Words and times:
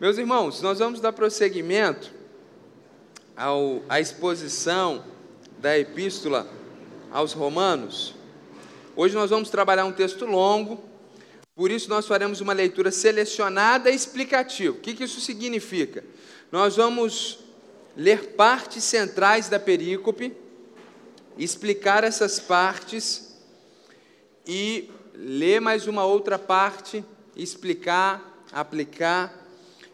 Meus 0.00 0.16
irmãos, 0.16 0.62
nós 0.62 0.78
vamos 0.78 1.00
dar 1.00 1.12
prosseguimento 1.12 2.12
ao, 3.36 3.82
à 3.88 3.98
exposição 3.98 5.04
da 5.58 5.76
epístola 5.76 6.48
aos 7.10 7.32
Romanos. 7.32 8.14
Hoje 8.94 9.16
nós 9.16 9.30
vamos 9.30 9.50
trabalhar 9.50 9.84
um 9.84 9.90
texto 9.90 10.24
longo, 10.24 10.80
por 11.52 11.72
isso 11.72 11.90
nós 11.90 12.06
faremos 12.06 12.40
uma 12.40 12.52
leitura 12.52 12.92
selecionada 12.92 13.90
e 13.90 13.96
explicativa. 13.96 14.76
O 14.76 14.80
que, 14.80 14.94
que 14.94 15.02
isso 15.02 15.20
significa? 15.20 16.04
Nós 16.52 16.76
vamos 16.76 17.40
ler 17.96 18.34
partes 18.36 18.84
centrais 18.84 19.48
da 19.48 19.58
perícope, 19.58 20.32
explicar 21.36 22.04
essas 22.04 22.38
partes 22.38 23.36
e 24.46 24.92
ler 25.12 25.60
mais 25.60 25.88
uma 25.88 26.04
outra 26.04 26.38
parte, 26.38 27.04
explicar, 27.34 28.44
aplicar 28.52 29.37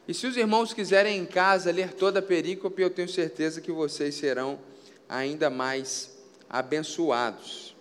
e 0.06 0.12
se 0.12 0.26
os 0.26 0.36
irmãos 0.36 0.74
quiserem 0.74 1.18
em 1.18 1.24
casa 1.24 1.70
ler 1.70 1.94
toda 1.94 2.18
a 2.18 2.22
perícope, 2.22 2.82
eu 2.82 2.90
tenho 2.90 3.08
certeza 3.08 3.60
que 3.60 3.72
vocês 3.72 4.14
serão 4.14 4.60
ainda 5.08 5.48
mais 5.48 6.14
abençoados. 6.48 7.74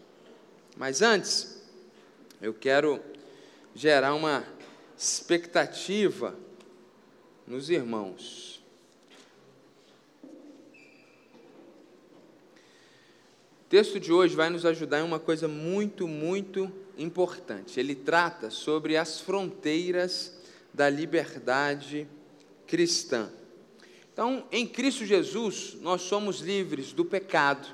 Mas 0.77 1.02
antes, 1.02 1.61
eu 2.41 2.53
quero 2.53 3.02
gerar 3.75 4.13
uma 4.16 4.45
expectativa 4.97 6.33
nos 7.45 7.70
irmãos. 7.70 8.63
O 13.61 13.69
texto 13.69 13.99
de 13.99 14.13
hoje 14.13 14.35
vai 14.35 14.49
nos 14.49 14.66
ajudar 14.66 14.99
em 14.99 15.03
uma 15.03 15.19
coisa 15.19 15.47
muito, 15.47 16.08
muito 16.08 16.71
importante. 16.97 17.80
Ele 17.80 17.95
trata 17.95 18.49
sobre 18.49 18.95
as 18.95 19.19
fronteiras 19.19 20.38
da 20.73 20.89
liberdade 20.89 22.08
cristã. 22.67 23.30
Então, 24.12 24.45
em 24.52 24.67
Cristo 24.67 25.05
Jesus, 25.05 25.75
nós 25.81 26.02
somos 26.02 26.39
livres 26.39 26.94
do 26.94 27.03
pecado, 27.03 27.67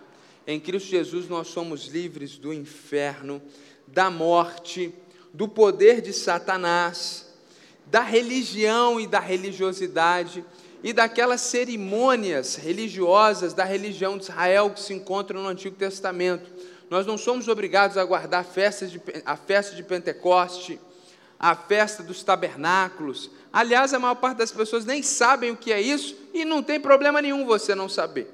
em 0.48 0.60
Cristo 0.60 0.90
Jesus, 0.90 1.28
nós 1.30 1.48
somos 1.48 1.86
livres 1.86 2.38
do 2.38 2.52
inferno, 2.52 3.42
da 3.86 4.10
morte, 4.10 4.94
do 5.34 5.48
poder 5.48 6.02
de 6.02 6.12
Satanás, 6.12 7.28
da 7.86 8.02
religião 8.02 9.00
e 9.00 9.06
da 9.06 9.20
religiosidade 9.20 10.44
e 10.84 10.94
daquelas 10.94 11.42
cerimônias 11.42 12.56
religiosas 12.56 13.54
da 13.54 13.64
religião 13.64 14.18
de 14.18 14.24
Israel 14.24 14.70
que 14.70 14.80
se 14.80 14.94
encontram 14.94 15.44
no 15.44 15.50
Antigo 15.50 15.76
Testamento. 15.76 16.50
Nós 16.90 17.06
não 17.06 17.18
somos 17.18 17.48
obrigados 17.48 17.98
a 17.98 18.06
guardar 18.06 18.44
festas 18.44 18.92
de, 18.92 19.02
a 19.26 19.36
festa 19.36 19.76
de 19.76 19.84
Pentecoste, 19.84 20.80
a 21.40 21.56
festa 21.56 22.02
dos 22.02 22.24
tabernáculos. 22.24 23.30
Aliás, 23.52 23.94
a 23.94 24.00
maior 24.00 24.16
parte 24.16 24.38
das 24.38 24.52
pessoas 24.52 24.86
nem 24.86 25.02
sabem 25.02 25.52
o 25.52 25.58
que 25.58 25.72
é 25.72 25.82
isso 25.82 26.16
e 26.34 26.46
não 26.46 26.62
tem 26.62 26.80
problema 26.80 27.22
nenhum 27.22 27.46
você 27.46 27.74
não 27.74 27.90
saber. 27.90 28.28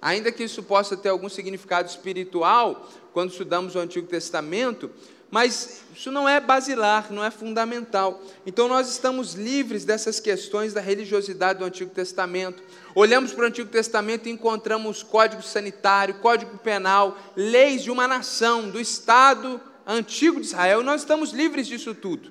Ainda 0.00 0.32
que 0.32 0.42
isso 0.42 0.62
possa 0.62 0.96
ter 0.96 1.10
algum 1.10 1.28
significado 1.28 1.88
espiritual 1.88 2.88
quando 3.12 3.30
estudamos 3.30 3.74
o 3.74 3.78
Antigo 3.78 4.06
Testamento, 4.06 4.90
mas 5.30 5.82
isso 5.94 6.10
não 6.10 6.28
é 6.28 6.40
basilar, 6.40 7.12
não 7.12 7.24
é 7.24 7.30
fundamental. 7.30 8.20
Então 8.44 8.68
nós 8.68 8.90
estamos 8.90 9.34
livres 9.34 9.84
dessas 9.84 10.18
questões 10.18 10.74
da 10.74 10.80
religiosidade 10.80 11.58
do 11.58 11.64
Antigo 11.64 11.90
Testamento. 11.90 12.62
Olhamos 12.94 13.32
para 13.32 13.44
o 13.44 13.46
Antigo 13.46 13.70
Testamento 13.70 14.28
e 14.28 14.32
encontramos 14.32 15.02
código 15.02 15.42
sanitário, 15.42 16.14
código 16.14 16.58
penal, 16.58 17.16
leis 17.36 17.82
de 17.82 17.90
uma 17.90 18.08
nação, 18.08 18.68
do 18.68 18.80
Estado 18.80 19.60
antigo 19.86 20.40
de 20.40 20.46
Israel, 20.46 20.80
e 20.80 20.84
nós 20.84 21.00
estamos 21.00 21.30
livres 21.30 21.66
disso 21.66 21.94
tudo. 21.94 22.30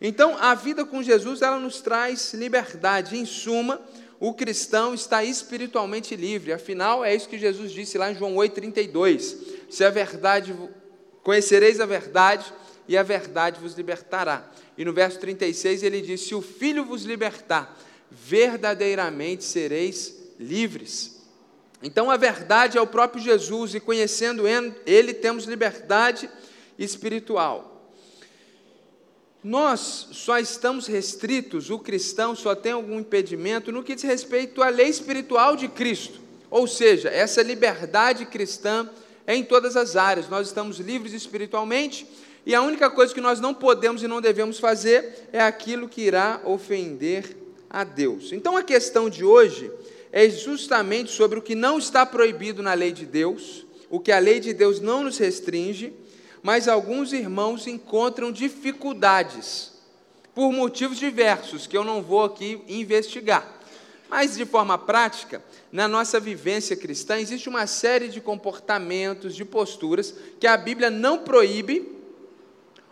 Então, 0.00 0.36
a 0.38 0.54
vida 0.54 0.84
com 0.84 1.02
Jesus, 1.02 1.42
ela 1.42 1.58
nos 1.58 1.80
traz 1.80 2.34
liberdade. 2.34 3.16
Em 3.16 3.24
suma, 3.24 3.80
o 4.20 4.34
cristão 4.34 4.94
está 4.94 5.24
espiritualmente 5.24 6.14
livre. 6.14 6.52
Afinal, 6.52 7.04
é 7.04 7.14
isso 7.14 7.28
que 7.28 7.38
Jesus 7.38 7.72
disse 7.72 7.98
lá 7.98 8.10
em 8.10 8.14
João 8.14 8.34
8:32. 8.36 9.36
Se 9.70 9.84
a 9.84 9.90
verdade 9.90 10.54
conhecereis 11.22 11.80
a 11.80 11.86
verdade, 11.86 12.52
e 12.88 12.96
a 12.96 13.02
verdade 13.02 13.60
vos 13.60 13.74
libertará. 13.74 14.48
E 14.76 14.84
no 14.84 14.92
verso 14.92 15.18
36 15.18 15.82
ele 15.82 16.00
diz: 16.00 16.20
Se 16.22 16.34
o 16.34 16.42
Filho 16.42 16.84
vos 16.84 17.02
libertar, 17.02 17.76
verdadeiramente 18.10 19.44
sereis 19.44 20.14
livres. 20.38 21.16
Então 21.82 22.10
a 22.10 22.16
verdade 22.16 22.78
é 22.78 22.80
o 22.80 22.86
próprio 22.86 23.22
Jesus, 23.22 23.74
e 23.74 23.80
conhecendo 23.80 24.44
Ele, 24.86 25.12
temos 25.12 25.44
liberdade 25.44 26.28
espiritual. 26.78 27.75
Nós 29.46 30.08
só 30.10 30.40
estamos 30.40 30.88
restritos, 30.88 31.70
o 31.70 31.78
cristão 31.78 32.34
só 32.34 32.52
tem 32.52 32.72
algum 32.72 32.98
impedimento 32.98 33.70
no 33.70 33.84
que 33.84 33.94
diz 33.94 34.02
respeito 34.02 34.60
à 34.60 34.70
lei 34.70 34.88
espiritual 34.88 35.54
de 35.54 35.68
Cristo. 35.68 36.18
Ou 36.50 36.66
seja, 36.66 37.08
essa 37.10 37.44
liberdade 37.44 38.26
cristã 38.26 38.90
é 39.24 39.36
em 39.36 39.44
todas 39.44 39.76
as 39.76 39.94
áreas. 39.94 40.28
Nós 40.28 40.48
estamos 40.48 40.80
livres 40.80 41.12
espiritualmente 41.12 42.08
e 42.44 42.56
a 42.56 42.60
única 42.60 42.90
coisa 42.90 43.14
que 43.14 43.20
nós 43.20 43.38
não 43.38 43.54
podemos 43.54 44.02
e 44.02 44.08
não 44.08 44.20
devemos 44.20 44.58
fazer 44.58 45.28
é 45.32 45.40
aquilo 45.40 45.88
que 45.88 46.02
irá 46.02 46.40
ofender 46.44 47.36
a 47.70 47.84
Deus. 47.84 48.32
Então 48.32 48.56
a 48.56 48.64
questão 48.64 49.08
de 49.08 49.24
hoje 49.24 49.70
é 50.10 50.28
justamente 50.28 51.12
sobre 51.12 51.38
o 51.38 51.42
que 51.42 51.54
não 51.54 51.78
está 51.78 52.04
proibido 52.04 52.64
na 52.64 52.74
lei 52.74 52.90
de 52.90 53.06
Deus, 53.06 53.64
o 53.88 54.00
que 54.00 54.10
a 54.10 54.18
lei 54.18 54.40
de 54.40 54.52
Deus 54.52 54.80
não 54.80 55.04
nos 55.04 55.18
restringe 55.18 55.92
mas 56.46 56.68
alguns 56.68 57.12
irmãos 57.12 57.66
encontram 57.66 58.30
dificuldades 58.30 59.72
por 60.32 60.52
motivos 60.52 60.96
diversos 60.96 61.66
que 61.66 61.76
eu 61.76 61.82
não 61.82 62.00
vou 62.00 62.22
aqui 62.22 62.62
investigar. 62.68 63.44
Mas 64.08 64.36
de 64.36 64.46
forma 64.46 64.78
prática, 64.78 65.42
na 65.72 65.88
nossa 65.88 66.20
vivência 66.20 66.76
cristã, 66.76 67.18
existe 67.18 67.48
uma 67.48 67.66
série 67.66 68.06
de 68.06 68.20
comportamentos, 68.20 69.34
de 69.34 69.44
posturas 69.44 70.14
que 70.38 70.46
a 70.46 70.56
Bíblia 70.56 70.88
não 70.88 71.18
proíbe, 71.18 71.92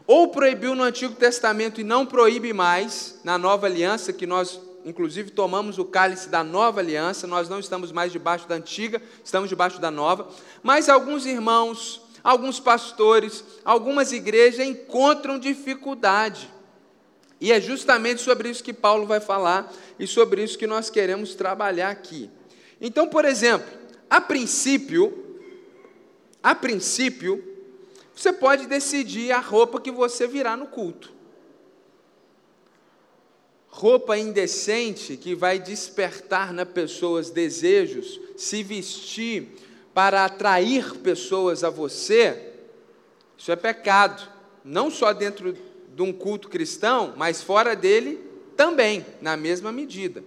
ou 0.04 0.26
proibiu 0.26 0.74
no 0.74 0.82
Antigo 0.82 1.14
Testamento 1.14 1.80
e 1.80 1.84
não 1.84 2.04
proíbe 2.04 2.52
mais 2.52 3.20
na 3.22 3.38
Nova 3.38 3.66
Aliança, 3.66 4.12
que 4.12 4.26
nós 4.26 4.60
inclusive 4.84 5.30
tomamos 5.30 5.78
o 5.78 5.84
cálice 5.84 6.28
da 6.28 6.44
nova 6.44 6.80
aliança, 6.80 7.26
nós 7.26 7.48
não 7.48 7.58
estamos 7.58 7.90
mais 7.90 8.12
debaixo 8.12 8.46
da 8.46 8.56
antiga, 8.56 9.00
estamos 9.24 9.48
debaixo 9.48 9.80
da 9.80 9.90
nova. 9.90 10.28
Mas 10.62 10.90
alguns 10.90 11.24
irmãos 11.24 12.03
alguns 12.24 12.58
pastores, 12.58 13.44
algumas 13.62 14.10
igrejas 14.10 14.66
encontram 14.66 15.38
dificuldade. 15.38 16.50
E 17.38 17.52
é 17.52 17.60
justamente 17.60 18.22
sobre 18.22 18.48
isso 18.48 18.64
que 18.64 18.72
Paulo 18.72 19.04
vai 19.04 19.20
falar 19.20 19.70
e 19.98 20.06
sobre 20.06 20.42
isso 20.42 20.56
que 20.56 20.66
nós 20.66 20.88
queremos 20.88 21.34
trabalhar 21.34 21.90
aqui. 21.90 22.30
Então, 22.80 23.06
por 23.06 23.26
exemplo, 23.26 23.70
a 24.08 24.20
princípio, 24.20 25.38
a 26.42 26.54
princípio, 26.54 27.44
você 28.16 28.32
pode 28.32 28.66
decidir 28.66 29.30
a 29.30 29.40
roupa 29.40 29.78
que 29.78 29.90
você 29.90 30.26
virá 30.26 30.56
no 30.56 30.66
culto. 30.66 31.12
Roupa 33.68 34.16
indecente 34.16 35.16
que 35.16 35.34
vai 35.34 35.58
despertar 35.58 36.52
na 36.52 36.64
pessoas 36.64 37.28
desejos, 37.28 38.20
se 38.36 38.62
vestir 38.62 39.48
para 39.94 40.24
atrair 40.24 40.96
pessoas 40.96 41.62
a 41.62 41.70
você, 41.70 42.50
isso 43.38 43.52
é 43.52 43.56
pecado, 43.56 44.28
não 44.64 44.90
só 44.90 45.12
dentro 45.12 45.56
de 45.94 46.02
um 46.02 46.12
culto 46.12 46.48
cristão, 46.48 47.14
mas 47.16 47.42
fora 47.42 47.76
dele 47.76 48.18
também, 48.56 49.06
na 49.20 49.36
mesma 49.36 49.70
medida. 49.70 50.24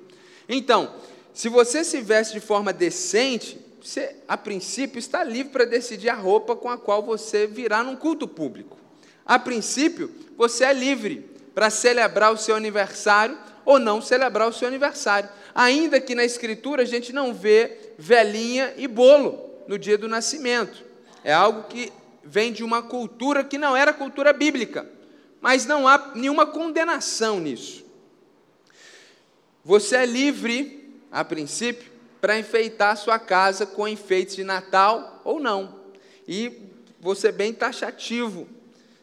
Então, 0.48 0.94
se 1.34 1.50
você 1.50 1.84
se 1.84 2.00
veste 2.02 2.34
de 2.34 2.40
forma 2.40 2.72
decente, 2.72 3.60
você, 3.82 4.16
a 4.28 4.38
princípio, 4.38 5.00
está 5.00 5.24
livre 5.24 5.52
para 5.52 5.66
decidir 5.66 6.10
a 6.10 6.16
roupa 6.16 6.56
com 6.56 6.70
a 6.70 6.78
qual 6.78 7.04
você 7.04 7.46
virá 7.46 7.84
num 7.84 7.96
culto 7.96 8.28
público. 8.28 8.78
A 9.26 9.38
princípio, 9.38 10.10
você 10.38 10.64
é 10.64 10.74
livre 10.74 11.30
para 11.54 11.70
celebrar 11.70 12.32
o 12.32 12.38
seu 12.38 12.56
aniversário 12.56 13.38
ou 13.66 13.78
não 13.78 14.02
celebrar 14.02 14.48
o 14.48 14.54
seu 14.54 14.68
aniversário. 14.68 15.30
Ainda 15.54 16.00
que 16.00 16.16
na 16.16 16.24
Escritura 16.24 16.84
a 16.84 16.86
gente 16.86 17.12
não 17.12 17.34
vê 17.34 17.94
velhinha 17.98 18.74
e 18.78 18.88
bolo 18.88 19.47
no 19.68 19.78
dia 19.78 19.98
do 19.98 20.08
nascimento. 20.08 20.84
É 21.24 21.34
algo 21.34 21.64
que 21.64 21.92
vem 22.24 22.52
de 22.52 22.64
uma 22.64 22.82
cultura 22.82 23.44
que 23.44 23.58
não 23.58 23.76
era 23.76 23.94
cultura 23.94 24.34
bíblica, 24.34 24.90
mas 25.42 25.66
não 25.66 25.88
há 25.88 26.12
nenhuma 26.16 26.46
condenação 26.46 27.40
nisso. 27.40 27.86
Você 29.64 29.98
é 29.98 30.06
livre, 30.06 30.94
a 31.12 31.24
princípio, 31.24 31.92
para 32.22 32.40
enfeitar 32.40 32.98
sua 32.98 33.20
casa 33.20 33.66
com 33.66 33.88
enfeites 33.88 34.36
de 34.36 34.44
Natal 34.44 35.22
ou 35.24 35.40
não. 35.40 35.76
E 36.28 36.62
você 37.00 37.32
bem 37.32 37.54
taxativo. 37.54 38.48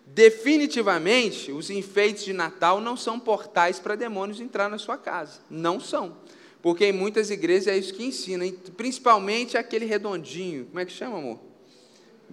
Definitivamente, 0.06 1.50
os 1.50 1.70
enfeites 1.70 2.24
de 2.24 2.32
Natal 2.32 2.80
não 2.80 2.96
são 2.96 3.18
portais 3.18 3.78
para 3.78 3.96
demônios 3.96 4.40
entrar 4.40 4.68
na 4.68 4.78
sua 4.78 4.96
casa. 4.96 5.40
Não 5.50 5.80
são. 5.80 6.16
Porque 6.64 6.86
em 6.86 6.92
muitas 6.92 7.28
igrejas 7.28 7.66
é 7.66 7.76
isso 7.76 7.92
que 7.92 8.06
ensinam, 8.06 8.50
principalmente 8.74 9.58
aquele 9.58 9.84
redondinho, 9.84 10.64
como 10.64 10.80
é 10.80 10.86
que 10.86 10.92
chama, 10.92 11.18
amor? 11.18 11.38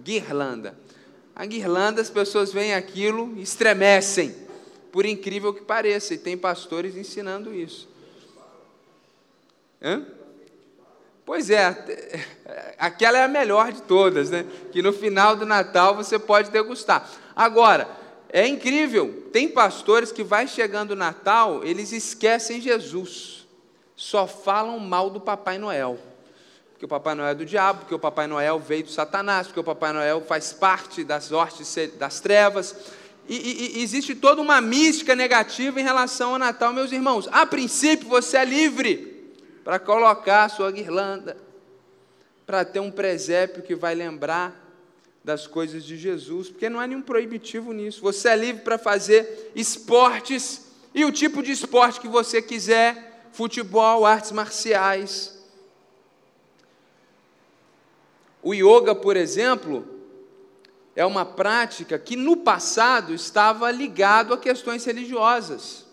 Guirlanda. 0.02 0.74
A 1.36 1.44
guirlanda, 1.44 2.00
as 2.00 2.08
pessoas 2.08 2.50
veem 2.50 2.72
aquilo 2.72 3.34
e 3.36 3.42
estremecem, 3.42 4.34
por 4.90 5.04
incrível 5.04 5.52
que 5.52 5.60
pareça, 5.60 6.14
e 6.14 6.18
tem 6.18 6.34
pastores 6.34 6.96
ensinando 6.96 7.54
isso. 7.54 7.86
Hã? 9.82 10.06
Pois 11.26 11.50
é, 11.50 11.66
aquela 12.78 13.18
é 13.18 13.24
a 13.24 13.28
melhor 13.28 13.70
de 13.70 13.82
todas, 13.82 14.30
né? 14.30 14.46
Que 14.72 14.80
no 14.80 14.94
final 14.94 15.36
do 15.36 15.44
Natal 15.44 15.94
você 15.94 16.18
pode 16.18 16.50
degustar. 16.50 17.06
Agora, 17.36 17.86
é 18.30 18.46
incrível, 18.46 19.28
tem 19.30 19.46
pastores 19.46 20.10
que 20.10 20.24
vai 20.24 20.48
chegando 20.48 20.92
o 20.92 20.96
Natal, 20.96 21.62
eles 21.62 21.92
esquecem 21.92 22.62
Jesus, 22.62 23.41
só 23.96 24.26
falam 24.26 24.78
mal 24.78 25.10
do 25.10 25.20
Papai 25.20 25.58
Noel. 25.58 25.98
Porque 26.72 26.84
o 26.84 26.88
Papai 26.88 27.14
Noel 27.14 27.30
é 27.30 27.34
do 27.34 27.44
diabo, 27.44 27.80
porque 27.80 27.94
o 27.94 27.98
Papai 27.98 28.26
Noel 28.26 28.58
veio 28.58 28.84
do 28.84 28.90
Satanás, 28.90 29.46
porque 29.46 29.60
o 29.60 29.64
Papai 29.64 29.92
Noel 29.92 30.20
faz 30.22 30.52
parte 30.52 31.04
das 31.04 31.30
hortes 31.30 31.76
das 31.96 32.20
trevas. 32.20 32.74
E, 33.28 33.36
e, 33.36 33.78
e 33.78 33.82
existe 33.82 34.14
toda 34.14 34.42
uma 34.42 34.60
mística 34.60 35.14
negativa 35.14 35.80
em 35.80 35.84
relação 35.84 36.32
ao 36.32 36.38
Natal, 36.38 36.72
meus 36.72 36.90
irmãos. 36.90 37.28
A 37.30 37.46
princípio, 37.46 38.08
você 38.08 38.38
é 38.38 38.44
livre 38.44 39.32
para 39.62 39.78
colocar 39.78 40.44
a 40.44 40.48
sua 40.48 40.70
guirlanda, 40.72 41.36
para 42.44 42.64
ter 42.64 42.80
um 42.80 42.90
presépio 42.90 43.62
que 43.62 43.76
vai 43.76 43.94
lembrar 43.94 44.60
das 45.24 45.46
coisas 45.46 45.84
de 45.84 45.96
Jesus, 45.96 46.48
porque 46.48 46.68
não 46.68 46.80
há 46.80 46.86
nenhum 46.86 47.02
proibitivo 47.02 47.72
nisso. 47.72 48.00
Você 48.02 48.28
é 48.28 48.36
livre 48.36 48.62
para 48.62 48.76
fazer 48.76 49.52
esportes 49.54 50.66
e 50.94 51.04
o 51.04 51.12
tipo 51.12 51.42
de 51.42 51.52
esporte 51.52 52.00
que 52.00 52.08
você 52.08 52.42
quiser, 52.42 53.11
futebol, 53.32 54.06
artes 54.06 54.32
marciais. 54.32 55.38
O 58.42 58.54
yoga, 58.54 58.94
por 58.94 59.16
exemplo, 59.16 59.86
é 60.94 61.04
uma 61.04 61.24
prática 61.24 61.98
que 61.98 62.16
no 62.16 62.36
passado 62.36 63.14
estava 63.14 63.70
ligado 63.70 64.34
a 64.34 64.38
questões 64.38 64.84
religiosas 64.84 65.86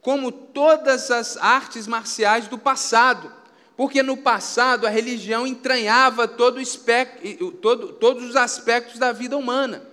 como 0.00 0.32
todas 0.32 1.10
as 1.10 1.36
artes 1.36 1.86
marciais 1.86 2.48
do 2.48 2.58
passado, 2.58 3.32
porque 3.76 4.02
no 4.02 4.16
passado 4.16 4.86
a 4.86 4.90
religião 4.90 5.46
entranhava 5.46 6.26
todo 6.26 6.60
todo, 7.60 7.92
todos 7.94 8.24
os 8.24 8.36
aspectos 8.36 8.98
da 8.98 9.12
vida 9.12 9.36
humana. 9.36 9.89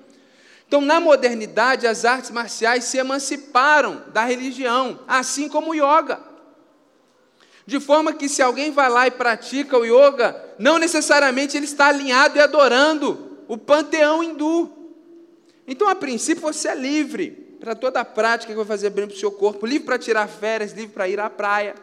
Então, 0.68 0.82
na 0.82 1.00
modernidade, 1.00 1.88
as 1.88 2.04
artes 2.04 2.30
marciais 2.30 2.84
se 2.84 2.98
emanciparam 2.98 4.04
da 4.12 4.26
religião, 4.26 5.00
assim 5.08 5.48
como 5.48 5.72
o 5.72 5.74
yoga. 5.74 6.20
De 7.66 7.80
forma 7.80 8.14
que, 8.14 8.28
se 8.28 8.42
alguém 8.42 8.72
vai 8.72 8.90
lá 8.90 9.08
e 9.08 9.12
pratica 9.12 9.78
o 9.78 9.86
yoga, 9.86 10.36
não 10.60 10.78
necessariamente 10.78 11.56
ele 11.56 11.66
está 11.66 11.88
alinhado 11.88 12.38
e 12.38 12.42
adorando 12.42 13.38
o 13.48 13.58
panteão 13.58 14.22
hindu. 14.22 14.70
Então, 15.66 15.88
a 15.88 15.96
princípio, 15.96 16.42
você 16.42 16.68
é 16.68 16.76
livre 16.76 17.32
para 17.60 17.74
toda 17.74 18.02
a 18.02 18.06
prática 18.06 18.52
que 18.52 18.58
vai 18.58 18.66
fazer 18.66 18.90
bem 18.90 19.08
para 19.08 19.16
o 19.16 19.20
seu 19.20 19.32
corpo, 19.32 19.66
livre 19.66 19.86
para 19.86 19.98
tirar 19.98 20.28
férias, 20.28 20.74
livre 20.74 20.94
para 20.94 21.08
ir 21.08 21.20
à 21.20 21.30
praia. 21.30 21.76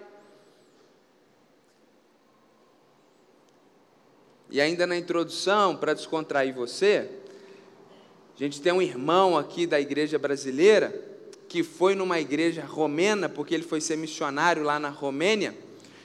E 4.50 4.60
ainda 4.60 4.86
na 4.86 4.96
introdução, 4.96 5.74
para 5.74 5.94
descontrair 5.94 6.54
você, 6.54 7.10
a 8.36 8.42
gente 8.42 8.60
tem 8.60 8.72
um 8.72 8.82
irmão 8.82 9.38
aqui 9.38 9.66
da 9.66 9.80
igreja 9.80 10.18
brasileira 10.18 11.12
que 11.48 11.62
foi 11.62 11.94
numa 11.94 12.18
igreja 12.18 12.64
romena, 12.64 13.28
porque 13.28 13.54
ele 13.54 13.62
foi 13.62 13.80
ser 13.80 13.96
missionário 13.96 14.64
lá 14.64 14.80
na 14.80 14.88
Romênia. 14.88 15.54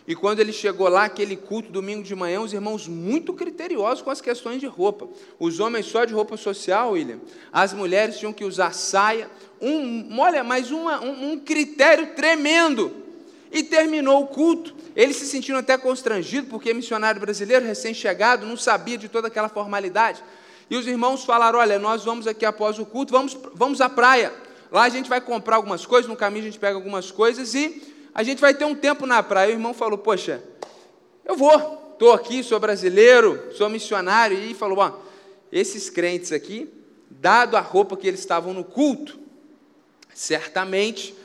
E 0.07 0.15
quando 0.15 0.39
ele 0.39 0.51
chegou 0.51 0.87
lá, 0.87 1.05
aquele 1.05 1.35
culto 1.35 1.71
domingo 1.71 2.03
de 2.03 2.15
manhã, 2.15 2.39
os 2.39 2.53
irmãos 2.53 2.87
muito 2.87 3.33
criteriosos 3.33 4.03
com 4.03 4.11
as 4.11 4.21
questões 4.21 4.59
de 4.59 4.67
roupa. 4.67 5.07
Os 5.39 5.59
homens 5.59 5.87
só 5.87 6.05
de 6.05 6.13
roupa 6.13 6.37
social, 6.37 6.91
William. 6.91 7.19
As 7.51 7.73
mulheres 7.73 8.17
tinham 8.17 8.33
que 8.33 8.43
usar 8.43 8.73
saia. 8.73 9.29
Um, 9.59 10.19
olha, 10.19 10.43
mas 10.43 10.69
uma, 10.71 10.99
um, 10.99 11.31
um 11.31 11.39
critério 11.39 12.15
tremendo. 12.15 12.91
E 13.51 13.63
terminou 13.63 14.23
o 14.23 14.27
culto. 14.27 14.75
Eles 14.95 15.15
se 15.15 15.25
sentiram 15.25 15.59
até 15.59 15.77
constrangidos, 15.77 16.49
porque 16.49 16.73
missionário 16.73 17.19
brasileiro, 17.19 17.65
recém-chegado, 17.65 18.45
não 18.45 18.57
sabia 18.57 18.97
de 18.97 19.09
toda 19.09 19.27
aquela 19.27 19.49
formalidade. 19.49 20.23
E 20.69 20.75
os 20.75 20.87
irmãos 20.87 21.23
falaram: 21.23 21.59
Olha, 21.59 21.79
nós 21.79 22.05
vamos 22.05 22.27
aqui 22.27 22.45
após 22.45 22.77
o 22.77 22.85
culto, 22.85 23.11
vamos, 23.11 23.37
vamos 23.53 23.81
à 23.81 23.89
praia. 23.89 24.33
Lá 24.71 24.83
a 24.83 24.89
gente 24.89 25.09
vai 25.09 25.19
comprar 25.19 25.55
algumas 25.55 25.85
coisas, 25.85 26.09
no 26.09 26.15
caminho 26.15 26.43
a 26.43 26.47
gente 26.47 26.59
pega 26.59 26.75
algumas 26.75 27.09
coisas 27.09 27.55
e 27.55 27.93
a 28.13 28.21
gente 28.21 28.39
vai 28.39 28.53
ter 28.53 28.65
um 28.65 28.75
tempo 28.75 29.05
na 29.05 29.23
praia. 29.23 29.49
O 29.49 29.53
irmão 29.53 29.73
falou: 29.73 29.97
Poxa, 29.97 30.43
eu 31.25 31.35
vou, 31.35 31.91
estou 31.93 32.13
aqui, 32.13 32.43
sou 32.43 32.59
brasileiro, 32.59 33.51
sou 33.53 33.67
missionário. 33.69 34.37
E 34.37 34.53
falou: 34.53 34.77
Ó, 34.77 34.91
esses 35.51 35.89
crentes 35.89 36.31
aqui, 36.31 36.71
dado 37.09 37.57
a 37.57 37.61
roupa 37.61 37.97
que 37.97 38.07
eles 38.07 38.19
estavam 38.19 38.53
no 38.53 38.63
culto, 38.63 39.19
certamente 40.13 41.15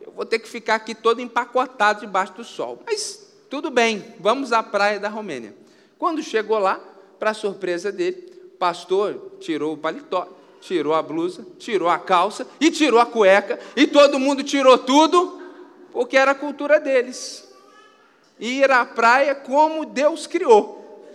eu 0.00 0.12
vou 0.12 0.24
ter 0.24 0.38
que 0.38 0.48
ficar 0.48 0.76
aqui 0.76 0.94
todo 0.94 1.20
empacotado 1.20 2.00
debaixo 2.00 2.34
do 2.34 2.44
sol. 2.44 2.80
Mas 2.86 3.26
tudo 3.50 3.70
bem, 3.70 4.14
vamos 4.20 4.52
à 4.52 4.62
praia 4.62 5.00
da 5.00 5.08
Romênia. 5.08 5.54
Quando 5.98 6.22
chegou 6.22 6.58
lá, 6.58 6.80
para 7.18 7.34
surpresa 7.34 7.92
dele, 7.92 8.31
pastor 8.62 9.38
tirou 9.40 9.72
o 9.72 9.76
paletó, 9.76 10.28
tirou 10.60 10.94
a 10.94 11.02
blusa, 11.02 11.44
tirou 11.58 11.88
a 11.88 11.98
calça 11.98 12.46
e 12.60 12.70
tirou 12.70 13.00
a 13.00 13.04
cueca, 13.04 13.58
e 13.74 13.88
todo 13.88 14.20
mundo 14.20 14.44
tirou 14.44 14.78
tudo 14.78 15.42
porque 15.90 16.16
era 16.16 16.30
a 16.30 16.34
cultura 16.36 16.78
deles. 16.78 17.52
Ir 18.38 18.70
à 18.70 18.86
praia 18.86 19.34
como 19.34 19.84
Deus 19.84 20.28
criou. 20.28 21.10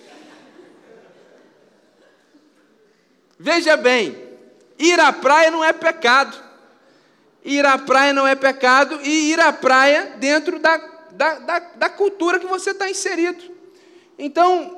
Veja 3.40 3.78
bem, 3.78 4.18
ir 4.78 5.00
à 5.00 5.14
praia 5.14 5.50
não 5.50 5.64
é 5.64 5.72
pecado. 5.72 6.38
Ir 7.46 7.66
à 7.66 7.78
praia 7.78 8.12
não 8.12 8.28
é 8.28 8.36
pecado 8.36 9.00
e 9.04 9.32
ir 9.32 9.40
à 9.40 9.54
praia 9.54 10.18
dentro 10.18 10.60
da, 10.60 10.76
da, 11.12 11.40
da, 11.40 11.60
da 11.60 11.90
cultura 11.90 12.42
que 12.42 12.46
você 12.46 12.72
está 12.72 12.90
inserido. 12.90 13.42
Então, 14.20 14.77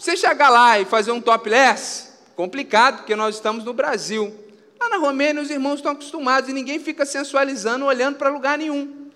você 0.00 0.16
chegar 0.16 0.48
lá 0.48 0.80
e 0.80 0.86
fazer 0.86 1.12
um 1.12 1.20
topless, 1.20 2.08
complicado, 2.34 2.98
porque 2.98 3.14
nós 3.14 3.34
estamos 3.34 3.64
no 3.64 3.74
Brasil. 3.74 4.34
Lá 4.80 4.88
na 4.88 4.96
Romênia, 4.96 5.42
os 5.42 5.50
irmãos 5.50 5.74
estão 5.74 5.92
acostumados 5.92 6.48
e 6.48 6.54
ninguém 6.54 6.78
fica 6.78 7.04
sensualizando, 7.04 7.84
olhando 7.84 8.16
para 8.16 8.30
lugar 8.30 8.56
nenhum. 8.56 9.10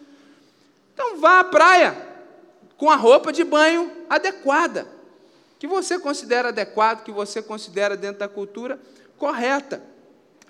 Então 0.93 1.17
vá 1.17 1.41
à 1.41 1.45
praia 1.45 1.97
com 2.77 2.91
a 2.91 2.97
roupa 2.97 3.33
de 3.33 3.43
banho 3.45 3.91
adequada, 4.11 4.87
que 5.59 5.67
você 5.67 5.99
considera 5.99 6.51
adequado, 6.51 7.03
que 7.03 7.11
você 7.11 7.41
considera 7.41 7.97
dentro 7.97 8.19
da 8.19 8.29
cultura 8.29 8.79
correta. 9.17 9.83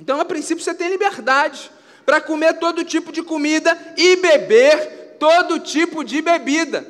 Então, 0.00 0.20
a 0.20 0.24
princípio, 0.24 0.64
você 0.64 0.74
tem 0.74 0.90
liberdade 0.90 1.70
para 2.04 2.20
comer 2.20 2.54
todo 2.54 2.84
tipo 2.84 3.12
de 3.12 3.22
comida 3.22 3.78
e 3.96 4.16
beber 4.16 5.16
todo 5.20 5.60
tipo 5.60 6.02
de 6.02 6.20
bebida, 6.20 6.84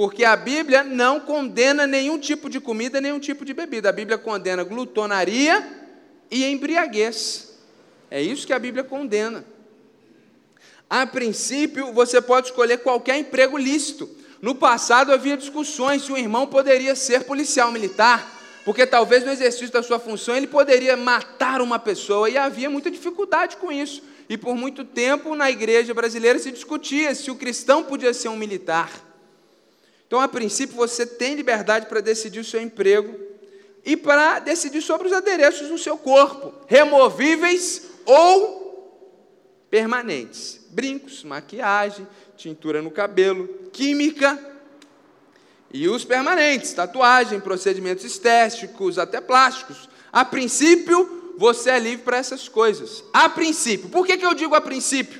porque 0.00 0.24
a 0.24 0.34
Bíblia 0.34 0.82
não 0.82 1.20
condena 1.20 1.86
nenhum 1.86 2.18
tipo 2.18 2.48
de 2.48 2.58
comida, 2.58 3.02
nenhum 3.02 3.18
tipo 3.18 3.44
de 3.44 3.52
bebida. 3.52 3.90
A 3.90 3.92
Bíblia 3.92 4.16
condena 4.16 4.64
glutonaria 4.64 5.62
e 6.30 6.42
embriaguez. 6.46 7.58
É 8.10 8.22
isso 8.22 8.46
que 8.46 8.54
a 8.54 8.58
Bíblia 8.58 8.82
condena. 8.82 9.44
A 10.88 11.06
princípio, 11.06 11.92
você 11.92 12.18
pode 12.18 12.46
escolher 12.46 12.78
qualquer 12.78 13.18
emprego 13.18 13.58
lícito. 13.58 14.08
No 14.40 14.54
passado 14.54 15.12
havia 15.12 15.36
discussões 15.36 16.00
se 16.00 16.10
o 16.10 16.16
irmão 16.16 16.46
poderia 16.46 16.96
ser 16.96 17.24
policial 17.24 17.70
militar, 17.70 18.40
porque 18.64 18.86
talvez 18.86 19.22
no 19.22 19.30
exercício 19.30 19.70
da 19.70 19.82
sua 19.82 19.98
função 19.98 20.34
ele 20.34 20.46
poderia 20.46 20.96
matar 20.96 21.60
uma 21.60 21.78
pessoa 21.78 22.30
e 22.30 22.38
havia 22.38 22.70
muita 22.70 22.90
dificuldade 22.90 23.58
com 23.58 23.70
isso. 23.70 24.02
E 24.30 24.38
por 24.38 24.56
muito 24.56 24.82
tempo 24.82 25.36
na 25.36 25.50
igreja 25.50 25.92
brasileira 25.92 26.38
se 26.38 26.50
discutia 26.50 27.14
se 27.14 27.30
o 27.30 27.36
cristão 27.36 27.84
podia 27.84 28.14
ser 28.14 28.30
um 28.30 28.36
militar. 28.38 29.09
Então, 30.10 30.20
a 30.20 30.26
princípio, 30.26 30.74
você 30.74 31.06
tem 31.06 31.36
liberdade 31.36 31.86
para 31.86 32.00
decidir 32.00 32.40
o 32.40 32.44
seu 32.44 32.60
emprego 32.60 33.16
e 33.84 33.96
para 33.96 34.40
decidir 34.40 34.82
sobre 34.82 35.06
os 35.06 35.12
adereços 35.12 35.70
no 35.70 35.78
seu 35.78 35.96
corpo, 35.96 36.52
removíveis 36.66 37.82
ou 38.04 39.06
permanentes 39.70 40.62
brincos, 40.70 41.22
maquiagem, 41.22 42.08
tintura 42.36 42.82
no 42.82 42.90
cabelo, 42.90 43.46
química 43.72 44.36
e 45.72 45.86
os 45.88 46.04
permanentes, 46.04 46.72
tatuagem, 46.72 47.38
procedimentos 47.38 48.04
estéticos, 48.04 48.98
até 48.98 49.20
plásticos. 49.20 49.88
A 50.12 50.24
princípio, 50.24 51.34
você 51.38 51.70
é 51.70 51.78
livre 51.78 52.04
para 52.04 52.16
essas 52.16 52.48
coisas. 52.48 53.04
A 53.12 53.28
princípio. 53.28 53.88
Por 53.88 54.04
que, 54.04 54.18
que 54.18 54.26
eu 54.26 54.34
digo 54.34 54.56
a 54.56 54.60
princípio? 54.60 55.19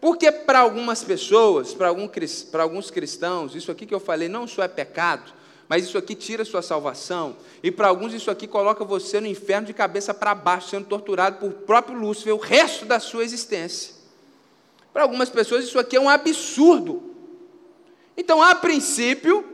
Porque 0.00 0.32
para 0.32 0.60
algumas 0.60 1.04
pessoas, 1.04 1.74
para 1.74 1.88
alguns 1.88 2.90
cristãos, 2.90 3.54
isso 3.54 3.70
aqui 3.70 3.84
que 3.84 3.94
eu 3.94 4.00
falei 4.00 4.28
não 4.28 4.46
só 4.46 4.62
é 4.62 4.68
pecado, 4.68 5.32
mas 5.68 5.84
isso 5.84 5.98
aqui 5.98 6.14
tira 6.14 6.44
sua 6.44 6.62
salvação. 6.62 7.36
E 7.62 7.70
para 7.70 7.88
alguns, 7.88 8.14
isso 8.14 8.30
aqui 8.30 8.46
coloca 8.46 8.84
você 8.84 9.20
no 9.20 9.26
inferno 9.26 9.66
de 9.66 9.74
cabeça 9.74 10.14
para 10.14 10.34
baixo, 10.34 10.70
sendo 10.70 10.86
torturado 10.86 11.38
por 11.38 11.52
próprio 11.52 11.98
Lúcifer 11.98 12.34
o 12.34 12.38
resto 12.38 12.86
da 12.86 12.98
sua 12.98 13.22
existência. 13.22 13.94
Para 14.92 15.02
algumas 15.02 15.28
pessoas, 15.28 15.64
isso 15.64 15.78
aqui 15.78 15.96
é 15.96 16.00
um 16.00 16.08
absurdo. 16.08 17.14
Então, 18.16 18.42
a 18.42 18.54
princípio, 18.54 19.44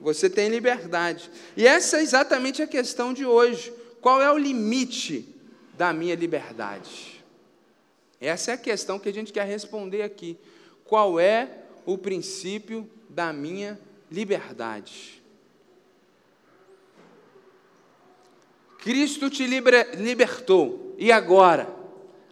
você 0.00 0.30
tem 0.30 0.48
liberdade. 0.48 1.30
E 1.56 1.66
essa 1.66 1.98
é 1.98 2.02
exatamente 2.02 2.62
a 2.62 2.66
questão 2.66 3.12
de 3.12 3.26
hoje. 3.26 3.72
Qual 4.00 4.22
é 4.22 4.30
o 4.30 4.38
limite 4.38 5.28
da 5.76 5.92
minha 5.92 6.14
liberdade? 6.14 7.19
Essa 8.20 8.50
é 8.50 8.54
a 8.54 8.58
questão 8.58 8.98
que 8.98 9.08
a 9.08 9.12
gente 9.12 9.32
quer 9.32 9.46
responder 9.46 10.02
aqui. 10.02 10.36
Qual 10.84 11.18
é 11.18 11.48
o 11.86 11.96
princípio 11.96 12.88
da 13.08 13.32
minha 13.32 13.78
liberdade. 14.10 15.22
Cristo 18.78 19.30
te 19.30 19.46
liber, 19.46 20.00
libertou, 20.00 20.94
e 20.98 21.12
agora? 21.12 21.68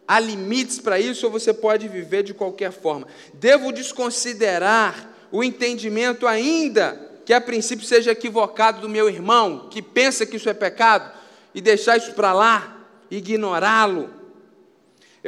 Há 0.06 0.18
limites 0.18 0.78
para 0.78 0.98
isso 0.98 1.26
ou 1.26 1.32
você 1.32 1.52
pode 1.52 1.86
viver 1.86 2.22
de 2.22 2.32
qualquer 2.32 2.72
forma? 2.72 3.06
Devo 3.34 3.70
desconsiderar 3.70 5.10
o 5.30 5.44
entendimento, 5.44 6.26
ainda 6.26 7.06
que 7.26 7.34
a 7.34 7.40
princípio 7.40 7.84
seja 7.84 8.12
equivocado 8.12 8.80
do 8.80 8.88
meu 8.88 9.10
irmão, 9.10 9.68
que 9.68 9.82
pensa 9.82 10.24
que 10.24 10.36
isso 10.36 10.48
é 10.48 10.54
pecado, 10.54 11.12
e 11.54 11.60
deixar 11.60 11.98
isso 11.98 12.14
para 12.14 12.32
lá, 12.32 12.86
ignorá-lo? 13.10 14.17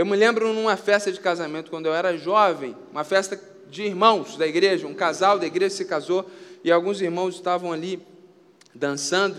Eu 0.00 0.06
me 0.06 0.16
lembro 0.16 0.54
numa 0.54 0.78
festa 0.78 1.12
de 1.12 1.20
casamento, 1.20 1.70
quando 1.70 1.84
eu 1.84 1.92
era 1.92 2.16
jovem, 2.16 2.74
uma 2.90 3.04
festa 3.04 3.38
de 3.70 3.82
irmãos 3.82 4.34
da 4.34 4.46
igreja, 4.46 4.86
um 4.86 4.94
casal 4.94 5.38
da 5.38 5.46
igreja 5.46 5.76
se 5.76 5.84
casou 5.84 6.24
e 6.64 6.72
alguns 6.72 7.02
irmãos 7.02 7.34
estavam 7.34 7.70
ali 7.70 8.00
dançando 8.74 9.36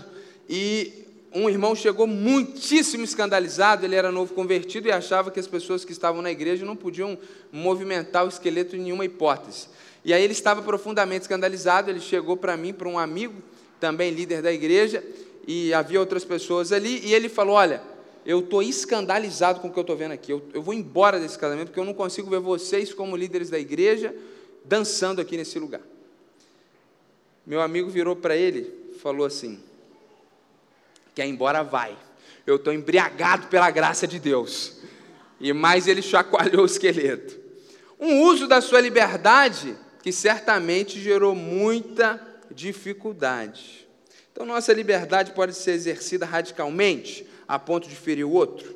e 0.48 1.04
um 1.34 1.50
irmão 1.50 1.74
chegou 1.74 2.06
muitíssimo 2.06 3.02
escandalizado, 3.02 3.84
ele 3.84 3.96
era 3.96 4.12
novo 4.12 4.34
convertido 4.34 4.86
e 4.86 4.92
achava 4.92 5.32
que 5.32 5.40
as 5.40 5.48
pessoas 5.48 5.84
que 5.84 5.90
estavam 5.90 6.22
na 6.22 6.30
igreja 6.30 6.64
não 6.64 6.76
podiam 6.76 7.18
movimentar 7.50 8.24
o 8.24 8.28
esqueleto 8.28 8.76
em 8.76 8.82
nenhuma 8.82 9.04
hipótese. 9.04 9.66
E 10.04 10.14
aí 10.14 10.22
ele 10.22 10.32
estava 10.32 10.62
profundamente 10.62 11.22
escandalizado, 11.22 11.90
ele 11.90 11.98
chegou 11.98 12.36
para 12.36 12.56
mim, 12.56 12.72
para 12.72 12.88
um 12.88 13.00
amigo, 13.00 13.34
também 13.80 14.12
líder 14.12 14.40
da 14.40 14.52
igreja, 14.52 15.02
e 15.44 15.74
havia 15.74 15.98
outras 15.98 16.24
pessoas 16.24 16.70
ali, 16.70 17.00
e 17.04 17.12
ele 17.12 17.28
falou: 17.28 17.56
Olha, 17.56 17.82
eu 18.24 18.40
estou 18.40 18.62
escandalizado 18.62 19.60
com 19.60 19.68
o 19.68 19.72
que 19.72 19.78
eu 19.78 19.82
estou 19.82 19.96
vendo 19.96 20.12
aqui. 20.12 20.32
Eu, 20.32 20.42
eu 20.54 20.62
vou 20.62 20.74
embora 20.74 21.18
desse 21.18 21.38
casamento 21.38 21.68
porque 21.68 21.80
eu 21.80 21.84
não 21.84 21.94
consigo 21.94 22.30
ver 22.30 22.40
vocês, 22.40 22.94
como 22.94 23.16
líderes 23.16 23.50
da 23.50 23.58
igreja, 23.58 24.14
dançando 24.64 25.20
aqui 25.20 25.36
nesse 25.36 25.58
lugar. 25.58 25.80
Meu 27.44 27.60
amigo 27.60 27.90
virou 27.90 28.14
para 28.14 28.36
ele 28.36 28.82
falou 29.02 29.26
assim: 29.26 29.60
Quer 31.14 31.26
ir 31.26 31.30
embora? 31.30 31.62
Vai. 31.62 31.96
Eu 32.46 32.56
estou 32.56 32.72
embriagado 32.72 33.48
pela 33.48 33.70
graça 33.70 34.06
de 34.06 34.18
Deus. 34.18 34.78
E 35.40 35.52
mais 35.52 35.88
ele 35.88 36.00
chacoalhou 36.00 36.62
o 36.62 36.66
esqueleto. 36.66 37.38
Um 37.98 38.22
uso 38.22 38.46
da 38.46 38.60
sua 38.60 38.80
liberdade 38.80 39.76
que 40.02 40.12
certamente 40.12 41.00
gerou 41.00 41.34
muita 41.34 42.20
dificuldade. 42.50 43.86
Então, 44.32 44.46
nossa 44.46 44.72
liberdade 44.72 45.32
pode 45.32 45.54
ser 45.54 45.72
exercida 45.72 46.24
radicalmente 46.24 47.26
a 47.52 47.58
ponto 47.58 47.86
de 47.86 47.94
ferir 47.94 48.24
o 48.24 48.32
outro? 48.32 48.74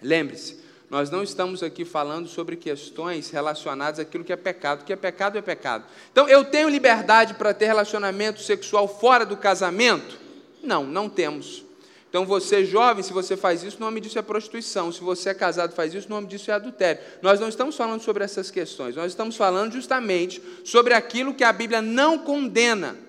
Lembre-se, 0.00 0.60
nós 0.88 1.10
não 1.10 1.20
estamos 1.20 1.64
aqui 1.64 1.84
falando 1.84 2.28
sobre 2.28 2.54
questões 2.54 3.28
relacionadas 3.28 3.98
àquilo 3.98 4.22
que 4.22 4.32
é 4.32 4.36
pecado. 4.36 4.82
O 4.82 4.84
que 4.84 4.92
é 4.92 4.96
pecado 4.96 5.36
é 5.36 5.42
pecado. 5.42 5.84
Então, 6.12 6.28
eu 6.28 6.44
tenho 6.44 6.68
liberdade 6.68 7.34
para 7.34 7.52
ter 7.52 7.66
relacionamento 7.66 8.40
sexual 8.40 8.86
fora 8.86 9.26
do 9.26 9.36
casamento? 9.36 10.16
Não, 10.62 10.84
não 10.84 11.08
temos. 11.08 11.64
Então, 12.08 12.24
você 12.24 12.64
jovem, 12.64 13.02
se 13.02 13.12
você 13.12 13.36
faz 13.36 13.64
isso, 13.64 13.78
o 13.78 13.80
nome 13.80 14.00
disso 14.00 14.16
é 14.16 14.22
prostituição. 14.22 14.92
Se 14.92 15.00
você 15.00 15.30
é 15.30 15.34
casado 15.34 15.74
faz 15.74 15.92
isso, 15.92 16.06
o 16.06 16.10
nome 16.10 16.28
disso 16.28 16.52
é 16.52 16.54
adultério. 16.54 17.02
Nós 17.20 17.40
não 17.40 17.48
estamos 17.48 17.76
falando 17.76 18.00
sobre 18.00 18.22
essas 18.22 18.48
questões. 18.48 18.94
Nós 18.94 19.10
estamos 19.10 19.36
falando 19.36 19.72
justamente 19.72 20.40
sobre 20.62 20.94
aquilo 20.94 21.34
que 21.34 21.42
a 21.42 21.52
Bíblia 21.52 21.82
não 21.82 22.16
condena 22.16 23.07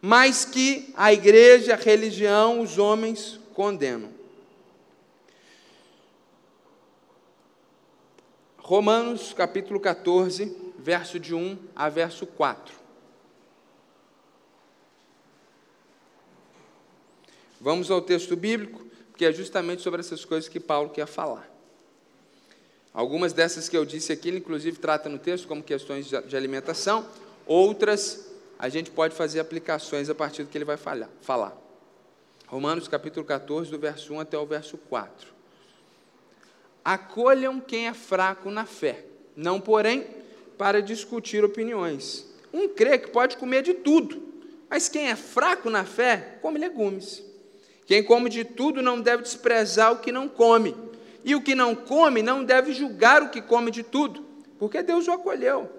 mas 0.00 0.44
que 0.44 0.92
a 0.96 1.12
igreja, 1.12 1.74
a 1.74 1.76
religião, 1.76 2.60
os 2.60 2.78
homens 2.78 3.38
condenam. 3.54 4.10
Romanos 8.56 9.32
capítulo 9.32 9.80
14, 9.80 10.56
verso 10.78 11.18
de 11.18 11.34
1 11.34 11.58
a 11.74 11.88
verso 11.88 12.24
4. 12.24 12.74
Vamos 17.60 17.90
ao 17.90 18.00
texto 18.00 18.34
bíblico, 18.36 18.86
que 19.16 19.24
é 19.26 19.32
justamente 19.32 19.82
sobre 19.82 20.00
essas 20.00 20.24
coisas 20.24 20.48
que 20.48 20.58
Paulo 20.58 20.88
quer 20.88 21.06
falar. 21.06 21.50
Algumas 22.94 23.34
dessas 23.34 23.68
que 23.68 23.76
eu 23.76 23.84
disse 23.84 24.12
aqui, 24.12 24.28
ele 24.28 24.38
inclusive 24.38 24.78
trata 24.78 25.08
no 25.08 25.18
texto 25.18 25.46
como 25.46 25.62
questões 25.62 26.06
de 26.06 26.36
alimentação, 26.36 27.06
outras 27.46 28.29
a 28.60 28.68
gente 28.68 28.90
pode 28.90 29.14
fazer 29.14 29.40
aplicações 29.40 30.10
a 30.10 30.14
partir 30.14 30.42
do 30.42 30.50
que 30.50 30.58
ele 30.58 30.66
vai 30.66 30.76
falar. 30.76 31.56
Romanos 32.46 32.86
capítulo 32.86 33.24
14, 33.24 33.70
do 33.70 33.78
verso 33.78 34.12
1 34.12 34.20
até 34.20 34.36
o 34.36 34.44
verso 34.44 34.76
4. 34.76 35.28
Acolham 36.84 37.58
quem 37.58 37.88
é 37.88 37.94
fraco 37.94 38.50
na 38.50 38.66
fé, 38.66 39.06
não, 39.34 39.58
porém, 39.58 40.06
para 40.58 40.82
discutir 40.82 41.42
opiniões. 41.42 42.26
Um 42.52 42.68
crê 42.68 42.98
que 42.98 43.08
pode 43.08 43.38
comer 43.38 43.62
de 43.62 43.72
tudo, 43.72 44.22
mas 44.68 44.90
quem 44.90 45.08
é 45.08 45.16
fraco 45.16 45.70
na 45.70 45.86
fé, 45.86 46.38
come 46.42 46.58
legumes. 46.58 47.24
Quem 47.86 48.04
come 48.04 48.28
de 48.28 48.44
tudo 48.44 48.82
não 48.82 49.00
deve 49.00 49.22
desprezar 49.22 49.90
o 49.90 50.00
que 50.00 50.12
não 50.12 50.28
come, 50.28 50.76
e 51.24 51.34
o 51.34 51.40
que 51.40 51.54
não 51.54 51.74
come 51.74 52.20
não 52.20 52.44
deve 52.44 52.74
julgar 52.74 53.22
o 53.22 53.30
que 53.30 53.40
come 53.40 53.70
de 53.70 53.82
tudo, 53.82 54.22
porque 54.58 54.82
Deus 54.82 55.08
o 55.08 55.12
acolheu. 55.12 55.70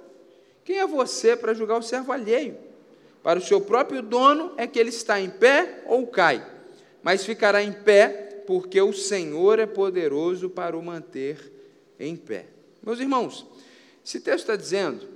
Quem 0.64 0.80
é 0.80 0.88
você 0.88 1.36
para 1.36 1.54
julgar 1.54 1.78
o 1.78 1.84
servo 1.84 2.12
alheio? 2.12 2.71
Para 3.24 3.40
o 3.40 3.42
seu 3.42 3.62
próprio 3.62 4.02
dono 4.02 4.54
é 4.58 4.66
que 4.66 4.80
ele 4.80 4.90
está 4.90 5.20
em 5.20 5.30
pé 5.30 5.84
ou 5.86 6.08
cai, 6.08 6.46
mas 7.04 7.26
ficará 7.26 7.62
em 7.62 7.72
pé, 7.72 8.44
porque 8.48 8.82
o 8.82 8.94
Senhor 8.94 9.60
é 9.60 9.66
poderoso 9.66 10.50
para 10.50 10.76
o 10.76 10.84
manter 10.84 11.52
em 12.00 12.16
pé. 12.16 12.48
Meus 12.82 13.00
irmãos, 13.00 13.46
esse 14.04 14.20
texto 14.20 14.40
está 14.40 14.56
dizendo 14.56 15.08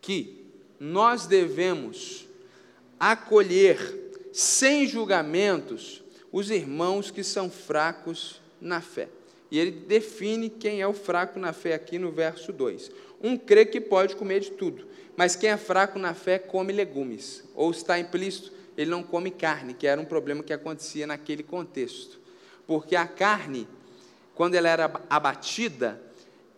que 0.00 0.44
nós 0.78 1.26
devemos 1.26 2.28
acolher 2.98 3.78
sem 4.32 4.86
julgamentos 4.86 6.02
os 6.30 6.50
irmãos 6.50 7.10
que 7.10 7.22
são 7.22 7.50
fracos 7.50 8.40
na 8.60 8.80
fé. 8.80 9.08
E 9.50 9.58
ele 9.58 9.70
define 9.70 10.48
quem 10.48 10.80
é 10.80 10.86
o 10.86 10.92
fraco 10.92 11.38
na 11.38 11.52
fé 11.52 11.74
aqui 11.74 11.98
no 11.98 12.10
verso 12.10 12.52
2. 12.52 12.90
Um 13.22 13.36
crê 13.36 13.64
que 13.64 13.80
pode 13.80 14.16
comer 14.16 14.40
de 14.40 14.50
tudo, 14.50 14.86
mas 15.16 15.36
quem 15.36 15.50
é 15.50 15.56
fraco 15.56 15.98
na 15.98 16.14
fé 16.14 16.38
come 16.38 16.72
legumes, 16.72 17.44
ou 17.54 17.70
está 17.70 17.98
implícito, 17.98 18.52
ele 18.76 18.90
não 18.90 19.02
come 19.02 19.30
carne, 19.30 19.74
que 19.74 19.86
era 19.86 20.00
um 20.00 20.04
problema 20.04 20.42
que 20.42 20.52
acontecia 20.52 21.06
naquele 21.06 21.42
contexto. 21.42 22.18
Porque 22.66 22.96
a 22.96 23.06
carne, 23.06 23.68
quando 24.34 24.54
ela 24.54 24.68
era 24.68 24.90
abatida, 25.08 26.00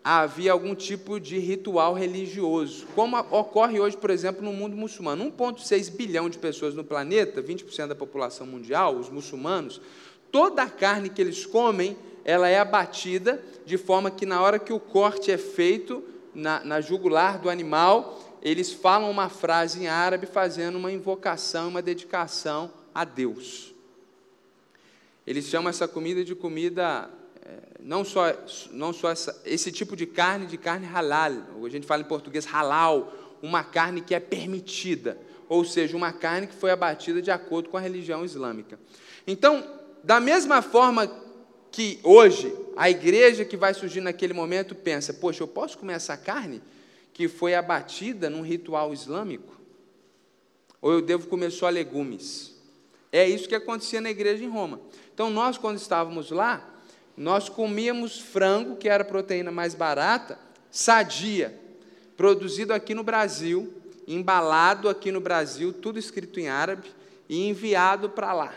havia 0.03 0.53
algum 0.53 0.75
tipo 0.75 1.19
de 1.19 1.37
ritual 1.39 1.93
religioso, 1.93 2.87
como 2.95 3.19
ocorre 3.19 3.81
hoje, 3.81 3.97
por 3.97 4.09
exemplo, 4.09 4.43
no 4.43 4.53
mundo 4.53 4.77
muçulmano. 4.77 5.25
1,6 5.33 5.91
bilhão 5.91 6.31
de 6.31 6.39
pessoas 6.39 6.75
no 6.75 6.85
planeta, 6.85 7.43
20% 7.43 7.89
da 7.89 7.95
população 7.95 8.47
mundial, 8.47 8.95
os 8.95 9.11
muçulmanos, 9.11 9.81
toda 10.31 10.63
a 10.63 10.71
carne 10.71 11.11
que 11.11 11.21
eles 11.21 11.45
comem, 11.45 11.97
ela 12.25 12.49
é 12.49 12.59
abatida 12.59 13.43
de 13.65 13.77
forma 13.77 14.11
que 14.11 14.25
na 14.25 14.41
hora 14.41 14.59
que 14.59 14.73
o 14.73 14.81
corte 14.81 15.31
é 15.31 15.37
feito 15.37 16.05
na, 16.33 16.63
na 16.65 16.81
jugular 16.81 17.41
do 17.41 17.51
animal, 17.51 18.25
eles 18.43 18.73
falam 18.73 19.11
uma 19.11 19.28
frase 19.28 19.83
em 19.83 19.87
árabe 19.88 20.26
fazendo 20.26 20.76
uma 20.76 20.93
invocação, 20.93 21.69
uma 21.69 21.83
dedicação 21.83 22.71
a 22.95 23.05
Deus. 23.05 23.75
Eles 25.26 25.47
chamam 25.47 25.69
essa 25.69 25.88
comida 25.88 26.25
de 26.25 26.35
comida, 26.35 27.11
é, 27.45 27.59
não 27.81 28.05
só, 28.05 28.25
não 28.71 28.93
só 28.93 29.11
essa, 29.11 29.43
esse 29.45 29.73
tipo 29.73 29.97
de 29.97 30.07
carne, 30.07 30.47
de 30.47 30.57
carne 30.57 30.87
halal, 30.87 31.33
a 31.64 31.69
gente 31.69 31.87
fala 31.87 32.02
em 32.02 32.07
português 32.07 32.45
halal, 32.45 33.12
uma 33.43 33.64
carne 33.64 34.00
que 34.00 34.14
é 34.14 34.21
permitida, 34.21 35.19
ou 35.49 35.64
seja, 35.64 35.97
uma 35.97 36.12
carne 36.12 36.47
que 36.47 36.55
foi 36.55 36.71
abatida 36.71 37.21
de 37.21 37.31
acordo 37.31 37.69
com 37.69 37.76
a 37.76 37.81
religião 37.81 38.25
islâmica. 38.25 38.78
Então, 39.26 39.64
da 40.02 40.21
mesma 40.21 40.62
forma 40.62 41.11
que 41.71 41.99
hoje 42.02 42.55
a 42.76 42.88
igreja 42.88 43.45
que 43.45 43.57
vai 43.57 43.75
surgir 43.75 44.00
naquele 44.00 44.33
momento 44.33 44.75
pensa: 44.75 45.12
poxa, 45.12 45.43
eu 45.43 45.49
posso 45.49 45.76
comer 45.76 45.95
essa 45.95 46.16
carne? 46.16 46.62
Que 47.16 47.28
foi 47.28 47.54
abatida 47.54 48.28
num 48.28 48.42
ritual 48.42 48.92
islâmico? 48.92 49.58
Ou 50.82 50.92
eu 50.92 51.00
devo 51.00 51.28
comer 51.28 51.50
só 51.50 51.66
legumes? 51.70 52.54
É 53.11 53.26
isso 53.26 53.49
que 53.49 53.54
acontecia 53.54 54.02
na 54.02 54.11
igreja 54.11 54.44
em 54.44 54.50
Roma. 54.50 54.82
Então, 55.14 55.30
nós, 55.30 55.56
quando 55.56 55.78
estávamos 55.78 56.30
lá, 56.30 56.68
nós 57.16 57.49
comíamos 57.49 58.20
frango, 58.20 58.76
que 58.76 58.87
era 58.87 59.02
a 59.02 59.06
proteína 59.06 59.50
mais 59.50 59.75
barata, 59.75 60.38
sadia, 60.70 61.58
produzido 62.18 62.75
aqui 62.75 62.94
no 62.94 63.02
Brasil, 63.02 63.73
embalado 64.06 64.87
aqui 64.87 65.11
no 65.11 65.18
Brasil, 65.18 65.73
tudo 65.73 65.99
escrito 65.99 66.38
em 66.38 66.49
árabe, 66.49 66.90
e 67.30 67.49
enviado 67.49 68.11
para 68.11 68.35
lá. 68.35 68.54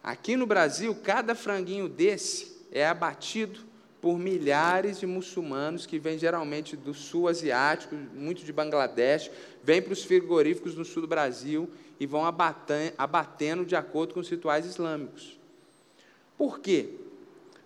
Aqui 0.00 0.36
no 0.36 0.46
Brasil, 0.46 0.94
cada 1.02 1.34
franguinho 1.34 1.88
desse 1.88 2.64
é 2.70 2.86
abatido 2.86 3.71
por 4.02 4.18
milhares 4.18 4.98
de 4.98 5.06
muçulmanos 5.06 5.86
que 5.86 5.96
vêm 5.96 6.18
geralmente 6.18 6.76
do 6.76 6.92
sul 6.92 7.28
asiático, 7.28 7.94
muito 8.12 8.44
de 8.44 8.52
Bangladesh, 8.52 9.30
vêm 9.62 9.80
para 9.80 9.92
os 9.92 10.02
frigoríficos 10.02 10.74
no 10.74 10.84
sul 10.84 11.02
do 11.02 11.08
Brasil 11.08 11.70
e 12.00 12.04
vão 12.04 12.24
abatendo 12.24 13.64
de 13.64 13.76
acordo 13.76 14.12
com 14.12 14.18
os 14.18 14.28
rituais 14.28 14.66
islâmicos. 14.66 15.38
Por 16.36 16.58
quê? 16.58 16.88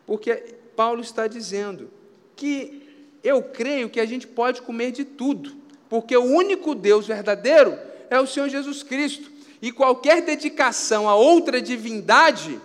Porque 0.06 0.34
Paulo 0.76 1.00
está 1.00 1.26
dizendo 1.26 1.90
que 2.36 2.82
eu 3.24 3.42
creio 3.42 3.88
que 3.88 3.98
a 3.98 4.04
gente 4.04 4.26
pode 4.26 4.60
comer 4.60 4.92
de 4.92 5.06
tudo, 5.06 5.56
porque 5.88 6.14
o 6.14 6.22
único 6.22 6.74
Deus 6.74 7.06
verdadeiro 7.06 7.78
é 8.10 8.20
o 8.20 8.26
Senhor 8.26 8.50
Jesus 8.50 8.82
Cristo. 8.82 9.32
E 9.62 9.72
qualquer 9.72 10.20
dedicação 10.20 11.08
a 11.08 11.14
outra 11.14 11.62
divindade 11.62 12.60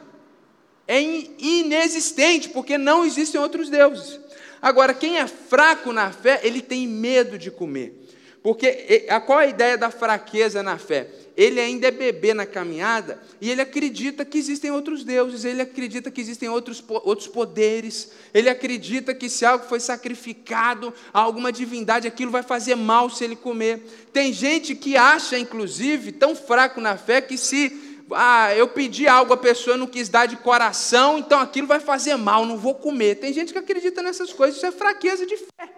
é 0.88 1.02
inexistente, 1.02 2.50
porque 2.50 2.78
não 2.78 3.06
existem 3.06 3.40
outros 3.40 3.70
deuses. 3.70 4.20
Agora, 4.62 4.94
quem 4.94 5.18
é 5.18 5.28
fraco 5.28 5.92
na 5.92 6.12
fé, 6.12 6.40
ele 6.44 6.62
tem 6.62 6.88
medo 6.88 7.38
de 7.38 7.50
comer. 7.50 7.98
Porque 8.44 9.06
qual 9.26 9.40
é 9.40 9.46
a 9.46 9.50
ideia 9.50 9.78
da 9.78 9.92
fraqueza 9.92 10.64
na 10.64 10.78
fé? 10.78 11.08
Ele 11.38 11.60
ainda 11.60 11.88
é 11.88 11.92
bebê 11.92 12.34
na 12.34 12.46
caminhada 12.46 13.22
e 13.40 13.50
ele 13.50 13.62
acredita 13.62 14.26
que 14.26 14.38
existem 14.38 14.72
outros 14.72 15.04
deuses, 15.04 15.46
ele 15.46 15.62
acredita 15.62 16.12
que 16.12 16.20
existem 16.20 16.50
outros, 16.50 16.84
outros 16.88 17.28
poderes, 17.28 18.12
ele 18.34 18.50
acredita 18.50 19.14
que 19.14 19.30
se 19.30 19.46
algo 19.46 19.66
foi 19.66 19.80
sacrificado 19.80 20.94
a 21.14 21.20
alguma 21.20 21.52
divindade, 21.52 22.08
aquilo 22.08 22.32
vai 22.32 22.44
fazer 22.44 22.76
mal 22.76 23.10
se 23.10 23.24
ele 23.24 23.36
comer. 23.36 23.82
Tem 24.12 24.34
gente 24.34 24.76
que 24.76 24.98
acha, 24.98 25.38
inclusive, 25.38 26.12
tão 26.12 26.36
fraco 26.36 26.82
na 26.82 26.98
fé 26.98 27.22
que 27.22 27.38
se 27.38 27.81
ah, 28.16 28.56
eu 28.56 28.68
pedi 28.68 29.08
algo, 29.08 29.34
a 29.34 29.38
pessoa 29.38 29.78
não 29.78 29.88
quis 29.88 30.10
dar 30.10 30.26
de 30.26 30.36
coração, 30.38 31.18
então 31.18 31.40
aquilo 31.40 31.68
vai 31.68 31.80
fazer 31.80 32.16
mal, 32.16 32.46
não 32.46 32.58
vou 32.58 32.76
comer. 32.76 33.16
Tem 33.16 33.34
gente 33.34 33.54
que 33.54 33.60
acredita 33.60 34.02
nessas 34.02 34.34
coisas, 34.34 34.58
isso 34.58 34.66
é 34.66 34.72
fraqueza 34.72 35.26
de 35.26 35.38
fé. 35.38 35.70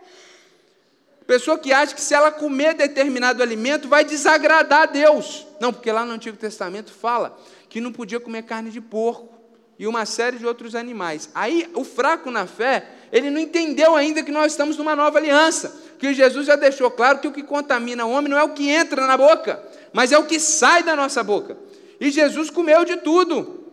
Pessoa 1.25 1.57
que 1.57 1.71
acha 1.71 1.95
que 1.95 2.01
se 2.01 2.13
ela 2.13 2.31
comer 2.31 2.73
determinado 2.73 3.41
alimento 3.41 3.87
vai 3.87 4.03
desagradar 4.03 4.81
a 4.81 4.85
Deus. 4.85 5.47
Não, 5.59 5.71
porque 5.71 5.91
lá 5.91 6.05
no 6.05 6.11
Antigo 6.11 6.35
Testamento 6.35 6.91
fala 6.91 7.37
que 7.69 7.79
não 7.79 7.91
podia 7.91 8.19
comer 8.19 8.43
carne 8.43 8.69
de 8.69 8.81
porco 8.81 9.33
e 9.79 9.87
uma 9.87 10.05
série 10.05 10.37
de 10.37 10.45
outros 10.45 10.75
animais. 10.75 11.29
Aí 11.33 11.69
o 11.73 11.83
fraco 11.83 12.29
na 12.29 12.45
fé, 12.45 12.85
ele 13.11 13.29
não 13.29 13.39
entendeu 13.39 13.95
ainda 13.95 14.21
que 14.21 14.31
nós 14.31 14.51
estamos 14.51 14.77
numa 14.77 14.95
nova 14.95 15.17
aliança. 15.17 15.81
Que 15.97 16.13
Jesus 16.13 16.45
já 16.45 16.55
deixou 16.55 16.91
claro 16.91 17.19
que 17.19 17.27
o 17.27 17.31
que 17.31 17.41
contamina 17.41 18.05
o 18.05 18.11
homem 18.11 18.29
não 18.29 18.37
é 18.37 18.43
o 18.43 18.53
que 18.53 18.69
entra 18.69 19.07
na 19.07 19.15
boca, 19.15 19.63
mas 19.93 20.11
é 20.11 20.17
o 20.17 20.25
que 20.25 20.39
sai 20.39 20.83
da 20.83 20.95
nossa 20.95 21.23
boca. 21.23 21.57
E 22.03 22.11
Jesus 22.11 22.49
comeu 22.49 22.83
de 22.83 22.97
tudo. 22.97 23.63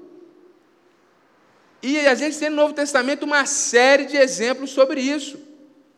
E 1.82 1.99
a 2.06 2.14
gente 2.14 2.38
tem 2.38 2.49
no 2.49 2.54
Novo 2.54 2.72
Testamento 2.72 3.25
uma 3.25 3.44
série 3.44 4.04
de 4.04 4.16
exemplos 4.16 4.70
sobre 4.70 5.00
isso. 5.00 5.37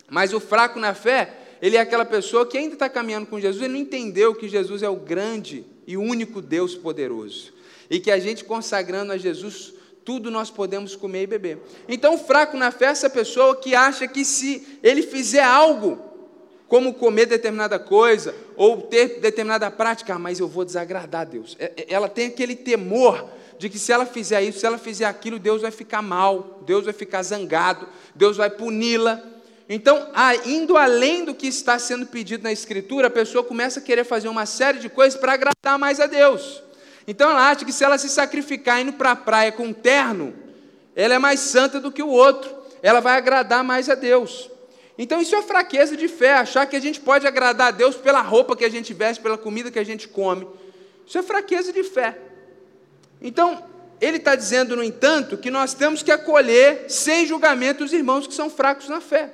Mas 0.09 0.33
o 0.33 0.41
fraco 0.41 0.81
na 0.81 0.95
fé, 0.95 1.31
ele 1.61 1.77
é 1.77 1.81
aquela 1.81 2.07
pessoa 2.07 2.47
que 2.47 2.57
ainda 2.57 2.73
está 2.73 2.89
caminhando 2.89 3.27
com 3.27 3.39
Jesus, 3.39 3.63
ele 3.63 3.75
não 3.75 3.81
entendeu 3.81 4.35
que 4.35 4.49
Jesus 4.49 4.83
é 4.83 4.89
o 4.89 4.97
grande 4.97 5.67
e 5.87 5.95
único 5.99 6.41
Deus 6.41 6.75
poderoso. 6.75 7.53
E 7.91 8.01
que 8.01 8.11
a 8.11 8.19
gente 8.19 8.45
consagrando 8.45 9.13
a 9.13 9.19
Jesus, 9.19 9.75
tudo 10.03 10.31
nós 10.31 10.51
podemos 10.51 10.97
comer 10.97 11.25
e 11.25 11.27
beber. 11.27 11.59
Então, 11.87 12.17
fraco 12.17 12.57
na 12.57 12.71
fé 12.71 12.87
é 12.87 12.89
essa 12.89 13.11
pessoa 13.11 13.57
que 13.57 13.75
acha 13.75 14.09
que 14.09 14.25
se 14.25 14.79
ele 14.83 15.03
fizer 15.03 15.45
algo, 15.45 16.01
como 16.73 16.95
comer 16.95 17.27
determinada 17.27 17.79
coisa, 17.79 18.35
ou 18.57 18.81
ter 18.81 19.21
determinada 19.21 19.71
prática, 19.71 20.15
ah, 20.15 20.19
mas 20.19 20.41
eu 20.41 20.49
vou 20.49 20.65
desagradar 20.65 21.21
a 21.21 21.25
Deus. 21.25 21.55
É, 21.61 21.71
é, 21.77 21.87
ela 21.91 22.09
tem 22.09 22.29
aquele 22.29 22.57
temor 22.57 23.29
de 23.59 23.69
que 23.69 23.79
se 23.79 23.93
ela 23.93 24.07
fizer 24.07 24.41
isso, 24.41 24.61
se 24.61 24.65
ela 24.65 24.79
fizer 24.79 25.05
aquilo, 25.05 25.39
Deus 25.39 25.61
vai 25.61 25.71
ficar 25.71 26.01
mal, 26.01 26.63
Deus 26.65 26.87
vai 26.87 26.95
ficar 26.95 27.23
zangado, 27.25 27.87
Deus 28.15 28.39
vai 28.39 28.49
puni-la. 28.49 29.23
Então, 29.69 30.09
indo 30.47 30.79
além 30.79 31.27
do 31.27 31.35
que 31.35 31.47
está 31.47 31.79
sendo 31.79 32.07
pedido 32.07 32.43
na 32.43 32.53
Escritura, 32.53 33.09
a 33.09 33.11
pessoa 33.11 33.45
começa 33.45 33.79
a 33.79 33.83
querer 33.83 34.05
fazer 34.05 34.29
uma 34.29 34.47
série 34.47 34.79
de 34.79 34.89
coisas 34.89 35.21
para 35.21 35.35
agradar 35.35 35.79
mais 35.79 36.01
a 36.01 36.07
Deus. 36.07 36.63
Então, 37.07 37.33
ela 37.33 37.51
acha 37.51 37.67
que 37.67 37.73
se 37.73 37.85
ela 37.85 37.99
se 37.99 38.09
sacrificar 38.09 38.81
indo 38.81 38.95
para 38.95 39.11
a 39.11 39.17
praia 39.17 39.53
com 39.53 39.65
um 39.65 39.73
terno, 39.75 40.33
ela 40.97 41.13
é 41.13 41.19
mais 41.19 41.39
santa 41.41 41.79
do 41.79 41.93
que 41.93 42.03
o 42.03 42.09
outro, 42.09 42.51
ela 42.83 43.01
vai 43.01 43.19
agradar 43.19 43.63
mais 43.63 43.91
a 43.91 43.95
Deus. 43.95 44.51
Então 44.99 45.21
isso 45.21 45.35
é 45.35 45.43
fraqueza 45.43 45.97
de 45.97 46.07
fé, 46.07 46.35
achar 46.35 46.67
que 46.67 46.77
a 46.77 46.81
gente 46.81 47.01
pode 47.01 47.27
agradar 47.27 47.69
a 47.69 47.71
Deus 47.71 47.97
pela 47.97 48.21
roupa 48.21 48.57
que 48.57 48.65
a 48.65 48.69
gente 48.69 48.93
veste, 48.93 49.23
pela 49.23 49.39
comida 49.39 49.71
que 49.71 49.79
a 49.79 49.85
gente 49.85 50.07
come. 50.07 50.47
Isso 51.07 51.19
é 51.19 51.23
fraqueza 51.23 51.73
de 51.73 51.83
fé. 51.83 52.19
Então, 53.21 53.65
ele 54.01 54.17
está 54.17 54.35
dizendo, 54.35 54.77
no 54.77 54.83
entanto, 54.83 55.39
que 55.39 55.51
nós 55.51 55.75
temos 55.75 56.03
que 56.03 56.11
acolher 56.11 56.87
sem 56.89 57.27
julgamento 57.27 57.85
os 57.85 57.93
irmãos 57.93 58.27
que 58.27 58.35
são 58.35 58.51
fracos 58.51 58.89
na 58.89 59.01
fé. 59.01 59.33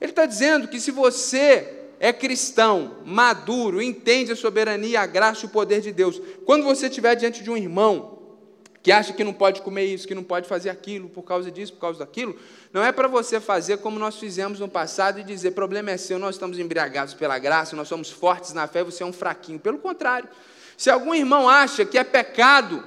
Ele 0.00 0.10
está 0.10 0.26
dizendo 0.26 0.66
que 0.66 0.80
se 0.80 0.90
você 0.90 1.82
é 2.00 2.12
cristão, 2.12 2.96
maduro, 3.04 3.80
entende 3.80 4.32
a 4.32 4.36
soberania, 4.36 5.00
a 5.00 5.06
graça 5.06 5.44
e 5.44 5.46
o 5.46 5.50
poder 5.50 5.80
de 5.80 5.92
Deus, 5.92 6.20
quando 6.44 6.64
você 6.64 6.88
estiver 6.88 7.14
diante 7.14 7.44
de 7.44 7.50
um 7.50 7.56
irmão 7.56 8.21
que 8.82 8.90
acha 8.90 9.12
que 9.12 9.22
não 9.22 9.32
pode 9.32 9.62
comer 9.62 9.84
isso, 9.84 10.08
que 10.08 10.14
não 10.14 10.24
pode 10.24 10.48
fazer 10.48 10.68
aquilo, 10.68 11.08
por 11.08 11.22
causa 11.22 11.50
disso, 11.50 11.72
por 11.74 11.80
causa 11.80 12.00
daquilo, 12.00 12.36
não 12.72 12.82
é 12.82 12.90
para 12.90 13.06
você 13.06 13.40
fazer 13.40 13.78
como 13.78 13.98
nós 13.98 14.16
fizemos 14.16 14.58
no 14.58 14.68
passado 14.68 15.20
e 15.20 15.22
dizer: 15.22 15.52
problema 15.52 15.92
é 15.92 15.96
seu, 15.96 16.18
nós 16.18 16.34
estamos 16.34 16.58
embriagados 16.58 17.14
pela 17.14 17.38
graça, 17.38 17.76
nós 17.76 17.86
somos 17.86 18.10
fortes 18.10 18.52
na 18.52 18.66
fé, 18.66 18.82
você 18.82 19.02
é 19.02 19.06
um 19.06 19.12
fraquinho. 19.12 19.60
Pelo 19.60 19.78
contrário, 19.78 20.28
se 20.76 20.90
algum 20.90 21.14
irmão 21.14 21.48
acha 21.48 21.84
que 21.84 21.96
é 21.96 22.02
pecado 22.02 22.82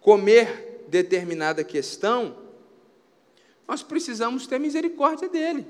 comer 0.00 0.84
determinada 0.88 1.62
questão, 1.62 2.36
nós 3.66 3.82
precisamos 3.82 4.46
ter 4.46 4.58
misericórdia 4.58 5.28
dele 5.28 5.66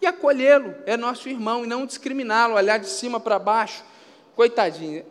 e 0.00 0.06
acolhê-lo, 0.06 0.74
é 0.84 0.96
nosso 0.96 1.28
irmão, 1.28 1.64
e 1.64 1.66
não 1.66 1.86
discriminá-lo, 1.86 2.54
olhar 2.54 2.78
de 2.78 2.88
cima 2.88 3.18
para 3.18 3.38
baixo. 3.38 3.84
Coitadinho, 4.34 5.04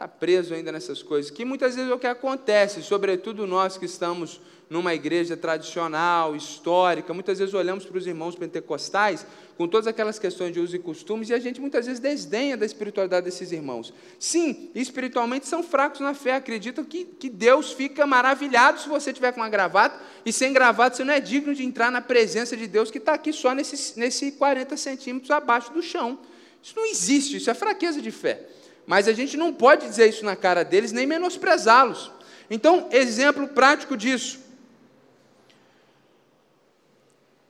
está 0.00 0.08
preso 0.08 0.54
ainda 0.54 0.72
nessas 0.72 1.02
coisas, 1.02 1.30
que 1.30 1.44
muitas 1.44 1.74
vezes 1.74 1.90
é 1.90 1.94
o 1.94 1.98
que 1.98 2.06
acontece, 2.06 2.82
sobretudo 2.82 3.46
nós 3.46 3.76
que 3.76 3.84
estamos 3.84 4.40
numa 4.70 4.94
igreja 4.94 5.36
tradicional, 5.36 6.34
histórica, 6.34 7.12
muitas 7.12 7.38
vezes 7.38 7.52
olhamos 7.52 7.84
para 7.84 7.98
os 7.98 8.06
irmãos 8.06 8.34
pentecostais 8.34 9.26
com 9.58 9.68
todas 9.68 9.86
aquelas 9.86 10.18
questões 10.18 10.54
de 10.54 10.60
uso 10.60 10.74
e 10.74 10.78
costumes 10.78 11.28
e 11.28 11.34
a 11.34 11.38
gente 11.38 11.60
muitas 11.60 11.84
vezes 11.84 12.00
desdenha 12.00 12.56
da 12.56 12.64
espiritualidade 12.64 13.26
desses 13.26 13.52
irmãos. 13.52 13.92
Sim, 14.18 14.70
espiritualmente 14.74 15.46
são 15.46 15.62
fracos 15.62 16.00
na 16.00 16.14
fé, 16.14 16.34
acreditam 16.36 16.82
que, 16.82 17.04
que 17.04 17.28
Deus 17.28 17.72
fica 17.72 18.06
maravilhado 18.06 18.80
se 18.80 18.88
você 18.88 19.12
tiver 19.12 19.32
com 19.32 19.40
uma 19.40 19.50
gravata 19.50 20.00
e 20.24 20.32
sem 20.32 20.50
gravata 20.50 20.96
você 20.96 21.04
não 21.04 21.12
é 21.12 21.20
digno 21.20 21.54
de 21.54 21.62
entrar 21.62 21.92
na 21.92 22.00
presença 22.00 22.56
de 22.56 22.66
Deus 22.66 22.90
que 22.90 22.96
está 22.96 23.12
aqui 23.12 23.34
só 23.34 23.54
nesse, 23.54 23.98
nesse 23.98 24.32
40 24.32 24.78
centímetros 24.78 25.30
abaixo 25.30 25.74
do 25.74 25.82
chão. 25.82 26.18
Isso 26.62 26.74
não 26.74 26.86
existe, 26.86 27.36
isso 27.36 27.50
é 27.50 27.54
fraqueza 27.54 28.00
de 28.00 28.10
fé. 28.10 28.59
Mas 28.90 29.06
a 29.06 29.12
gente 29.12 29.36
não 29.36 29.52
pode 29.52 29.86
dizer 29.86 30.08
isso 30.08 30.24
na 30.24 30.34
cara 30.34 30.64
deles 30.64 30.90
nem 30.90 31.06
menosprezá-los. 31.06 32.10
Então, 32.50 32.88
exemplo 32.90 33.46
prático 33.46 33.96
disso. 33.96 34.40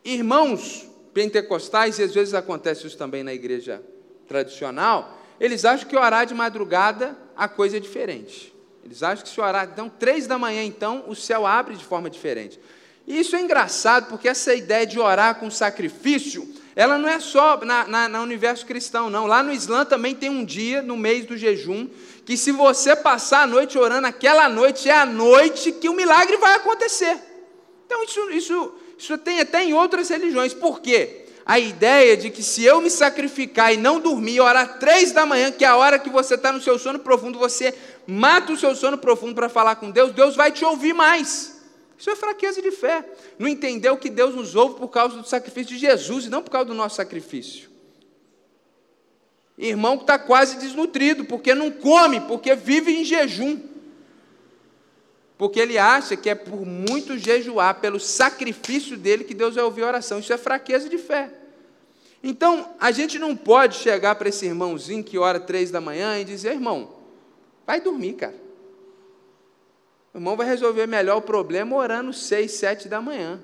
Irmãos 0.04 0.86
pentecostais, 1.14 1.98
e 1.98 2.02
às 2.02 2.12
vezes 2.12 2.34
acontece 2.34 2.86
isso 2.86 2.98
também 2.98 3.22
na 3.22 3.32
igreja 3.32 3.82
tradicional, 4.28 5.18
eles 5.40 5.64
acham 5.64 5.88
que 5.88 5.96
orar 5.96 6.26
de 6.26 6.34
madrugada 6.34 7.16
a 7.34 7.48
coisa 7.48 7.78
é 7.78 7.80
diferente. 7.80 8.54
Eles 8.84 9.02
acham 9.02 9.24
que 9.24 9.30
se 9.30 9.40
orar, 9.40 9.66
então, 9.72 9.88
três 9.88 10.26
da 10.26 10.36
manhã, 10.36 10.62
então, 10.62 11.04
o 11.08 11.16
céu 11.16 11.46
abre 11.46 11.74
de 11.74 11.84
forma 11.86 12.10
diferente. 12.10 12.60
E 13.06 13.18
isso 13.18 13.34
é 13.34 13.40
engraçado, 13.40 14.10
porque 14.10 14.28
essa 14.28 14.54
ideia 14.54 14.86
de 14.86 15.00
orar 15.00 15.36
com 15.36 15.50
sacrifício, 15.50 16.46
ela 16.74 16.98
não 16.98 17.08
é 17.08 17.18
só 17.20 17.58
na, 17.64 17.86
na, 17.86 18.08
no 18.08 18.22
universo 18.22 18.66
cristão, 18.66 19.10
não. 19.10 19.26
Lá 19.26 19.42
no 19.42 19.52
Islã 19.52 19.84
também 19.84 20.14
tem 20.14 20.30
um 20.30 20.44
dia, 20.44 20.82
no 20.82 20.96
mês 20.96 21.26
do 21.26 21.36
jejum, 21.36 21.88
que 22.24 22.36
se 22.36 22.52
você 22.52 22.94
passar 22.94 23.42
a 23.42 23.46
noite 23.46 23.78
orando, 23.78 24.06
aquela 24.06 24.48
noite 24.48 24.88
é 24.88 24.96
a 24.96 25.06
noite 25.06 25.72
que 25.72 25.88
o 25.88 25.94
milagre 25.94 26.36
vai 26.36 26.54
acontecer. 26.54 27.18
Então, 27.86 28.04
isso, 28.04 28.30
isso 28.30 28.74
isso 29.00 29.16
tem 29.16 29.40
até 29.40 29.64
em 29.64 29.72
outras 29.72 30.10
religiões. 30.10 30.52
Por 30.52 30.82
quê? 30.82 31.24
A 31.46 31.58
ideia 31.58 32.18
de 32.18 32.28
que 32.28 32.42
se 32.42 32.62
eu 32.62 32.82
me 32.82 32.90
sacrificar 32.90 33.72
e 33.72 33.78
não 33.78 33.98
dormir, 33.98 34.40
orar 34.40 34.78
três 34.78 35.10
da 35.10 35.24
manhã, 35.24 35.50
que 35.50 35.64
é 35.64 35.68
a 35.68 35.76
hora 35.76 35.98
que 35.98 36.10
você 36.10 36.34
está 36.34 36.52
no 36.52 36.60
seu 36.60 36.78
sono 36.78 36.98
profundo, 36.98 37.38
você 37.38 37.74
mata 38.06 38.52
o 38.52 38.58
seu 38.58 38.76
sono 38.76 38.98
profundo 38.98 39.34
para 39.34 39.48
falar 39.48 39.76
com 39.76 39.90
Deus, 39.90 40.12
Deus 40.12 40.36
vai 40.36 40.52
te 40.52 40.66
ouvir 40.66 40.92
mais. 40.92 41.59
Isso 42.00 42.10
é 42.10 42.16
fraqueza 42.16 42.60
de 42.60 42.72
fé. 42.72 43.04
Não 43.38 43.46
entendeu 43.46 43.96
que 43.96 44.10
Deus 44.10 44.34
nos 44.34 44.56
ouve 44.56 44.76
por 44.76 44.88
causa 44.88 45.18
do 45.18 45.28
sacrifício 45.28 45.74
de 45.74 45.78
Jesus 45.78 46.24
e 46.24 46.30
não 46.30 46.42
por 46.42 46.50
causa 46.50 46.66
do 46.66 46.74
nosso 46.74 46.96
sacrifício. 46.96 47.68
Irmão 49.56 49.98
que 49.98 50.04
está 50.04 50.18
quase 50.18 50.56
desnutrido, 50.56 51.26
porque 51.26 51.54
não 51.54 51.70
come, 51.70 52.20
porque 52.22 52.54
vive 52.54 52.90
em 52.90 53.04
jejum 53.04 53.70
porque 55.40 55.58
ele 55.58 55.78
acha 55.78 56.18
que 56.18 56.28
é 56.28 56.34
por 56.34 56.66
muito 56.66 57.16
jejuar, 57.16 57.80
pelo 57.80 57.98
sacrifício 57.98 58.94
dele, 58.94 59.24
que 59.24 59.32
Deus 59.32 59.54
vai 59.54 59.64
ouvir 59.64 59.84
a 59.84 59.86
oração. 59.86 60.18
Isso 60.18 60.30
é 60.30 60.36
fraqueza 60.36 60.86
de 60.86 60.98
fé. 60.98 61.30
Então, 62.22 62.74
a 62.78 62.90
gente 62.90 63.18
não 63.18 63.34
pode 63.34 63.76
chegar 63.76 64.16
para 64.16 64.28
esse 64.28 64.44
irmãozinho 64.44 65.02
que 65.02 65.16
ora 65.16 65.40
três 65.40 65.70
da 65.70 65.80
manhã 65.80 66.18
e 66.18 66.24
dizer, 66.24 66.52
irmão, 66.52 66.90
vai 67.66 67.80
dormir, 67.80 68.16
cara. 68.16 68.34
O 70.12 70.18
irmão 70.18 70.36
vai 70.36 70.46
resolver 70.46 70.86
melhor 70.86 71.18
o 71.18 71.22
problema 71.22 71.76
orando 71.76 72.12
seis, 72.12 72.52
sete 72.52 72.88
da 72.88 73.00
manhã. 73.00 73.40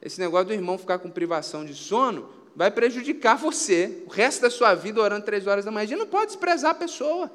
Esse 0.00 0.18
negócio 0.18 0.46
do 0.46 0.54
irmão 0.54 0.78
ficar 0.78 0.98
com 0.98 1.10
privação 1.10 1.64
de 1.64 1.74
sono 1.74 2.28
vai 2.56 2.70
prejudicar 2.70 3.36
você 3.36 4.02
o 4.06 4.10
resto 4.10 4.42
da 4.42 4.50
sua 4.50 4.74
vida 4.74 5.00
orando 5.00 5.24
três 5.24 5.46
horas 5.46 5.64
da 5.64 5.70
manhã. 5.70 5.84
A 5.84 5.86
gente 5.86 5.98
não 5.98 6.06
pode 6.06 6.28
desprezar 6.28 6.70
a 6.70 6.74
pessoa. 6.74 7.30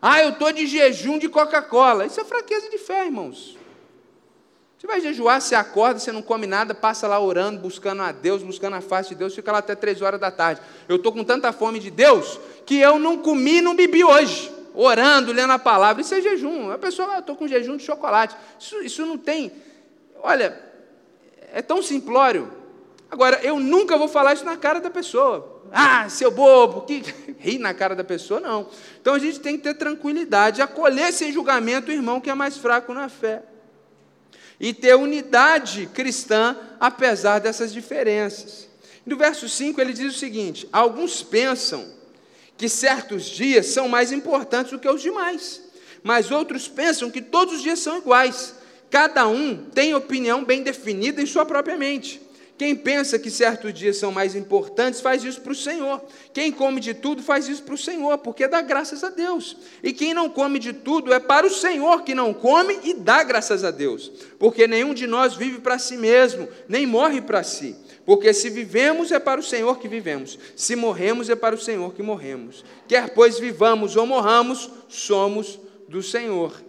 Ah, 0.00 0.22
eu 0.22 0.30
estou 0.30 0.52
de 0.52 0.66
jejum 0.66 1.18
de 1.18 1.28
Coca-Cola. 1.28 2.04
Isso 2.04 2.20
é 2.20 2.24
fraqueza 2.24 2.68
de 2.68 2.76
fé, 2.76 3.06
irmãos. 3.06 3.56
Você 4.76 4.86
vai 4.86 5.00
jejuar, 5.00 5.40
você 5.40 5.54
acorda, 5.54 5.98
você 5.98 6.12
não 6.12 6.20
come 6.20 6.46
nada, 6.46 6.74
passa 6.74 7.08
lá 7.08 7.18
orando, 7.18 7.58
buscando 7.58 8.02
a 8.02 8.12
Deus, 8.12 8.42
buscando 8.42 8.76
a 8.76 8.82
face 8.82 9.08
de 9.08 9.14
Deus, 9.14 9.34
fica 9.34 9.50
lá 9.50 9.58
até 9.58 9.74
três 9.74 10.02
horas 10.02 10.20
da 10.20 10.30
tarde. 10.30 10.60
Eu 10.86 10.96
estou 10.96 11.10
com 11.10 11.24
tanta 11.24 11.54
fome 11.54 11.80
de 11.80 11.90
Deus 11.90 12.38
que 12.66 12.78
eu 12.80 12.98
não 12.98 13.16
comi 13.16 13.56
e 13.56 13.62
não 13.62 13.74
bebi 13.74 14.04
hoje. 14.04 14.53
Orando, 14.74 15.32
lendo 15.32 15.52
a 15.52 15.58
palavra, 15.58 16.02
isso 16.02 16.14
é 16.14 16.20
jejum. 16.20 16.70
A 16.70 16.78
pessoa, 16.78 17.16
ah, 17.16 17.18
estou 17.20 17.36
com 17.36 17.46
jejum 17.46 17.76
de 17.76 17.84
chocolate. 17.84 18.36
Isso, 18.58 18.82
isso 18.82 19.06
não 19.06 19.16
tem. 19.16 19.52
Olha, 20.20 20.60
é 21.52 21.62
tão 21.62 21.80
simplório. 21.82 22.52
Agora, 23.10 23.40
eu 23.42 23.60
nunca 23.60 23.96
vou 23.96 24.08
falar 24.08 24.34
isso 24.34 24.44
na 24.44 24.56
cara 24.56 24.80
da 24.80 24.90
pessoa. 24.90 25.62
Ah, 25.72 26.08
seu 26.08 26.30
bobo, 26.30 26.82
que 26.82 27.02
ri 27.38 27.58
na 27.58 27.72
cara 27.72 27.94
da 27.94 28.04
pessoa, 28.04 28.40
não. 28.40 28.68
Então 29.00 29.14
a 29.14 29.18
gente 29.18 29.40
tem 29.40 29.56
que 29.56 29.62
ter 29.62 29.74
tranquilidade, 29.74 30.60
acolher 30.60 31.12
sem 31.12 31.32
julgamento 31.32 31.90
o 31.90 31.94
irmão 31.94 32.20
que 32.20 32.28
é 32.28 32.34
mais 32.34 32.56
fraco 32.56 32.92
na 32.92 33.08
fé 33.08 33.42
e 34.58 34.72
ter 34.72 34.94
unidade 34.94 35.86
cristã 35.92 36.56
apesar 36.78 37.38
dessas 37.38 37.72
diferenças. 37.72 38.68
No 39.04 39.16
verso 39.16 39.48
5 39.48 39.80
ele 39.80 39.92
diz 39.92 40.14
o 40.14 40.18
seguinte: 40.18 40.68
Alguns 40.72 41.22
pensam 41.22 41.86
que 42.56 42.68
certos 42.68 43.24
dias 43.24 43.66
são 43.66 43.88
mais 43.88 44.12
importantes 44.12 44.72
do 44.72 44.78
que 44.78 44.88
os 44.88 45.02
demais, 45.02 45.62
mas 46.02 46.30
outros 46.30 46.68
pensam 46.68 47.10
que 47.10 47.22
todos 47.22 47.54
os 47.54 47.62
dias 47.62 47.78
são 47.78 47.98
iguais. 47.98 48.54
Cada 48.90 49.26
um 49.26 49.56
tem 49.56 49.94
opinião 49.94 50.44
bem 50.44 50.62
definida 50.62 51.20
em 51.20 51.26
sua 51.26 51.44
própria 51.44 51.76
mente. 51.76 52.24
Quem 52.56 52.76
pensa 52.76 53.18
que 53.18 53.32
certos 53.32 53.74
dias 53.74 53.96
são 53.96 54.12
mais 54.12 54.36
importantes, 54.36 55.00
faz 55.00 55.24
isso 55.24 55.40
para 55.40 55.50
o 55.50 55.56
Senhor. 55.56 56.00
Quem 56.32 56.52
come 56.52 56.80
de 56.80 56.94
tudo, 56.94 57.20
faz 57.20 57.48
isso 57.48 57.64
para 57.64 57.74
o 57.74 57.78
Senhor, 57.78 58.16
porque 58.18 58.46
dá 58.46 58.60
graças 58.60 59.02
a 59.02 59.08
Deus. 59.08 59.56
E 59.82 59.92
quem 59.92 60.14
não 60.14 60.30
come 60.30 60.60
de 60.60 60.72
tudo, 60.72 61.12
é 61.12 61.18
para 61.18 61.44
o 61.44 61.50
Senhor 61.50 62.04
que 62.04 62.14
não 62.14 62.32
come 62.32 62.78
e 62.84 62.94
dá 62.94 63.24
graças 63.24 63.64
a 63.64 63.72
Deus. 63.72 64.12
Porque 64.38 64.68
nenhum 64.68 64.94
de 64.94 65.08
nós 65.08 65.34
vive 65.34 65.58
para 65.58 65.80
si 65.80 65.96
mesmo, 65.96 66.48
nem 66.68 66.86
morre 66.86 67.20
para 67.20 67.42
si. 67.42 67.74
Porque 68.04 68.32
se 68.34 68.50
vivemos, 68.50 69.10
é 69.12 69.18
para 69.18 69.40
o 69.40 69.42
Senhor 69.42 69.78
que 69.78 69.88
vivemos. 69.88 70.38
Se 70.54 70.76
morremos, 70.76 71.30
é 71.30 71.34
para 71.34 71.54
o 71.54 71.60
Senhor 71.60 71.94
que 71.94 72.02
morremos. 72.02 72.64
Quer 72.86 73.14
pois 73.14 73.38
vivamos 73.38 73.96
ou 73.96 74.06
morramos, 74.06 74.70
somos 74.88 75.58
do 75.88 76.02
Senhor. 76.02 76.62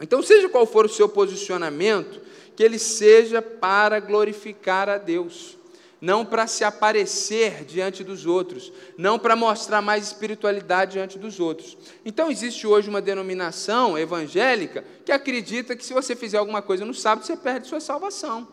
Então, 0.00 0.22
seja 0.22 0.48
qual 0.48 0.66
for 0.66 0.84
o 0.84 0.90
seu 0.90 1.08
posicionamento, 1.08 2.20
que 2.54 2.62
ele 2.62 2.78
seja 2.78 3.40
para 3.40 3.98
glorificar 4.00 4.88
a 4.88 4.98
Deus, 4.98 5.56
não 6.00 6.26
para 6.26 6.46
se 6.46 6.64
aparecer 6.64 7.64
diante 7.64 8.02
dos 8.02 8.26
outros, 8.26 8.72
não 8.98 9.18
para 9.18 9.36
mostrar 9.36 9.80
mais 9.80 10.08
espiritualidade 10.08 10.92
diante 10.92 11.18
dos 11.18 11.38
outros. 11.38 11.78
Então 12.04 12.30
existe 12.30 12.66
hoje 12.66 12.90
uma 12.90 13.00
denominação 13.00 13.96
evangélica 13.96 14.84
que 15.04 15.12
acredita 15.12 15.76
que 15.76 15.86
se 15.86 15.94
você 15.94 16.16
fizer 16.16 16.38
alguma 16.38 16.60
coisa 16.60 16.84
no 16.84 16.92
sábado, 16.92 17.24
você 17.24 17.36
perde 17.36 17.68
sua 17.68 17.80
salvação. 17.80 18.48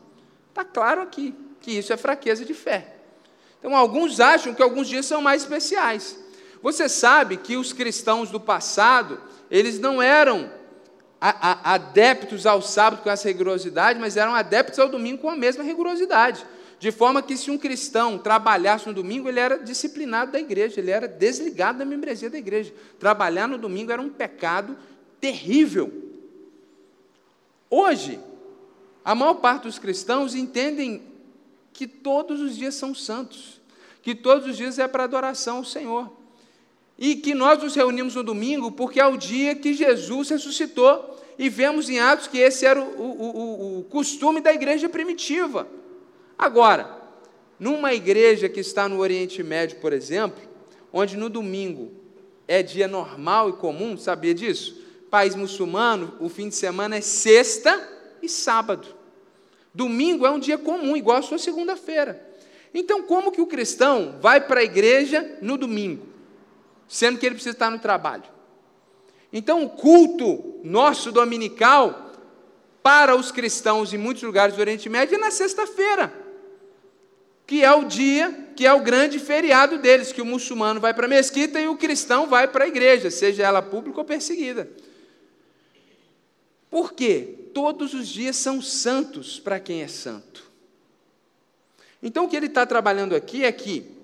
Está 0.60 0.70
claro 0.70 1.02
aqui 1.02 1.34
que 1.62 1.72
isso 1.72 1.94
é 1.94 1.96
fraqueza 1.96 2.44
de 2.44 2.54
fé. 2.54 2.94
Então 3.60 3.74
alguns 3.74 4.20
acham 4.20 4.54
que 4.54 4.62
alguns 4.62 4.90
dias 4.90 5.06
são 5.06 5.22
mais 5.22 5.44
especiais. 5.44 6.20
Você 6.62 6.90
sabe 6.90 7.38
que 7.38 7.56
os 7.56 7.72
cristãos 7.72 8.30
do 8.30 8.42
passado, 8.42 9.22
eles 9.50 9.80
não 9.80 10.02
eram 10.02 10.52
adeptos 11.22 12.46
ao 12.46 12.62
sábado 12.62 13.02
com 13.02 13.10
essa 13.10 13.30
rigorosidade, 13.30 14.02
mas 14.02 14.18
eram 14.18 14.36
adeptos 14.36 14.80
ao 14.80 14.90
domingo 14.90 15.22
com 15.22 15.30
a 15.30 15.36
mesma 15.38 15.64
rigorosidade. 15.64 16.46
De 16.78 16.92
forma 16.92 17.22
que, 17.22 17.38
se 17.38 17.50
um 17.50 17.58
cristão 17.58 18.18
trabalhasse 18.18 18.86
no 18.86 18.94
domingo, 18.94 19.30
ele 19.30 19.40
era 19.40 19.60
disciplinado 19.60 20.34
da 20.34 20.42
igreja, 20.42 20.82
ele 20.82 20.92
era 20.92 21.08
desligado 21.08 21.80
da 21.80 21.86
membresia 21.86 22.30
da 22.30 22.38
igreja. 22.38 22.74
Trabalhar 23.00 23.48
no 23.48 23.58
domingo 23.58 23.94
era 23.94 24.02
um 24.02 24.10
pecado 24.10 24.78
terrível. 25.22 25.90
Hoje, 27.70 28.20
a 29.04 29.16
maior 29.16 29.36
parte 29.36 29.64
dos 29.64 29.80
cristãos 29.80 30.36
entendem 30.36 31.02
que 31.74 31.88
todos 31.88 32.42
os 32.42 32.56
dias 32.56 32.76
são 32.76 32.94
santos, 32.94 33.62
que 34.02 34.14
todos 34.14 34.48
os 34.48 34.58
dias 34.58 34.80
é 34.80 34.88
para 34.88 35.04
adoração 35.04 35.58
ao 35.58 35.66
Senhor 35.66 36.20
e 37.02 37.16
que 37.16 37.34
nós 37.34 37.64
nos 37.64 37.74
reunimos 37.74 38.14
no 38.16 38.24
domingo 38.24 38.74
porque 38.74 39.00
é 39.00 39.08
o 39.08 39.16
dia 39.16 39.56
que 39.56 39.74
Jesus 39.74 40.30
ressuscitou, 40.30 41.18
e 41.38 41.48
vemos 41.48 41.90
em 41.90 41.98
Atos 41.98 42.28
que 42.28 42.38
esse 42.38 42.66
era 42.66 42.82
o, 42.82 42.84
o, 42.84 43.22
o, 43.22 43.80
o 43.80 43.84
costume 43.86 44.42
da 44.42 44.54
igreja 44.54 44.90
primitiva. 44.90 45.66
Agora, 46.38 47.00
numa 47.58 47.94
igreja 47.94 48.50
que 48.50 48.60
está 48.60 48.90
no 48.90 49.00
Oriente 49.00 49.42
Médio, 49.42 49.80
por 49.80 49.94
exemplo, 49.94 50.38
onde 50.92 51.16
no 51.16 51.30
domingo 51.30 51.94
é 52.46 52.62
dia 52.62 52.90
normal 52.90 53.50
e 53.50 53.54
comum, 53.54 53.98
sabia 53.98 54.34
disso? 54.34 54.84
País 55.10 55.34
muçulmano, 55.34 56.14
o 56.20 56.28
fim 56.28 56.50
de 56.50 56.56
semana 56.56 56.98
é 56.98 57.02
sexta 57.02 57.88
e 58.22 58.30
sábado. 58.30 58.88
Domingo 59.74 60.26
é 60.26 60.30
um 60.30 60.40
dia 60.40 60.58
comum, 60.58 60.96
igual 60.96 61.18
a 61.18 61.22
sua 61.22 61.38
segunda-feira. 61.38 62.28
Então, 62.74 63.04
como 63.04 63.32
que 63.32 63.42
o 63.42 63.48
cristão 63.48 64.18
vai 64.22 64.42
para 64.42 64.60
a 64.60 64.64
igreja 64.64 65.38
no 65.42 65.58
domingo? 65.58 66.10
sendo 66.90 67.20
que 67.20 67.26
ele 67.26 67.36
precisa 67.36 67.56
estar 67.56 67.70
no 67.70 67.78
trabalho. 67.78 68.24
Então, 69.32 69.64
o 69.64 69.70
culto 69.70 70.60
nosso 70.64 71.12
dominical 71.12 72.12
para 72.82 73.16
os 73.16 73.32
cristãos 73.32 73.94
em 73.94 73.98
muitos 73.98 74.24
lugares 74.24 74.56
do 74.56 74.60
Oriente 74.60 74.90
Médio 74.90 75.16
é 75.16 75.20
na 75.20 75.30
sexta-feira, 75.30 76.12
que 77.46 77.64
é 77.64 77.72
o 77.72 77.84
dia, 77.84 78.50
que 78.56 78.66
é 78.66 78.74
o 78.74 78.80
grande 78.80 79.20
feriado 79.20 79.78
deles, 79.78 80.12
que 80.12 80.22
o 80.22 80.26
muçulmano 80.26 80.80
vai 80.80 80.94
para 80.94 81.06
a 81.06 81.10
mesquita 81.10 81.60
e 81.62 81.68
o 81.68 81.78
cristão 81.78 82.26
vai 82.26 82.48
para 82.48 82.66
a 82.66 82.68
igreja, 82.68 83.12
seja 83.12 83.44
ela 83.44 83.62
pública 83.62 84.00
ou 84.00 84.06
perseguida. 84.06 84.68
Por 86.72 86.94
quê? 86.94 87.36
Todos 87.54 87.94
os 87.94 88.08
dias 88.08 88.36
são 88.36 88.62
santos 88.62 89.40
para 89.40 89.60
quem 89.60 89.82
é 89.82 89.88
santo. 89.88 90.50
Então, 92.02 92.26
o 92.26 92.30
que 92.30 92.36
ele 92.36 92.46
está 92.46 92.66
trabalhando 92.66 93.16
aqui 93.16 93.44
é 93.44 93.52
que 93.52 94.00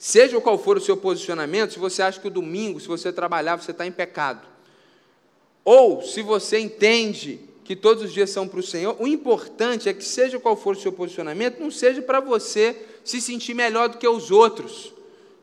Seja 0.00 0.40
qual 0.40 0.56
for 0.56 0.78
o 0.78 0.80
seu 0.80 0.96
posicionamento, 0.96 1.74
se 1.74 1.78
você 1.78 2.00
acha 2.00 2.18
que 2.18 2.26
o 2.26 2.30
domingo, 2.30 2.80
se 2.80 2.88
você 2.88 3.12
trabalhar, 3.12 3.56
você 3.56 3.70
está 3.70 3.86
em 3.86 3.92
pecado. 3.92 4.48
Ou 5.62 6.00
se 6.00 6.22
você 6.22 6.58
entende 6.58 7.38
que 7.62 7.76
todos 7.76 8.04
os 8.04 8.10
dias 8.10 8.30
são 8.30 8.48
para 8.48 8.60
o 8.60 8.62
Senhor, 8.62 8.96
o 8.98 9.06
importante 9.06 9.90
é 9.90 9.92
que, 9.92 10.02
seja 10.02 10.40
qual 10.40 10.56
for 10.56 10.74
o 10.74 10.80
seu 10.80 10.90
posicionamento, 10.90 11.60
não 11.60 11.70
seja 11.70 12.00
para 12.00 12.18
você 12.18 12.82
se 13.04 13.20
sentir 13.20 13.52
melhor 13.52 13.90
do 13.90 13.98
que 13.98 14.08
os 14.08 14.30
outros. 14.30 14.90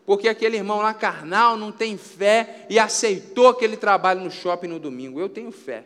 Porque 0.08 0.28
aquele 0.28 0.58
irmão 0.58 0.80
lá 0.80 0.92
carnal 0.92 1.56
não 1.56 1.72
tem 1.72 1.96
fé 1.96 2.66
e 2.68 2.80
aceitou 2.80 3.50
aquele 3.50 3.78
trabalho 3.78 4.22
no 4.22 4.32
shopping 4.32 4.70
no 4.70 4.80
domingo. 4.80 5.20
Eu 5.20 5.30
tenho 5.30 5.52
fé. 5.52 5.86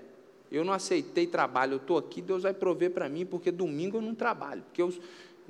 Eu 0.51 0.65
não 0.65 0.73
aceitei 0.73 1.25
trabalho, 1.25 1.73
eu 1.73 1.77
estou 1.77 1.97
aqui, 1.97 2.21
Deus 2.21 2.43
vai 2.43 2.53
prover 2.53 2.91
para 2.91 3.07
mim, 3.07 3.25
porque 3.25 3.51
domingo 3.51 3.97
eu 3.97 4.01
não 4.01 4.13
trabalho, 4.13 4.61
porque 4.63 4.81
eu, 4.81 4.93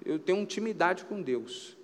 eu 0.05 0.19
tenho 0.19 0.39
intimidade 0.39 1.05
com 1.05 1.21
Deus. 1.21 1.75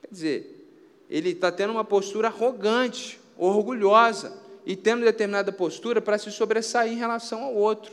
Quer 0.00 0.08
dizer, 0.10 0.68
ele 1.10 1.30
está 1.30 1.52
tendo 1.52 1.72
uma 1.72 1.84
postura 1.84 2.28
arrogante, 2.28 3.20
orgulhosa, 3.36 4.44
e 4.64 4.74
tendo 4.74 5.04
determinada 5.04 5.52
postura 5.52 6.00
para 6.00 6.18
se 6.18 6.30
sobressair 6.32 6.92
em 6.92 6.96
relação 6.96 7.44
ao 7.44 7.54
outro. 7.54 7.92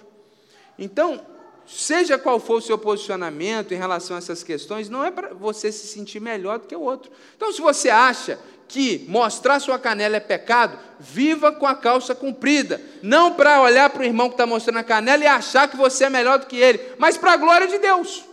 Então, 0.79 1.23
seja 1.67 2.17
qual 2.17 2.39
for 2.39 2.57
o 2.57 2.61
seu 2.61 2.77
posicionamento 2.79 3.73
em 3.73 3.77
relação 3.77 4.15
a 4.15 4.19
essas 4.19 4.41
questões, 4.41 4.89
não 4.89 5.03
é 5.03 5.11
para 5.11 5.33
você 5.33 5.71
se 5.71 5.85
sentir 5.85 6.19
melhor 6.19 6.57
do 6.57 6.67
que 6.67 6.75
o 6.75 6.81
outro. 6.81 7.11
Então, 7.35 7.51
se 7.51 7.61
você 7.61 7.89
acha 7.89 8.39
que 8.67 9.05
mostrar 9.07 9.59
sua 9.59 9.77
canela 9.77 10.17
é 10.17 10.19
pecado, 10.19 10.77
viva 10.99 11.51
com 11.51 11.67
a 11.67 11.75
calça 11.75 12.15
comprida. 12.15 12.81
Não 13.01 13.33
para 13.33 13.61
olhar 13.61 13.89
para 13.89 14.01
o 14.01 14.05
irmão 14.05 14.29
que 14.29 14.33
está 14.33 14.45
mostrando 14.45 14.79
a 14.79 14.83
canela 14.83 15.23
e 15.23 15.27
achar 15.27 15.67
que 15.67 15.77
você 15.77 16.05
é 16.05 16.09
melhor 16.09 16.39
do 16.39 16.47
que 16.47 16.57
ele, 16.57 16.79
mas 16.97 17.17
para 17.17 17.33
a 17.33 17.37
glória 17.37 17.67
de 17.67 17.77
Deus. 17.77 18.23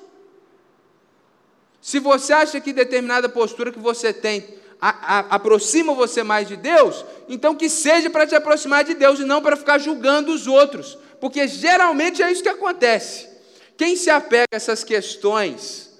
Se 1.80 1.98
você 1.98 2.32
acha 2.32 2.60
que 2.60 2.72
determinada 2.72 3.28
postura 3.28 3.72
que 3.72 3.78
você 3.78 4.12
tem 4.12 4.60
a, 4.80 5.18
a, 5.18 5.18
aproxima 5.36 5.94
você 5.94 6.22
mais 6.22 6.48
de 6.48 6.56
Deus, 6.56 7.04
então 7.28 7.54
que 7.54 7.68
seja 7.68 8.08
para 8.08 8.26
te 8.26 8.34
aproximar 8.34 8.84
de 8.84 8.94
Deus 8.94 9.20
e 9.20 9.24
não 9.24 9.42
para 9.42 9.56
ficar 9.56 9.78
julgando 9.78 10.32
os 10.32 10.46
outros, 10.46 10.98
porque 11.20 11.46
geralmente 11.46 12.22
é 12.22 12.32
isso 12.32 12.42
que 12.42 12.48
acontece. 12.48 13.28
Quem 13.76 13.96
se 13.96 14.10
apega 14.10 14.48
a 14.52 14.56
essas 14.56 14.84
questões 14.84 15.90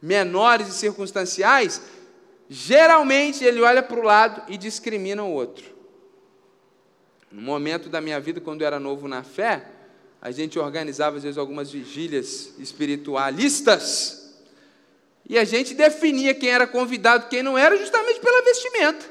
menores 0.00 0.68
e 0.68 0.72
circunstanciais, 0.72 1.80
geralmente 2.52 3.44
ele 3.44 3.62
olha 3.62 3.80
para 3.80 4.00
o 4.00 4.02
lado 4.02 4.42
e 4.52 4.58
discrimina 4.58 5.22
o 5.22 5.30
outro. 5.30 5.64
No 7.30 7.40
momento 7.40 7.88
da 7.88 8.00
minha 8.00 8.18
vida, 8.18 8.40
quando 8.40 8.62
eu 8.62 8.66
era 8.66 8.80
novo 8.80 9.06
na 9.06 9.22
fé, 9.22 9.64
a 10.20 10.32
gente 10.32 10.58
organizava 10.58 11.16
às 11.16 11.22
vezes 11.22 11.38
algumas 11.38 11.70
vigílias 11.70 12.52
espiritualistas 12.58 14.20
e 15.28 15.38
a 15.38 15.44
gente 15.44 15.74
definia 15.74 16.34
quem 16.34 16.48
era 16.48 16.66
convidado, 16.66 17.28
quem 17.28 17.40
não 17.40 17.56
era, 17.56 17.76
justamente 17.76 18.18
pela 18.18 18.42
vestimenta. 18.42 19.06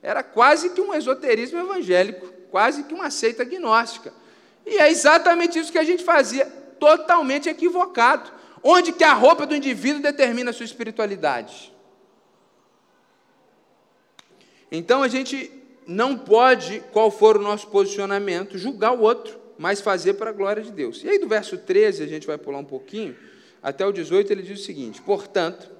Era 0.00 0.22
quase 0.22 0.70
que 0.70 0.80
um 0.80 0.94
esoterismo 0.94 1.58
evangélico, 1.58 2.28
quase 2.48 2.84
que 2.84 2.94
uma 2.94 3.10
seita 3.10 3.42
gnóstica. 3.42 4.14
E 4.64 4.78
é 4.78 4.88
exatamente 4.88 5.58
isso 5.58 5.72
que 5.72 5.78
a 5.78 5.84
gente 5.84 6.04
fazia, 6.04 6.46
totalmente 6.78 7.48
equivocado. 7.48 8.30
Onde 8.62 8.92
que 8.92 9.02
a 9.02 9.14
roupa 9.14 9.44
do 9.44 9.56
indivíduo 9.56 10.00
determina 10.00 10.50
a 10.50 10.52
sua 10.52 10.64
espiritualidade. 10.64 11.72
Então 14.72 15.02
a 15.02 15.08
gente 15.08 15.52
não 15.86 16.16
pode, 16.16 16.82
qual 16.92 17.10
for 17.10 17.36
o 17.36 17.42
nosso 17.42 17.68
posicionamento, 17.68 18.56
julgar 18.56 18.92
o 18.92 19.02
outro, 19.02 19.38
mas 19.58 19.82
fazer 19.82 20.14
para 20.14 20.30
a 20.30 20.32
glória 20.32 20.62
de 20.62 20.72
Deus. 20.72 21.04
E 21.04 21.08
aí, 21.10 21.18
do 21.18 21.28
verso 21.28 21.58
13, 21.58 22.02
a 22.02 22.06
gente 22.06 22.26
vai 22.26 22.38
pular 22.38 22.58
um 22.58 22.64
pouquinho, 22.64 23.14
até 23.62 23.86
o 23.86 23.92
18, 23.92 24.32
ele 24.32 24.42
diz 24.42 24.60
o 24.60 24.64
seguinte: 24.64 25.02
Portanto, 25.02 25.70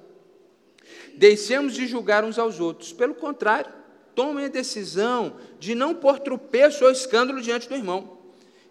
deixemos 1.15 1.73
de 1.73 1.87
julgar 1.87 2.23
uns 2.23 2.37
aos 2.37 2.59
outros, 2.59 2.93
pelo 2.93 3.15
contrário, 3.15 3.71
tomem 4.13 4.45
a 4.45 4.49
decisão 4.49 5.37
de 5.59 5.73
não 5.73 5.95
pôr 5.95 6.19
tropeço 6.19 6.85
ou 6.85 6.91
escândalo 6.91 7.41
diante 7.41 7.67
do 7.67 7.75
irmão. 7.75 8.19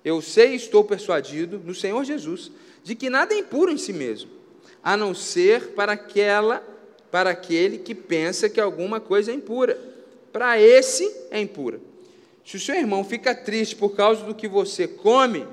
Eu 0.04 0.22
sei 0.22 0.52
e 0.52 0.56
estou 0.56 0.84
persuadido 0.84 1.58
no 1.58 1.74
Senhor 1.74 2.04
Jesus 2.04 2.52
de 2.84 2.94
que 2.94 3.10
nada 3.10 3.34
é 3.34 3.38
impuro 3.38 3.72
em 3.72 3.76
si 3.76 3.92
mesmo, 3.92 4.30
a 4.82 4.96
não 4.96 5.14
ser 5.14 5.70
para 5.70 5.92
aquela 5.92 6.68
para 7.10 7.28
aquele 7.28 7.76
que 7.76 7.94
pensa 7.94 8.48
que 8.48 8.58
alguma 8.58 8.98
coisa 8.98 9.30
é 9.30 9.34
impura. 9.34 9.91
Para 10.32 10.60
esse 10.60 11.10
é 11.30 11.40
impura. 11.40 11.80
Se 12.44 12.56
o 12.56 12.60
seu 12.60 12.74
irmão 12.74 13.04
fica 13.04 13.34
triste 13.34 13.76
por 13.76 13.94
causa 13.94 14.24
do 14.24 14.34
que 14.34 14.48
você 14.48 14.88
come, 14.88 15.46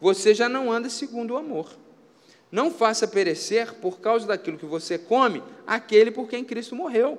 você 0.00 0.34
já 0.34 0.48
não 0.48 0.70
anda 0.70 0.90
segundo 0.90 1.32
o 1.34 1.36
amor. 1.36 1.70
Não 2.50 2.70
faça 2.70 3.08
perecer, 3.08 3.74
por 3.74 4.00
causa 4.00 4.26
daquilo 4.26 4.58
que 4.58 4.66
você 4.66 4.98
come, 4.98 5.42
aquele 5.66 6.10
por 6.10 6.28
quem 6.28 6.44
Cristo 6.44 6.74
morreu. 6.76 7.18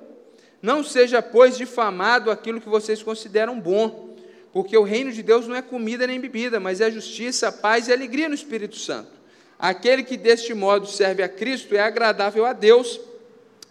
Não 0.62 0.82
seja, 0.82 1.20
pois, 1.20 1.56
difamado 1.56 2.30
aquilo 2.30 2.60
que 2.60 2.68
vocês 2.68 3.02
consideram 3.02 3.60
bom, 3.60 4.16
porque 4.52 4.76
o 4.76 4.82
reino 4.82 5.12
de 5.12 5.22
Deus 5.22 5.46
não 5.46 5.56
é 5.56 5.60
comida 5.60 6.06
nem 6.06 6.20
bebida, 6.20 6.58
mas 6.58 6.80
é 6.80 6.90
justiça, 6.90 7.52
paz 7.52 7.88
e 7.88 7.92
alegria 7.92 8.28
no 8.28 8.34
Espírito 8.34 8.76
Santo. 8.76 9.10
Aquele 9.58 10.02
que 10.02 10.16
deste 10.16 10.54
modo 10.54 10.86
serve 10.86 11.22
a 11.22 11.28
Cristo 11.28 11.74
é 11.74 11.80
agradável 11.80 12.44
a 12.46 12.52
Deus 12.52 13.00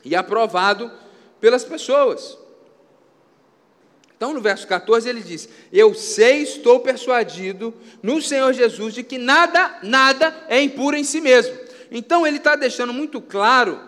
e 0.03 0.15
aprovado 0.15 0.91
pelas 1.39 1.63
pessoas. 1.63 2.37
Então, 4.15 4.33
no 4.33 4.41
verso 4.41 4.67
14, 4.67 5.09
ele 5.09 5.21
diz: 5.21 5.49
Eu 5.71 5.93
sei, 5.93 6.43
estou 6.43 6.79
persuadido 6.79 7.73
no 8.01 8.21
Senhor 8.21 8.53
Jesus 8.53 8.93
de 8.93 9.03
que 9.03 9.17
nada, 9.17 9.79
nada 9.83 10.45
é 10.47 10.61
impuro 10.61 10.95
em 10.95 11.03
si 11.03 11.19
mesmo. 11.19 11.55
Então, 11.91 12.25
ele 12.25 12.37
está 12.37 12.55
deixando 12.55 12.93
muito 12.93 13.21
claro 13.21 13.79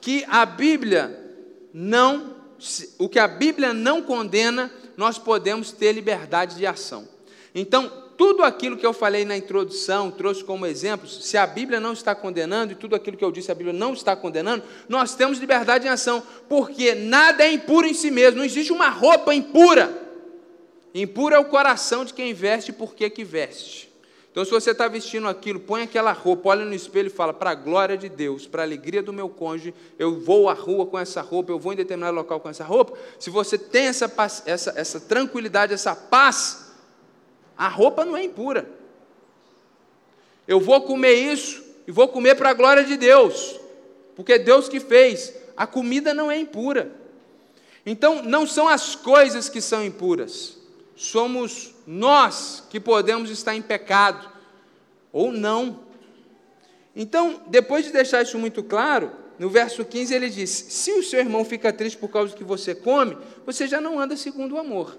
que 0.00 0.24
a 0.28 0.44
Bíblia 0.46 1.18
não, 1.72 2.34
o 2.98 3.08
que 3.08 3.18
a 3.18 3.28
Bíblia 3.28 3.74
não 3.74 4.02
condena, 4.02 4.70
nós 4.96 5.18
podemos 5.18 5.72
ter 5.72 5.92
liberdade 5.92 6.56
de 6.56 6.66
ação. 6.66 7.08
Então, 7.54 8.03
tudo 8.16 8.42
aquilo 8.42 8.76
que 8.76 8.86
eu 8.86 8.92
falei 8.92 9.24
na 9.24 9.36
introdução, 9.36 10.10
trouxe 10.10 10.44
como 10.44 10.66
exemplo, 10.66 11.08
se 11.08 11.36
a 11.36 11.46
Bíblia 11.46 11.80
não 11.80 11.92
está 11.92 12.14
condenando, 12.14 12.72
e 12.72 12.76
tudo 12.76 12.94
aquilo 12.94 13.16
que 13.16 13.24
eu 13.24 13.32
disse 13.32 13.50
a 13.50 13.54
Bíblia 13.54 13.72
não 13.72 13.92
está 13.92 14.14
condenando, 14.14 14.62
nós 14.88 15.14
temos 15.14 15.38
liberdade 15.38 15.86
em 15.86 15.90
ação, 15.90 16.22
porque 16.48 16.94
nada 16.94 17.44
é 17.44 17.52
impuro 17.52 17.86
em 17.86 17.94
si 17.94 18.10
mesmo, 18.10 18.38
não 18.38 18.44
existe 18.44 18.72
uma 18.72 18.88
roupa 18.88 19.34
impura. 19.34 20.02
Impuro 20.94 21.34
é 21.34 21.38
o 21.38 21.44
coração 21.46 22.04
de 22.04 22.14
quem 22.14 22.32
veste 22.32 22.72
por 22.72 22.94
que 22.94 23.10
que 23.10 23.24
veste. 23.24 23.92
Então, 24.34 24.44
se 24.44 24.50
você 24.50 24.72
está 24.72 24.88
vestindo 24.88 25.28
aquilo, 25.28 25.60
põe 25.60 25.82
aquela 25.82 26.10
roupa, 26.10 26.48
olha 26.48 26.64
no 26.64 26.74
espelho 26.74 27.06
e 27.06 27.10
fala: 27.10 27.32
para 27.32 27.50
a 27.50 27.54
glória 27.54 27.96
de 27.96 28.08
Deus, 28.08 28.48
para 28.48 28.62
a 28.62 28.64
alegria 28.64 29.00
do 29.00 29.12
meu 29.12 29.28
cônjuge, 29.28 29.72
eu 29.96 30.18
vou 30.18 30.48
à 30.48 30.52
rua 30.52 30.86
com 30.86 30.98
essa 30.98 31.20
roupa, 31.20 31.52
eu 31.52 31.58
vou 31.58 31.72
em 31.72 31.76
determinado 31.76 32.16
local 32.16 32.40
com 32.40 32.48
essa 32.48 32.64
roupa. 32.64 32.98
Se 33.16 33.30
você 33.30 33.56
tem 33.56 33.86
essa, 33.86 34.12
essa, 34.44 34.72
essa 34.74 34.98
tranquilidade, 34.98 35.72
essa 35.72 35.94
paz, 35.94 36.63
a 37.56 37.68
roupa 37.68 38.04
não 38.04 38.16
é 38.16 38.24
impura. 38.24 38.68
Eu 40.46 40.60
vou 40.60 40.82
comer 40.82 41.14
isso 41.14 41.64
e 41.86 41.92
vou 41.92 42.08
comer 42.08 42.34
para 42.34 42.50
a 42.50 42.54
glória 42.54 42.84
de 42.84 42.96
Deus, 42.96 43.58
porque 44.14 44.38
Deus 44.38 44.68
que 44.68 44.80
fez. 44.80 45.34
A 45.56 45.66
comida 45.66 46.12
não 46.12 46.30
é 46.30 46.38
impura. 46.38 46.90
Então, 47.86 48.22
não 48.22 48.46
são 48.46 48.68
as 48.68 48.94
coisas 48.94 49.48
que 49.48 49.60
são 49.60 49.84
impuras, 49.84 50.56
somos 50.96 51.74
nós 51.86 52.62
que 52.70 52.80
podemos 52.80 53.30
estar 53.30 53.54
em 53.54 53.62
pecado, 53.62 54.28
ou 55.12 55.30
não. 55.30 55.80
Então, 56.96 57.42
depois 57.46 57.84
de 57.84 57.92
deixar 57.92 58.22
isso 58.22 58.38
muito 58.38 58.62
claro, 58.62 59.12
no 59.38 59.50
verso 59.50 59.84
15 59.84 60.14
ele 60.14 60.30
diz: 60.30 60.50
Se 60.50 60.92
o 60.92 61.02
seu 61.02 61.20
irmão 61.20 61.44
fica 61.44 61.72
triste 61.72 61.98
por 61.98 62.08
causa 62.08 62.32
do 62.32 62.36
que 62.36 62.44
você 62.44 62.74
come, 62.74 63.16
você 63.44 63.66
já 63.66 63.80
não 63.80 64.00
anda 64.00 64.16
segundo 64.16 64.54
o 64.54 64.58
amor. 64.58 64.96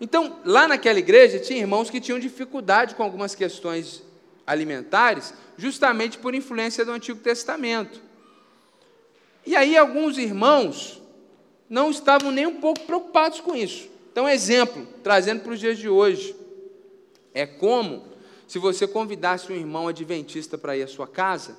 Então, 0.00 0.40
lá 0.44 0.68
naquela 0.68 0.98
igreja, 0.98 1.38
tinha 1.38 1.60
irmãos 1.60 1.88
que 1.88 2.00
tinham 2.00 2.18
dificuldade 2.18 2.94
com 2.94 3.02
algumas 3.02 3.34
questões 3.34 4.02
alimentares, 4.46 5.32
justamente 5.56 6.18
por 6.18 6.34
influência 6.34 6.84
do 6.84 6.92
Antigo 6.92 7.20
Testamento. 7.20 8.00
E 9.44 9.56
aí, 9.56 9.76
alguns 9.76 10.18
irmãos 10.18 11.00
não 11.68 11.90
estavam 11.90 12.30
nem 12.30 12.46
um 12.46 12.60
pouco 12.60 12.80
preocupados 12.80 13.40
com 13.40 13.54
isso. 13.54 13.88
Então, 14.12 14.28
exemplo, 14.28 14.86
trazendo 15.02 15.42
para 15.42 15.52
os 15.52 15.60
dias 15.60 15.78
de 15.78 15.88
hoje, 15.88 16.36
é 17.32 17.46
como 17.46 18.04
se 18.46 18.58
você 18.58 18.86
convidasse 18.86 19.50
um 19.50 19.56
irmão 19.56 19.88
adventista 19.88 20.56
para 20.56 20.76
ir 20.76 20.82
à 20.82 20.86
sua 20.86 21.06
casa 21.06 21.56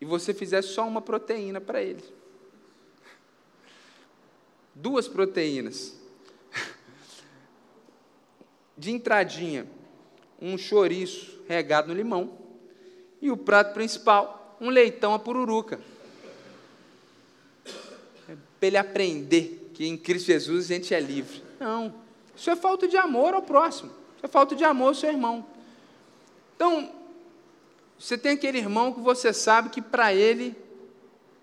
e 0.00 0.04
você 0.04 0.34
fizesse 0.34 0.68
só 0.68 0.86
uma 0.86 1.00
proteína 1.00 1.60
para 1.60 1.82
ele 1.82 2.15
duas 4.76 5.08
proteínas. 5.08 5.96
De 8.76 8.92
entradinha, 8.92 9.66
um 10.40 10.56
chouriço 10.58 11.40
regado 11.48 11.88
no 11.88 11.94
limão. 11.94 12.38
E 13.20 13.30
o 13.30 13.36
prato 13.36 13.72
principal, 13.72 14.56
um 14.60 14.68
leitão 14.68 15.14
a 15.14 15.18
pururuca. 15.18 15.80
É 18.28 18.36
para 18.60 18.66
ele 18.66 18.76
aprender 18.76 19.70
que 19.72 19.86
em 19.86 19.96
Cristo 19.96 20.26
Jesus 20.26 20.66
a 20.66 20.74
gente 20.74 20.94
é 20.94 21.00
livre. 21.00 21.42
Não. 21.58 21.94
Isso 22.36 22.50
é 22.50 22.56
falta 22.56 22.86
de 22.86 22.96
amor 22.96 23.32
ao 23.32 23.42
próximo. 23.42 23.90
Isso 24.16 24.26
é 24.26 24.28
falta 24.28 24.54
de 24.54 24.62
amor 24.62 24.88
ao 24.88 24.94
seu 24.94 25.10
irmão. 25.10 25.46
Então, 26.54 26.92
você 27.98 28.18
tem 28.18 28.32
aquele 28.32 28.58
irmão 28.58 28.92
que 28.92 29.00
você 29.00 29.32
sabe 29.32 29.70
que 29.70 29.80
para 29.80 30.14
ele 30.14 30.54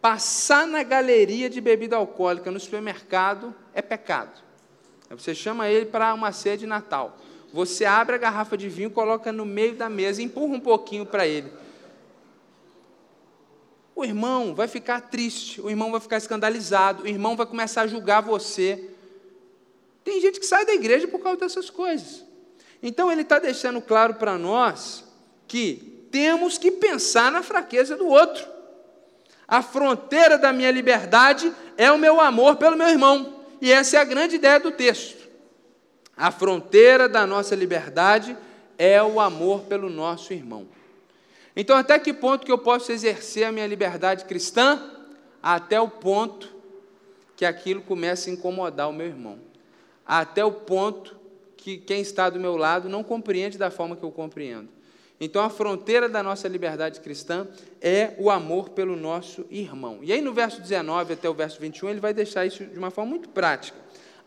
Passar 0.04 0.68
na 0.68 0.84
galeria 0.84 1.50
de 1.50 1.62
bebida 1.62 1.96
alcoólica 1.96 2.52
no 2.52 2.60
supermercado 2.60 3.56
é 3.74 3.82
pecado. 3.82 4.44
Você 5.10 5.34
chama 5.34 5.70
ele 5.70 5.86
para 5.86 6.14
uma 6.14 6.34
ceia 6.34 6.58
de 6.58 6.68
Natal. 6.68 7.18
Você 7.54 7.86
abre 7.86 8.16
a 8.16 8.18
garrafa 8.18 8.58
de 8.58 8.68
vinho, 8.68 8.92
coloca 8.92 9.32
no 9.32 9.46
meio 9.46 9.76
da 9.76 9.90
mesa, 9.90 10.22
empurra 10.22 10.56
um 10.56 10.60
pouquinho 10.60 11.06
para 11.06 11.26
ele. 11.26 11.50
O 13.96 14.04
irmão 14.04 14.54
vai 14.54 14.68
ficar 14.68 15.00
triste, 15.00 15.62
o 15.62 15.70
irmão 15.70 15.90
vai 15.90 16.02
ficar 16.02 16.18
escandalizado, 16.18 17.04
o 17.04 17.08
irmão 17.08 17.38
vai 17.38 17.46
começar 17.46 17.84
a 17.84 17.88
julgar 17.88 18.20
você. 18.20 18.90
Tem 20.04 20.20
gente 20.20 20.38
que 20.38 20.46
sai 20.46 20.66
da 20.66 20.74
igreja 20.74 21.08
por 21.08 21.22
causa 21.22 21.40
dessas 21.40 21.70
coisas. 21.70 22.26
Então 22.82 23.10
ele 23.10 23.22
está 23.22 23.40
deixando 23.40 23.80
claro 23.80 24.16
para 24.16 24.38
nós 24.38 25.06
que 25.48 26.08
temos 26.12 26.58
que 26.58 26.72
pensar 26.72 27.32
na 27.32 27.42
fraqueza 27.42 27.96
do 27.96 28.06
outro. 28.06 28.52
A 29.48 29.62
fronteira 29.62 30.38
da 30.38 30.54
minha 30.54 30.72
liberdade 30.72 31.54
é 31.78 31.92
o 31.92 31.98
meu 31.98 32.20
amor 32.20 32.56
pelo 32.56 32.78
meu 32.78 32.88
irmão. 32.88 33.42
E 33.62 33.72
essa 33.72 33.98
é 33.98 34.00
a 34.00 34.06
grande 34.06 34.36
ideia 34.36 34.60
do 34.60 34.72
texto. 34.72 35.24
A 36.16 36.32
fronteira 36.32 37.10
da 37.10 37.26
nossa 37.26 37.56
liberdade 37.56 38.38
é 38.78 39.02
o 39.02 39.20
amor 39.20 39.62
pelo 39.62 39.90
nosso 39.90 40.34
irmão. 40.34 40.68
Então, 41.56 41.78
até 41.78 42.00
que 42.00 42.14
ponto 42.14 42.46
que 42.46 42.52
eu 42.52 42.58
posso 42.58 42.92
exercer 42.92 43.46
a 43.46 43.52
minha 43.52 43.68
liberdade 43.68 44.26
cristã? 44.26 44.92
Até 45.42 45.80
o 45.80 45.90
ponto 45.90 46.54
que 47.36 47.46
aquilo 47.46 47.82
começa 47.82 48.30
a 48.30 48.34
incomodar 48.34 48.90
o 48.90 48.94
meu 48.94 49.08
irmão. 49.08 49.40
Até 50.06 50.44
o 50.44 50.52
ponto 50.52 51.16
que 51.58 51.78
quem 51.78 52.02
está 52.02 52.30
do 52.30 52.40
meu 52.40 52.58
lado 52.58 52.90
não 52.90 53.04
compreende 53.04 53.58
da 53.58 53.72
forma 53.72 53.96
que 53.96 54.04
eu 54.04 54.12
compreendo. 54.12 54.70
Então, 55.20 55.44
a 55.44 55.50
fronteira 55.50 56.10
da 56.10 56.24
nossa 56.24 56.48
liberdade 56.48 57.00
cristã 57.00 57.48
é 57.82 58.14
o 58.18 58.30
amor 58.30 58.70
pelo 58.70 58.96
nosso 58.96 59.46
irmão. 59.50 60.00
E 60.02 60.12
aí, 60.12 60.22
no 60.22 60.34
verso 60.34 60.62
19 60.62 61.14
até 61.14 61.30
o 61.30 61.34
verso 61.34 61.60
21, 61.60 61.90
ele 61.90 62.00
vai 62.00 62.14
deixar 62.14 62.46
isso 62.46 62.66
de 62.66 62.78
uma 62.78 62.92
forma 62.92 63.12
muito 63.12 63.30
prática. 63.30 63.78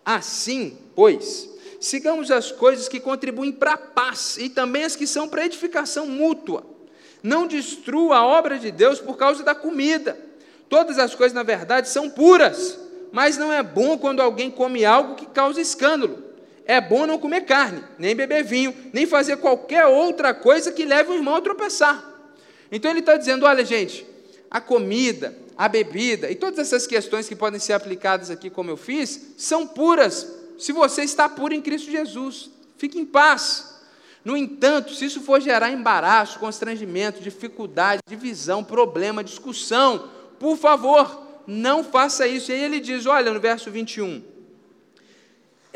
Assim, 0.05 0.79
pois, 0.94 1.51
sigamos 1.81 2.31
as 2.31 2.53
coisas 2.53 2.88
que 2.88 3.01
contribuem 3.01 3.53
para 3.53 3.72
a 3.72 3.79
paz 3.79 4.37
e 4.38 4.49
também 4.49 4.85
as 4.85 4.96
que 4.96 5.07
são 5.07 5.29
para 5.29 5.44
edificação 5.44 6.07
mútua. 6.07 6.64
Não 7.22 7.46
destrua 7.46 8.18
a 8.18 8.27
obra 8.27 8.59
de 8.59 8.70
Deus 8.70 9.01
por 9.01 9.16
causa 9.16 9.42
da 9.42 9.55
comida. 9.55 10.18
Todas 10.68 10.99
as 10.99 11.14
coisas, 11.14 11.35
na 11.35 11.42
verdade, 11.42 11.88
são 11.88 12.09
puras, 12.09 12.79
mas 13.12 13.37
não 13.37 13.53
é 13.53 13.62
bom 13.62 13.99
quando 13.99 14.20
alguém 14.20 14.51
come 14.51 14.85
algo 14.85 15.16
que 15.16 15.27
causa 15.27 15.61
escândalo 15.61 16.25
é 16.66 16.81
bom 16.81 17.07
não 17.07 17.18
comer 17.18 17.42
carne, 17.42 17.83
nem 17.96 18.14
beber 18.14 18.42
vinho, 18.44 18.74
nem 18.92 19.07
fazer 19.07 19.37
qualquer 19.37 19.87
outra 19.87 20.35
coisa 20.35 20.72
que 20.72 20.85
leve 20.85 21.12
o 21.12 21.14
irmão 21.14 21.37
a 21.37 21.40
tropeçar. 21.40 22.05
Então 22.70 22.90
ele 22.90 23.00
está 23.00 23.16
dizendo: 23.16 23.46
olha, 23.46 23.64
gente, 23.64 24.05
a 24.50 24.61
comida, 24.61 25.37
a 25.57 25.68
bebida 25.68 26.31
e 26.31 26.35
todas 26.35 26.59
essas 26.59 26.87
questões 26.87 27.29
que 27.29 27.37
podem 27.37 27.61
ser 27.61 27.72
aplicadas 27.72 28.31
aqui, 28.31 28.50
como 28.50 28.68
eu 28.68 28.76
fiz, 28.76 29.35
são 29.38 29.66
puras, 29.66 30.26
se 30.59 30.72
você 30.72 31.02
está 31.02 31.29
puro 31.29 31.55
em 31.55 31.62
Cristo 31.62 31.90
Jesus. 31.90 32.50
Fique 32.76 32.98
em 32.98 33.07
paz. 33.07 33.74
No 34.24 34.37
entanto, 34.37 34.92
se 34.92 35.05
isso 35.05 35.20
for 35.20 35.40
gerar 35.40 35.70
embaraço, 35.70 36.40
constrangimento, 36.40 37.22
dificuldade, 37.22 38.02
divisão, 38.09 38.62
problema, 38.64 39.22
discussão, 39.22 40.11
por 40.38 40.59
favor, 40.59 41.22
não 41.46 41.85
faça 41.85 42.26
isso. 42.26 42.50
E 42.50 42.55
aí 42.55 42.64
ele 42.64 42.81
diz: 42.81 43.07
olha, 43.07 43.33
no 43.33 43.38
verso 43.38 43.70
21 43.70 44.36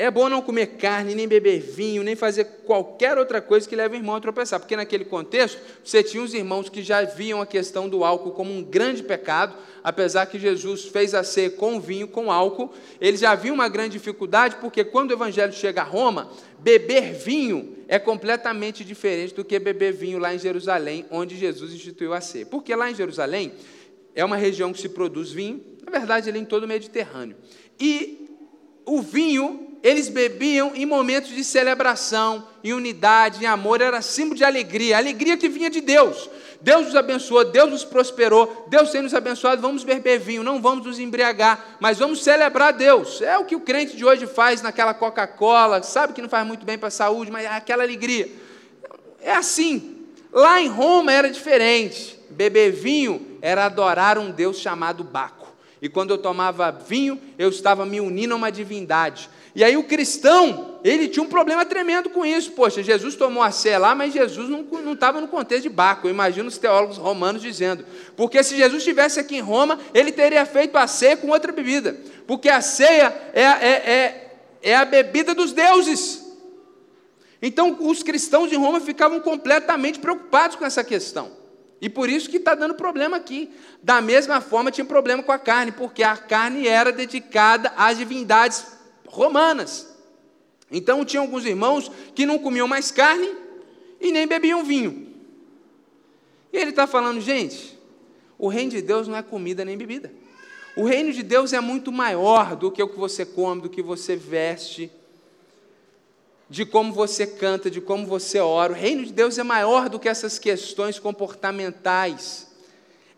é 0.01 0.11
bom 0.11 0.31
não 0.31 0.41
comer 0.41 0.79
carne, 0.79 1.15
nem 1.15 1.29
beber 1.29 1.61
vinho, 1.61 2.03
nem 2.03 2.17
fazer 2.17 2.45
qualquer 2.65 3.19
outra 3.19 3.39
coisa 3.39 3.69
que 3.69 3.77
leve 3.77 3.97
o 3.97 3.99
irmão 3.99 4.17
a 4.17 4.21
tropeçar, 4.21 4.59
porque 4.59 4.75
naquele 4.75 5.05
contexto 5.05 5.61
você 5.85 6.03
tinha 6.03 6.23
os 6.23 6.33
irmãos 6.33 6.71
que 6.71 6.83
já 6.83 7.03
viam 7.03 7.39
a 7.43 7.45
questão 7.45 7.87
do 7.87 8.03
álcool 8.03 8.31
como 8.31 8.51
um 8.51 8.63
grande 8.63 9.03
pecado, 9.03 9.55
apesar 9.85 10.25
que 10.25 10.39
Jesus 10.39 10.87
fez 10.87 11.15
a 11.15 11.23
ceia 11.23 11.51
com 11.51 11.79
vinho, 11.79 12.09
com 12.09 12.33
álcool, 12.33 12.73
eles 12.99 13.21
já 13.21 13.35
viam 13.35 13.55
uma 13.55 13.69
grande 13.69 13.91
dificuldade, 13.91 14.57
porque 14.59 14.83
quando 14.85 15.11
o 15.11 15.13
evangelho 15.13 15.53
chega 15.53 15.83
a 15.83 15.85
Roma, 15.85 16.31
beber 16.61 17.13
vinho 17.13 17.77
é 17.87 17.99
completamente 17.99 18.83
diferente 18.83 19.35
do 19.35 19.45
que 19.45 19.59
beber 19.59 19.93
vinho 19.93 20.19
lá 20.19 20.35
em 20.35 20.39
Jerusalém, 20.39 21.05
onde 21.11 21.37
Jesus 21.37 21.75
instituiu 21.75 22.15
a 22.15 22.23
ceia. 22.23 22.47
Porque 22.47 22.75
lá 22.75 22.91
em 22.91 22.95
Jerusalém 22.95 23.53
é 24.15 24.25
uma 24.25 24.37
região 24.37 24.73
que 24.73 24.81
se 24.81 24.89
produz 24.89 25.31
vinho, 25.31 25.63
na 25.85 25.93
verdade, 25.93 26.31
ele 26.31 26.39
é 26.39 26.41
em 26.41 26.45
todo 26.47 26.65
o 26.65 26.69
Mediterrâneo. 26.69 27.37
E 27.79 28.31
o 28.87 29.03
vinho 29.03 29.70
eles 29.83 30.09
bebiam 30.09 30.73
em 30.75 30.85
momentos 30.85 31.31
de 31.31 31.43
celebração, 31.43 32.47
em 32.63 32.73
unidade, 32.73 33.43
em 33.43 33.47
amor, 33.47 33.81
era 33.81 34.03
símbolo 34.03 34.37
de 34.37 34.45
alegria, 34.45 34.99
alegria 34.99 35.37
que 35.37 35.49
vinha 35.49 35.71
de 35.71 35.81
Deus. 35.81 36.29
Deus 36.61 36.87
nos 36.87 36.97
abençoou, 36.97 37.45
Deus 37.45 37.71
nos 37.71 37.85
prosperou, 37.85 38.67
Deus 38.69 38.91
tem 38.91 39.01
nos 39.01 39.15
abençoado, 39.15 39.63
vamos 39.63 39.83
beber 39.83 40.19
vinho, 40.19 40.43
não 40.43 40.61
vamos 40.61 40.85
nos 40.85 40.99
embriagar, 40.99 41.79
mas 41.81 41.99
vamos 41.99 42.23
celebrar 42.23 42.75
Deus. 42.75 43.23
É 43.23 43.39
o 43.39 43.47
que 43.47 43.57
o 43.57 43.61
crente 43.61 43.97
de 43.97 44.05
hoje 44.05 44.27
faz 44.27 44.61
naquela 44.61 44.93
Coca-Cola, 44.93 45.83
sabe 45.83 46.13
que 46.13 46.21
não 46.21 46.29
faz 46.29 46.47
muito 46.47 46.67
bem 46.67 46.77
para 46.77 46.89
a 46.89 46.91
saúde, 46.91 47.31
mas 47.31 47.45
é 47.45 47.49
aquela 47.49 47.83
alegria. 47.83 48.31
É 49.23 49.33
assim. 49.33 49.97
Lá 50.33 50.61
em 50.61 50.69
Roma 50.69 51.13
era 51.13 51.31
diferente. 51.31 52.19
Beber 52.29 52.71
vinho 52.71 53.39
era 53.41 53.65
adorar 53.65 54.19
um 54.19 54.31
Deus 54.31 54.59
chamado 54.59 55.03
Baco. 55.03 55.49
E 55.83 55.89
quando 55.89 56.11
eu 56.11 56.19
tomava 56.19 56.71
vinho, 56.71 57.19
eu 57.39 57.49
estava 57.49 57.87
me 57.87 58.01
unindo 58.01 58.35
a 58.35 58.37
uma 58.37 58.53
divindade. 58.53 59.31
E 59.55 59.65
aí 59.65 59.77
o 59.77 59.83
cristão, 59.83 60.79
ele 60.85 61.09
tinha 61.09 61.23
um 61.23 61.29
problema 61.29 61.65
tremendo 61.65 62.09
com 62.11 62.25
isso. 62.25 62.53
Poxa, 62.53 62.83
Jesus 62.83 63.17
tomou 63.17 63.43
a 63.43 63.51
ceia 63.51 63.79
lá, 63.79 63.95
mas 63.95 64.13
Jesus 64.13 64.49
não 64.49 64.93
estava 64.93 65.21
no 65.21 65.29
contexto 65.29 65.65
de 65.65 65.69
Baco. 65.69 66.07
Eu 66.07 66.13
imagino 66.13 66.49
os 66.49 66.59
teólogos 66.59 66.97
romanos 66.97 67.43
dizendo. 67.43 67.85
Porque 68.17 68.43
se 68.43 68.57
Jesus 68.57 68.79
estivesse 68.79 69.19
aqui 69.19 69.37
em 69.37 69.41
Roma, 69.41 69.79
ele 69.93 70.13
teria 70.13 70.47
feito 70.47 70.77
a 70.77 70.87
ceia 70.87 71.17
com 71.17 71.29
outra 71.29 71.53
bebida. 71.53 71.97
Porque 72.27 72.49
a 72.49 72.61
ceia 72.61 73.13
é, 73.33 73.43
é, 73.43 73.71
é, 73.71 74.37
é 74.63 74.77
a 74.77 74.85
bebida 74.85 75.35
dos 75.35 75.53
deuses. 75.53 76.25
Então 77.43 77.77
os 77.81 78.03
cristãos 78.03 78.51
de 78.51 78.57
Roma 78.57 78.81
ficavam 78.81 79.19
completamente 79.19 79.99
preocupados 79.99 80.57
com 80.57 80.65
essa 80.65 80.85
questão. 80.85 81.41
E 81.81 81.89
por 81.89 82.09
isso 82.09 82.29
que 82.29 82.37
está 82.37 82.55
dando 82.55 82.75
problema 82.75 83.17
aqui. 83.17 83.51
Da 83.83 84.01
mesma 84.01 84.41
forma, 84.41 84.71
tinha 84.71 84.85
problema 84.85 85.23
com 85.23 85.33
a 85.33 85.39
carne, 85.39 85.73
porque 85.73 86.03
a 86.03 86.17
carne 86.17 86.69
era 86.69 86.93
dedicada 86.93 87.73
às 87.77 87.97
divindades 87.97 88.80
romanas. 89.11 89.89
Então 90.71 91.05
tinha 91.05 91.21
alguns 91.21 91.45
irmãos 91.45 91.91
que 92.15 92.25
não 92.25 92.39
comiam 92.39 92.69
mais 92.69 92.91
carne 92.91 93.29
e 94.01 94.11
nem 94.11 94.27
bebiam 94.27 94.65
vinho. 94.65 95.09
E 96.53 96.57
ele 96.57 96.71
está 96.71 96.87
falando, 96.87 97.21
gente, 97.21 97.79
o 98.39 98.49
reino 98.49 98.71
de 98.71 98.83
Deus 98.83 99.07
não 99.07 99.17
é 99.17 99.23
comida 99.23 99.65
nem 99.65 99.77
bebida. 99.77 100.13
O 100.77 100.85
reino 100.85 101.13
de 101.13 101.23
Deus 101.23 101.53
é 101.53 101.61
muito 101.61 101.91
maior 101.91 102.57
do 102.57 102.71
que 102.71 102.83
o 102.83 102.89
que 102.89 102.99
você 102.99 103.27
come, 103.27 103.61
do 103.61 103.69
que 103.69 103.83
você 103.83 104.17
veste, 104.17 104.91
de 106.49 106.65
como 106.65 106.93
você 106.93 107.27
canta, 107.27 107.71
de 107.71 107.81
como 107.81 108.07
você 108.07 108.39
ora. 108.39 108.73
O 108.73 108.77
reino 108.77 109.05
de 109.05 109.13
Deus 109.13 109.39
é 109.39 109.43
maior 109.43 109.89
do 109.89 109.99
que 109.99 110.09
essas 110.09 110.39
questões 110.39 110.99
comportamentais. 110.99 112.49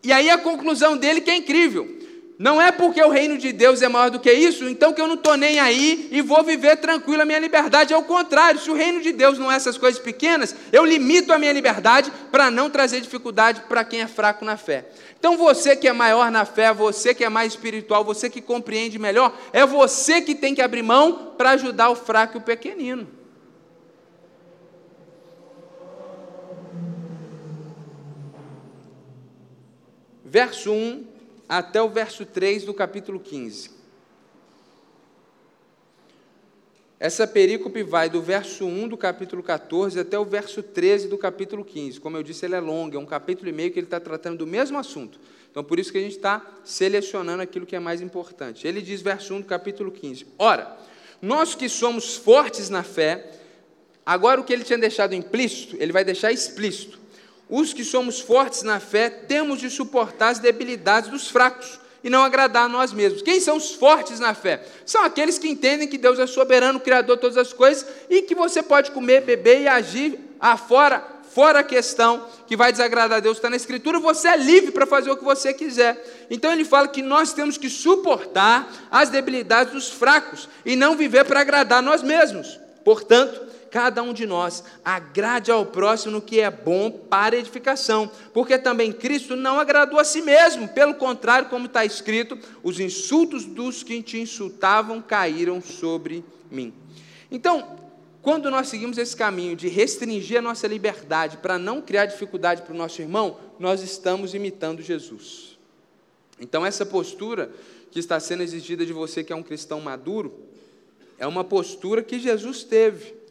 E 0.02 0.12
aí 0.12 0.30
a 0.30 0.38
conclusão 0.38 0.96
dele 0.96 1.20
que 1.20 1.30
é 1.30 1.36
incrível. 1.36 2.01
Não 2.38 2.60
é 2.60 2.72
porque 2.72 3.02
o 3.02 3.10
reino 3.10 3.36
de 3.36 3.52
Deus 3.52 3.82
é 3.82 3.88
maior 3.88 4.10
do 4.10 4.18
que 4.18 4.32
isso, 4.32 4.68
então 4.68 4.92
que 4.92 5.00
eu 5.00 5.06
não 5.06 5.14
estou 5.14 5.36
nem 5.36 5.60
aí 5.60 6.08
e 6.10 6.22
vou 6.22 6.42
viver 6.42 6.76
tranquilo 6.76 7.22
a 7.22 7.24
minha 7.24 7.38
liberdade. 7.38 7.92
É 7.92 7.96
o 7.96 8.02
contrário, 8.02 8.58
se 8.58 8.70
o 8.70 8.74
reino 8.74 9.00
de 9.00 9.12
Deus 9.12 9.38
não 9.38 9.52
é 9.52 9.56
essas 9.56 9.76
coisas 9.76 10.00
pequenas, 10.00 10.54
eu 10.72 10.84
limito 10.84 11.32
a 11.32 11.38
minha 11.38 11.52
liberdade 11.52 12.10
para 12.30 12.50
não 12.50 12.70
trazer 12.70 13.00
dificuldade 13.00 13.62
para 13.68 13.84
quem 13.84 14.00
é 14.00 14.06
fraco 14.06 14.44
na 14.44 14.56
fé. 14.56 14.88
Então 15.18 15.36
você 15.36 15.76
que 15.76 15.86
é 15.86 15.92
maior 15.92 16.30
na 16.30 16.44
fé, 16.44 16.72
você 16.72 17.14
que 17.14 17.22
é 17.22 17.28
mais 17.28 17.52
espiritual, 17.52 18.02
você 18.04 18.30
que 18.30 18.40
compreende 18.40 18.98
melhor, 18.98 19.38
é 19.52 19.64
você 19.66 20.20
que 20.20 20.34
tem 20.34 20.54
que 20.54 20.62
abrir 20.62 20.82
mão 20.82 21.34
para 21.36 21.50
ajudar 21.50 21.90
o 21.90 21.94
fraco 21.94 22.38
e 22.38 22.38
o 22.38 22.42
pequenino. 22.42 23.06
Verso 30.24 30.72
1 30.72 31.11
até 31.58 31.82
o 31.82 31.88
verso 31.90 32.24
3 32.24 32.64
do 32.64 32.72
capítulo 32.72 33.20
15. 33.20 33.70
Essa 36.98 37.26
perícope 37.26 37.82
vai 37.82 38.08
do 38.08 38.22
verso 38.22 38.64
1 38.64 38.88
do 38.88 38.96
capítulo 38.96 39.42
14 39.42 40.00
até 40.00 40.18
o 40.18 40.24
verso 40.24 40.62
13 40.62 41.08
do 41.08 41.18
capítulo 41.18 41.62
15. 41.62 42.00
Como 42.00 42.16
eu 42.16 42.22
disse, 42.22 42.46
ele 42.46 42.54
é 42.54 42.60
longo, 42.60 42.96
é 42.96 42.98
um 42.98 43.04
capítulo 43.04 43.50
e 43.50 43.52
meio 43.52 43.70
que 43.70 43.78
ele 43.78 43.86
está 43.86 44.00
tratando 44.00 44.38
do 44.38 44.46
mesmo 44.46 44.78
assunto. 44.78 45.20
Então, 45.50 45.62
por 45.62 45.78
isso 45.78 45.92
que 45.92 45.98
a 45.98 46.00
gente 46.00 46.16
está 46.16 46.42
selecionando 46.64 47.42
aquilo 47.42 47.66
que 47.66 47.76
é 47.76 47.80
mais 47.80 48.00
importante. 48.00 48.66
Ele 48.66 48.80
diz, 48.80 49.02
verso 49.02 49.34
1 49.34 49.42
do 49.42 49.46
capítulo 49.46 49.92
15: 49.92 50.26
Ora, 50.38 50.74
nós 51.20 51.54
que 51.54 51.68
somos 51.68 52.16
fortes 52.16 52.70
na 52.70 52.82
fé, 52.82 53.30
agora 54.06 54.40
o 54.40 54.44
que 54.44 54.54
ele 54.54 54.64
tinha 54.64 54.78
deixado 54.78 55.14
implícito, 55.14 55.76
ele 55.78 55.92
vai 55.92 56.02
deixar 56.02 56.32
explícito 56.32 57.01
os 57.48 57.72
que 57.72 57.84
somos 57.84 58.20
fortes 58.20 58.62
na 58.62 58.80
fé 58.80 59.10
temos 59.10 59.58
de 59.58 59.68
suportar 59.68 60.28
as 60.28 60.38
debilidades 60.38 61.10
dos 61.10 61.28
fracos 61.28 61.80
e 62.04 62.10
não 62.10 62.22
agradar 62.22 62.64
a 62.64 62.68
nós 62.68 62.92
mesmos. 62.92 63.22
Quem 63.22 63.40
são 63.40 63.56
os 63.56 63.72
fortes 63.72 64.18
na 64.18 64.34
fé? 64.34 64.64
São 64.84 65.04
aqueles 65.04 65.38
que 65.38 65.48
entendem 65.48 65.86
que 65.86 65.98
Deus 65.98 66.18
é 66.18 66.26
soberano, 66.26 66.80
criador 66.80 67.16
de 67.16 67.20
todas 67.20 67.36
as 67.36 67.52
coisas 67.52 67.86
e 68.10 68.22
que 68.22 68.34
você 68.34 68.62
pode 68.62 68.90
comer, 68.90 69.22
beber 69.22 69.60
e 69.60 69.68
agir 69.68 70.18
afora, 70.40 71.06
fora 71.32 71.60
a 71.60 71.64
questão 71.64 72.26
que 72.46 72.56
vai 72.56 72.72
desagradar 72.72 73.18
a 73.18 73.20
Deus, 73.20 73.38
está 73.38 73.48
na 73.48 73.56
Escritura, 73.56 74.00
você 74.00 74.28
é 74.28 74.36
livre 74.36 74.72
para 74.72 74.86
fazer 74.86 75.10
o 75.10 75.16
que 75.16 75.24
você 75.24 75.54
quiser. 75.54 76.26
Então 76.28 76.52
ele 76.52 76.64
fala 76.64 76.88
que 76.88 77.00
nós 77.00 77.32
temos 77.32 77.56
que 77.56 77.70
suportar 77.70 78.70
as 78.90 79.08
debilidades 79.08 79.72
dos 79.72 79.88
fracos 79.88 80.48
e 80.66 80.74
não 80.74 80.96
viver 80.96 81.24
para 81.24 81.40
agradar 81.40 81.78
a 81.78 81.82
nós 81.82 82.02
mesmos. 82.02 82.58
Portanto, 82.84 83.51
cada 83.72 84.02
um 84.02 84.12
de 84.12 84.26
nós 84.26 84.62
agrade 84.84 85.50
ao 85.50 85.64
próximo 85.64 86.12
no 86.12 86.20
que 86.20 86.38
é 86.40 86.50
bom 86.50 86.90
para 86.90 87.38
edificação, 87.38 88.08
porque 88.34 88.58
também 88.58 88.92
Cristo 88.92 89.34
não 89.34 89.58
agradou 89.58 89.98
a 89.98 90.04
si 90.04 90.20
mesmo, 90.20 90.68
pelo 90.68 90.94
contrário, 90.94 91.48
como 91.48 91.64
está 91.64 91.82
escrito, 91.82 92.38
os 92.62 92.78
insultos 92.78 93.46
dos 93.46 93.82
que 93.82 94.02
te 94.02 94.20
insultavam 94.20 95.00
caíram 95.00 95.62
sobre 95.62 96.22
mim. 96.50 96.74
Então, 97.30 97.78
quando 98.20 98.50
nós 98.50 98.68
seguimos 98.68 98.98
esse 98.98 99.16
caminho 99.16 99.56
de 99.56 99.68
restringir 99.68 100.38
a 100.38 100.42
nossa 100.42 100.68
liberdade 100.68 101.38
para 101.38 101.58
não 101.58 101.80
criar 101.80 102.04
dificuldade 102.04 102.60
para 102.60 102.74
o 102.74 102.76
nosso 102.76 103.00
irmão, 103.00 103.38
nós 103.58 103.82
estamos 103.82 104.34
imitando 104.34 104.82
Jesus. 104.82 105.58
Então, 106.38 106.64
essa 106.66 106.84
postura 106.84 107.50
que 107.90 107.98
está 107.98 108.20
sendo 108.20 108.42
exigida 108.42 108.84
de 108.84 108.92
você 108.92 109.24
que 109.24 109.32
é 109.32 109.36
um 109.36 109.42
cristão 109.42 109.80
maduro, 109.80 110.34
é 111.18 111.26
uma 111.26 111.42
postura 111.42 112.02
que 112.02 112.18
Jesus 112.18 112.64
teve. 112.64 113.21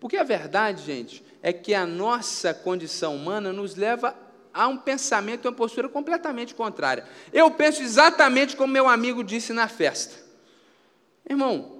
Porque 0.00 0.16
a 0.16 0.24
verdade, 0.24 0.84
gente, 0.84 1.24
é 1.42 1.52
que 1.52 1.74
a 1.74 1.86
nossa 1.86 2.54
condição 2.54 3.16
humana 3.16 3.52
nos 3.52 3.74
leva 3.76 4.14
a 4.52 4.66
um 4.66 4.76
pensamento 4.76 5.44
e 5.44 5.48
uma 5.48 5.54
postura 5.54 5.88
completamente 5.88 6.54
contrária. 6.54 7.04
Eu 7.32 7.50
penso 7.50 7.82
exatamente 7.82 8.56
como 8.56 8.72
meu 8.72 8.88
amigo 8.88 9.22
disse 9.22 9.52
na 9.52 9.68
festa. 9.68 10.16
Irmão, 11.28 11.78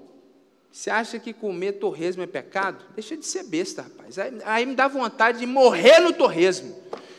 você 0.70 0.90
acha 0.90 1.18
que 1.18 1.33
comer 1.33 1.72
torresmo 1.72 2.22
é 2.22 2.26
pecado? 2.26 2.85
Deixa 2.94 3.16
de 3.16 3.26
ser 3.26 3.44
besta, 3.44 3.83
rapaz. 3.83 4.18
Aí, 4.18 4.38
aí 4.44 4.66
me 4.66 4.74
dá 4.74 4.87
vontade 4.87 5.38
de 5.38 5.46
morrer 5.46 5.98
no 6.00 6.12
torresmo. 6.12 6.76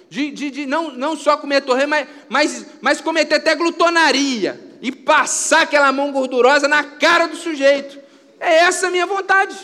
De, 0.09 0.31
de, 0.31 0.49
de 0.49 0.65
não, 0.65 0.91
não 0.91 1.15
só 1.15 1.37
comer 1.37 1.61
torresmo, 1.61 1.89
mas, 1.89 2.07
mas, 2.29 2.65
mas 2.81 3.01
cometer 3.01 3.35
até 3.35 3.55
glutonaria. 3.55 4.77
E 4.81 4.91
passar 4.91 5.63
aquela 5.63 5.91
mão 5.91 6.11
gordurosa 6.11 6.67
na 6.67 6.83
cara 6.83 7.27
do 7.27 7.35
sujeito. 7.35 7.99
É 8.39 8.59
essa 8.59 8.87
a 8.87 8.91
minha 8.91 9.05
vontade. 9.05 9.57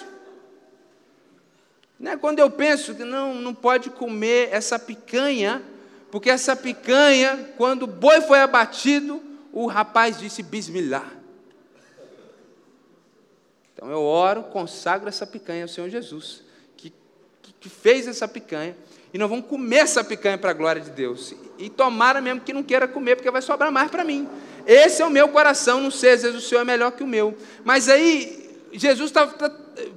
Né? 2.00 2.18
Quando 2.18 2.40
eu 2.40 2.50
penso 2.50 2.94
que 2.94 3.04
não, 3.04 3.36
não 3.36 3.54
pode 3.54 3.90
comer 3.90 4.50
essa 4.52 4.78
picanha, 4.78 5.62
porque 6.12 6.30
essa 6.30 6.56
picanha, 6.56 7.54
quando 7.58 7.84
o 7.84 7.88
boi 7.88 8.22
foi 8.22 8.40
abatido, 8.40 9.22
o 9.52 9.68
rapaz 9.68 10.20
disse 10.20 10.44
bismillah. 10.44 11.12
Então 13.74 13.90
eu 13.90 14.02
oro, 14.02 14.44
consagro 14.44 15.10
essa 15.10 15.28
picanha 15.28 15.64
ao 15.64 15.68
Senhor 15.68 15.90
Jesus, 15.90 16.44
que, 16.78 16.94
que 17.60 17.70
fez 17.70 18.08
essa 18.08 18.28
picanha, 18.28 18.76
e 19.14 19.18
nós 19.18 19.30
vamos 19.30 19.46
comer 19.46 19.78
essa 19.78 20.04
picanha 20.04 20.38
para 20.38 20.52
a 20.52 20.54
glória 20.54 20.82
de 20.82 20.90
Deus. 20.90 21.34
E 21.58 21.70
tomara 21.70 22.20
mesmo 22.20 22.42
que 22.42 22.52
não 22.52 22.62
queira 22.62 22.88
comer, 22.88 23.16
porque 23.16 23.32
vai 23.32 23.42
sobrar 23.42 23.72
mais 23.72 23.90
para 23.90 24.04
mim. 24.04 24.28
Esse 24.68 25.02
é 25.02 25.06
o 25.06 25.10
meu 25.10 25.30
coração, 25.30 25.80
não 25.80 25.92
sei, 25.92 26.12
às 26.12 26.24
vezes 26.24 26.38
o 26.38 26.46
Senhor 26.46 26.62
é 26.62 26.66
melhor 26.66 26.92
que 26.92 27.04
o 27.04 27.08
meu. 27.08 27.38
Mas 27.64 27.88
aí, 27.88 28.60
Jesus 28.74 29.10
está 29.10 29.26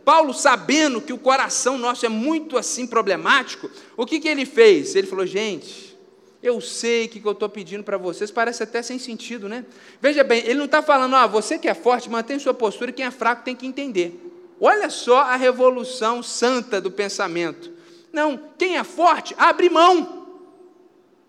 Paulo, 0.05 0.35
sabendo 0.35 1.01
que 1.01 1.13
o 1.13 1.19
coração 1.19 1.79
nosso 1.79 2.05
é 2.05 2.09
muito 2.09 2.57
assim 2.57 2.87
problemático, 2.87 3.71
o 3.97 4.05
que, 4.05 4.19
que 4.19 4.29
ele 4.29 4.45
fez? 4.45 4.95
Ele 4.95 5.07
falou: 5.07 5.27
gente, 5.27 5.97
eu 6.43 6.61
sei 6.61 7.09
que 7.09 7.19
o 7.19 7.23
que 7.23 7.29
eu 7.29 7.33
estou 7.33 7.49
pedindo 7.49 7.85
para 7.85 7.97
vocês 7.97 8.31
parece 8.31 8.63
até 8.63 8.83
sem 8.83 8.99
sentido, 8.99 9.49
né? 9.49 9.65
Veja 10.01 10.23
bem, 10.25 10.43
ele 10.45 10.55
não 10.55 10.65
está 10.65 10.83
falando, 10.83 11.17
ah, 11.17 11.27
você 11.27 11.59
que 11.59 11.69
é 11.69 11.75
forte, 11.75 12.11
mantém 12.11 12.39
sua 12.39 12.55
postura, 12.55 12.91
e 12.91 12.95
quem 12.95 13.05
é 13.05 13.11
fraco 13.11 13.45
tem 13.45 13.55
que 13.55 13.67
entender. 13.67 14.25
Olha 14.61 14.91
só 14.91 15.19
a 15.19 15.37
revolução 15.37 16.23
santa 16.23 16.81
do 16.81 16.91
pensamento. 16.91 17.71
Não, 18.13 18.41
quem 18.57 18.77
é 18.77 18.85
forte, 18.85 19.35
abre 19.39 19.69
mão. 19.69 20.27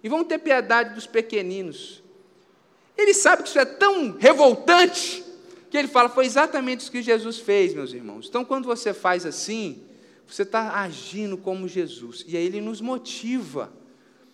E 0.04 0.10
vão 0.10 0.24
ter 0.24 0.39
piedade 0.39 0.95
dos 0.95 1.06
pequeninos. 1.06 2.02
Ele 2.97 3.14
sabe 3.14 3.43
que 3.43 3.50
isso 3.50 3.60
é 3.60 3.66
tão 3.66 4.16
revoltante 4.18 5.24
que 5.70 5.78
ele 5.78 5.88
fala: 5.88 6.09
foi 6.09 6.26
exatamente 6.26 6.82
isso 6.82 6.91
que 6.91 7.01
Jesus 7.01 7.39
fez, 7.39 7.74
meus 7.74 7.93
irmãos. 7.93 8.28
Então, 8.28 8.43
quando 8.43 8.65
você 8.65 8.93
faz 8.93 9.26
assim, 9.26 9.84
você 10.28 10.43
está 10.43 10.80
agindo 10.80 11.38
como 11.38 11.67
Jesus. 11.67 12.24
E 12.28 12.38
aí 12.38 12.45
ele 12.45 12.61
nos 12.61 12.82
motiva 12.82 13.72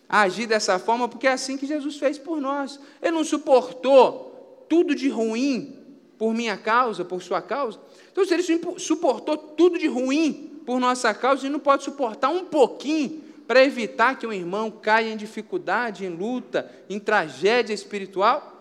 a 0.08 0.22
agir 0.22 0.46
dessa 0.46 0.78
forma, 0.78 1.08
porque 1.08 1.26
é 1.26 1.32
assim 1.32 1.56
que 1.56 1.66
Jesus 1.66 1.96
fez 1.96 2.18
por 2.18 2.40
nós. 2.40 2.78
Ele 3.02 3.12
não 3.12 3.24
suportou 3.24 4.64
tudo 4.68 4.94
de 4.94 5.08
ruim 5.08 5.76
por 6.18 6.34
minha 6.34 6.56
causa, 6.56 7.04
por 7.04 7.22
sua 7.22 7.42
causa. 7.42 7.78
Então, 8.12 8.24
se 8.24 8.34
ele 8.34 8.78
suportou 8.78 9.36
tudo 9.36 9.78
de 9.78 9.86
ruim 9.86 10.60
por 10.64 10.80
nossa 10.80 11.12
causa, 11.12 11.42
ele 11.42 11.52
não 11.52 11.60
pode 11.60 11.84
suportar 11.84 12.30
um 12.30 12.44
pouquinho 12.44 13.22
para 13.46 13.64
evitar 13.64 14.18
que 14.18 14.26
um 14.26 14.32
irmão 14.32 14.70
caia 14.70 15.12
em 15.12 15.16
dificuldade, 15.16 16.04
em 16.04 16.08
luta, 16.08 16.70
em 16.88 16.98
tragédia 16.98 17.72
espiritual. 17.72 18.55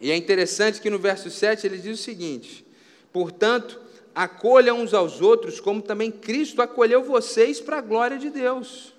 E 0.00 0.10
é 0.10 0.16
interessante 0.16 0.80
que 0.80 0.90
no 0.90 0.98
verso 0.98 1.30
7 1.30 1.66
ele 1.66 1.78
diz 1.78 2.00
o 2.00 2.02
seguinte: 2.02 2.66
Portanto, 3.12 3.80
acolham 4.14 4.80
uns 4.80 4.94
aos 4.94 5.20
outros, 5.20 5.60
como 5.60 5.82
também 5.82 6.10
Cristo 6.10 6.62
acolheu 6.62 7.02
vocês 7.02 7.60
para 7.60 7.78
a 7.78 7.82
glória 7.82 8.18
de 8.18 8.30
Deus. 8.30 8.92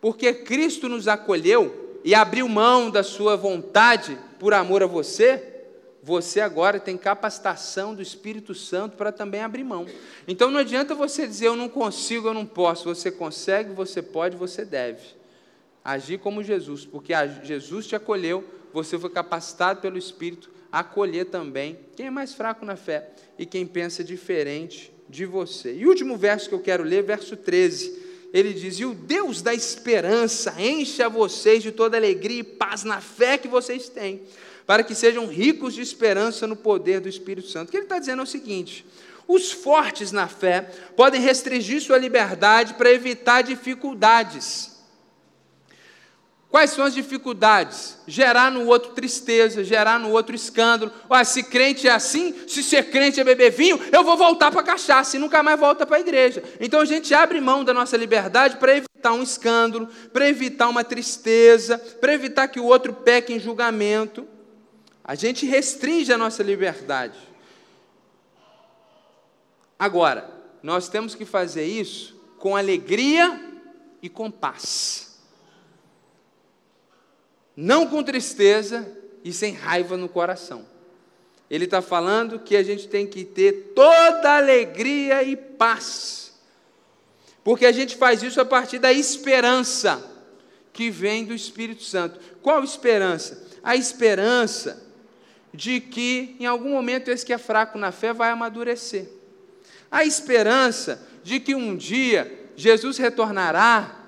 Porque 0.00 0.32
Cristo 0.32 0.88
nos 0.88 1.08
acolheu 1.08 1.98
e 2.04 2.14
abriu 2.14 2.48
mão 2.48 2.90
da 2.90 3.02
sua 3.02 3.36
vontade 3.36 4.18
por 4.38 4.54
amor 4.54 4.82
a 4.82 4.86
você, 4.86 5.50
você 6.02 6.40
agora 6.40 6.80
tem 6.80 6.96
capacitação 6.96 7.94
do 7.94 8.00
Espírito 8.00 8.54
Santo 8.54 8.96
para 8.96 9.12
também 9.12 9.42
abrir 9.42 9.64
mão. 9.64 9.86
Então 10.26 10.50
não 10.50 10.60
adianta 10.60 10.94
você 10.94 11.26
dizer 11.26 11.48
eu 11.48 11.56
não 11.56 11.68
consigo, 11.68 12.28
eu 12.28 12.34
não 12.34 12.46
posso. 12.46 12.84
Você 12.84 13.10
consegue, 13.10 13.74
você 13.74 14.00
pode, 14.00 14.36
você 14.36 14.64
deve. 14.64 15.19
Agir 15.84 16.18
como 16.18 16.42
Jesus, 16.42 16.84
porque 16.84 17.12
Jesus 17.42 17.86
te 17.86 17.96
acolheu, 17.96 18.44
você 18.72 18.98
foi 18.98 19.10
capacitado 19.10 19.80
pelo 19.80 19.98
Espírito 19.98 20.50
a 20.70 20.80
acolher 20.80 21.26
também 21.26 21.78
quem 21.96 22.06
é 22.06 22.10
mais 22.10 22.34
fraco 22.34 22.64
na 22.64 22.76
fé 22.76 23.10
e 23.38 23.44
quem 23.44 23.66
pensa 23.66 24.04
diferente 24.04 24.92
de 25.08 25.24
você. 25.26 25.74
E 25.74 25.86
o 25.86 25.88
último 25.88 26.16
verso 26.16 26.48
que 26.48 26.54
eu 26.54 26.60
quero 26.60 26.84
ler, 26.84 27.02
verso 27.02 27.36
13. 27.36 28.10
Ele 28.32 28.52
diz: 28.52 28.78
E 28.78 28.84
o 28.84 28.94
Deus 28.94 29.42
da 29.42 29.52
esperança 29.52 30.54
encha 30.60 31.08
vocês 31.08 31.62
de 31.62 31.72
toda 31.72 31.96
alegria 31.96 32.40
e 32.40 32.44
paz 32.44 32.84
na 32.84 33.00
fé 33.00 33.36
que 33.36 33.48
vocês 33.48 33.88
têm 33.88 34.22
para 34.70 34.84
que 34.84 34.94
sejam 34.94 35.26
ricos 35.26 35.74
de 35.74 35.80
esperança 35.80 36.46
no 36.46 36.54
poder 36.54 37.00
do 37.00 37.08
Espírito 37.08 37.48
Santo. 37.48 37.66
O 37.66 37.70
que 37.72 37.76
ele 37.76 37.86
está 37.86 37.98
dizendo 37.98 38.20
é 38.20 38.22
o 38.22 38.26
seguinte: 38.26 38.86
os 39.26 39.50
fortes 39.50 40.12
na 40.12 40.28
fé 40.28 40.70
podem 40.94 41.20
restringir 41.20 41.80
sua 41.80 41.98
liberdade 41.98 42.74
para 42.74 42.92
evitar 42.92 43.42
dificuldades. 43.42 44.69
Quais 46.50 46.70
são 46.70 46.84
as 46.84 46.94
dificuldades? 46.94 47.96
Gerar 48.08 48.50
no 48.50 48.66
outro 48.66 48.90
tristeza, 48.90 49.62
gerar 49.62 50.00
no 50.00 50.10
outro 50.10 50.34
escândalo. 50.34 50.90
Olha, 51.08 51.24
se 51.24 51.44
crente 51.44 51.86
é 51.86 51.92
assim, 51.92 52.34
se 52.48 52.60
ser 52.64 52.90
crente 52.90 53.20
é 53.20 53.24
beber 53.24 53.52
vinho, 53.52 53.78
eu 53.92 54.02
vou 54.02 54.16
voltar 54.16 54.50
para 54.50 54.60
a 54.60 54.64
cachaça 54.64 55.16
e 55.16 55.20
nunca 55.20 55.44
mais 55.44 55.60
volta 55.60 55.86
para 55.86 55.98
a 55.98 56.00
igreja. 56.00 56.42
Então 56.58 56.80
a 56.80 56.84
gente 56.84 57.14
abre 57.14 57.40
mão 57.40 57.62
da 57.62 57.72
nossa 57.72 57.96
liberdade 57.96 58.56
para 58.56 58.76
evitar 58.76 59.12
um 59.12 59.22
escândalo, 59.22 59.88
para 60.12 60.28
evitar 60.28 60.68
uma 60.68 60.82
tristeza, 60.82 61.78
para 61.78 62.12
evitar 62.12 62.48
que 62.48 62.58
o 62.58 62.64
outro 62.64 62.94
peque 62.94 63.32
em 63.32 63.38
julgamento. 63.38 64.26
A 65.04 65.14
gente 65.14 65.46
restringe 65.46 66.12
a 66.12 66.18
nossa 66.18 66.42
liberdade. 66.42 67.18
Agora, 69.78 70.28
nós 70.64 70.88
temos 70.88 71.14
que 71.14 71.24
fazer 71.24 71.64
isso 71.64 72.20
com 72.38 72.56
alegria 72.56 73.40
e 74.02 74.08
com 74.08 74.30
paz. 74.32 75.09
Não 77.60 77.86
com 77.86 78.02
tristeza 78.02 78.90
e 79.22 79.34
sem 79.34 79.52
raiva 79.52 79.94
no 79.94 80.08
coração. 80.08 80.64
Ele 81.50 81.66
está 81.66 81.82
falando 81.82 82.38
que 82.38 82.56
a 82.56 82.62
gente 82.62 82.88
tem 82.88 83.06
que 83.06 83.22
ter 83.22 83.74
toda 83.74 84.34
alegria 84.34 85.22
e 85.22 85.36
paz. 85.36 86.40
Porque 87.44 87.66
a 87.66 87.72
gente 87.72 87.96
faz 87.96 88.22
isso 88.22 88.40
a 88.40 88.46
partir 88.46 88.78
da 88.78 88.90
esperança 88.90 90.02
que 90.72 90.88
vem 90.88 91.26
do 91.26 91.34
Espírito 91.34 91.82
Santo. 91.82 92.18
Qual 92.40 92.64
esperança? 92.64 93.46
A 93.62 93.76
esperança 93.76 94.82
de 95.52 95.80
que 95.80 96.36
em 96.40 96.46
algum 96.46 96.70
momento 96.70 97.10
esse 97.10 97.26
que 97.26 97.32
é 97.34 97.38
fraco 97.38 97.76
na 97.76 97.92
fé 97.92 98.14
vai 98.14 98.30
amadurecer. 98.30 99.06
A 99.90 100.02
esperança 100.02 101.06
de 101.22 101.38
que 101.38 101.54
um 101.54 101.76
dia 101.76 102.48
Jesus 102.56 102.96
retornará 102.96 104.00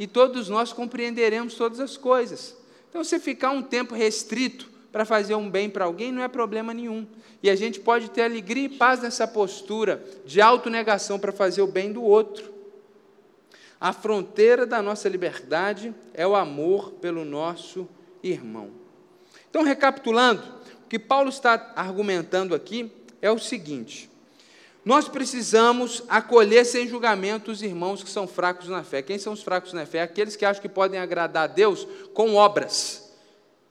e 0.00 0.08
todos 0.08 0.48
nós 0.48 0.72
compreenderemos 0.72 1.54
todas 1.54 1.78
as 1.78 1.96
coisas. 1.96 2.57
Então, 2.88 3.04
se 3.04 3.18
ficar 3.18 3.50
um 3.50 3.62
tempo 3.62 3.94
restrito 3.94 4.70
para 4.90 5.04
fazer 5.04 5.34
um 5.34 5.50
bem 5.50 5.68
para 5.68 5.84
alguém, 5.84 6.10
não 6.10 6.22
é 6.22 6.28
problema 6.28 6.72
nenhum. 6.72 7.06
E 7.42 7.50
a 7.50 7.54
gente 7.54 7.78
pode 7.80 8.10
ter 8.10 8.22
alegria 8.22 8.64
e 8.64 8.68
paz 8.68 9.00
nessa 9.00 9.26
postura 9.28 10.02
de 10.24 10.40
autonegação 10.40 11.18
para 11.18 11.32
fazer 11.32 11.62
o 11.62 11.66
bem 11.66 11.92
do 11.92 12.02
outro. 12.02 12.52
A 13.80 13.92
fronteira 13.92 14.66
da 14.66 14.82
nossa 14.82 15.08
liberdade 15.08 15.94
é 16.12 16.26
o 16.26 16.34
amor 16.34 16.92
pelo 16.92 17.24
nosso 17.24 17.88
irmão. 18.22 18.70
Então, 19.48 19.62
recapitulando, 19.62 20.42
o 20.84 20.88
que 20.88 20.98
Paulo 20.98 21.28
está 21.28 21.72
argumentando 21.76 22.54
aqui 22.54 22.90
é 23.22 23.30
o 23.30 23.38
seguinte: 23.38 24.07
nós 24.88 25.06
precisamos 25.06 26.02
acolher 26.08 26.64
sem 26.64 26.88
julgamento 26.88 27.50
os 27.50 27.62
irmãos 27.62 28.02
que 28.02 28.08
são 28.08 28.26
fracos 28.26 28.68
na 28.70 28.82
fé. 28.82 29.02
Quem 29.02 29.18
são 29.18 29.34
os 29.34 29.42
fracos 29.42 29.74
na 29.74 29.84
fé? 29.84 30.00
Aqueles 30.00 30.34
que 30.34 30.46
acham 30.46 30.62
que 30.62 30.68
podem 30.68 30.98
agradar 30.98 31.44
a 31.44 31.46
Deus 31.46 31.86
com 32.14 32.36
obras 32.36 33.07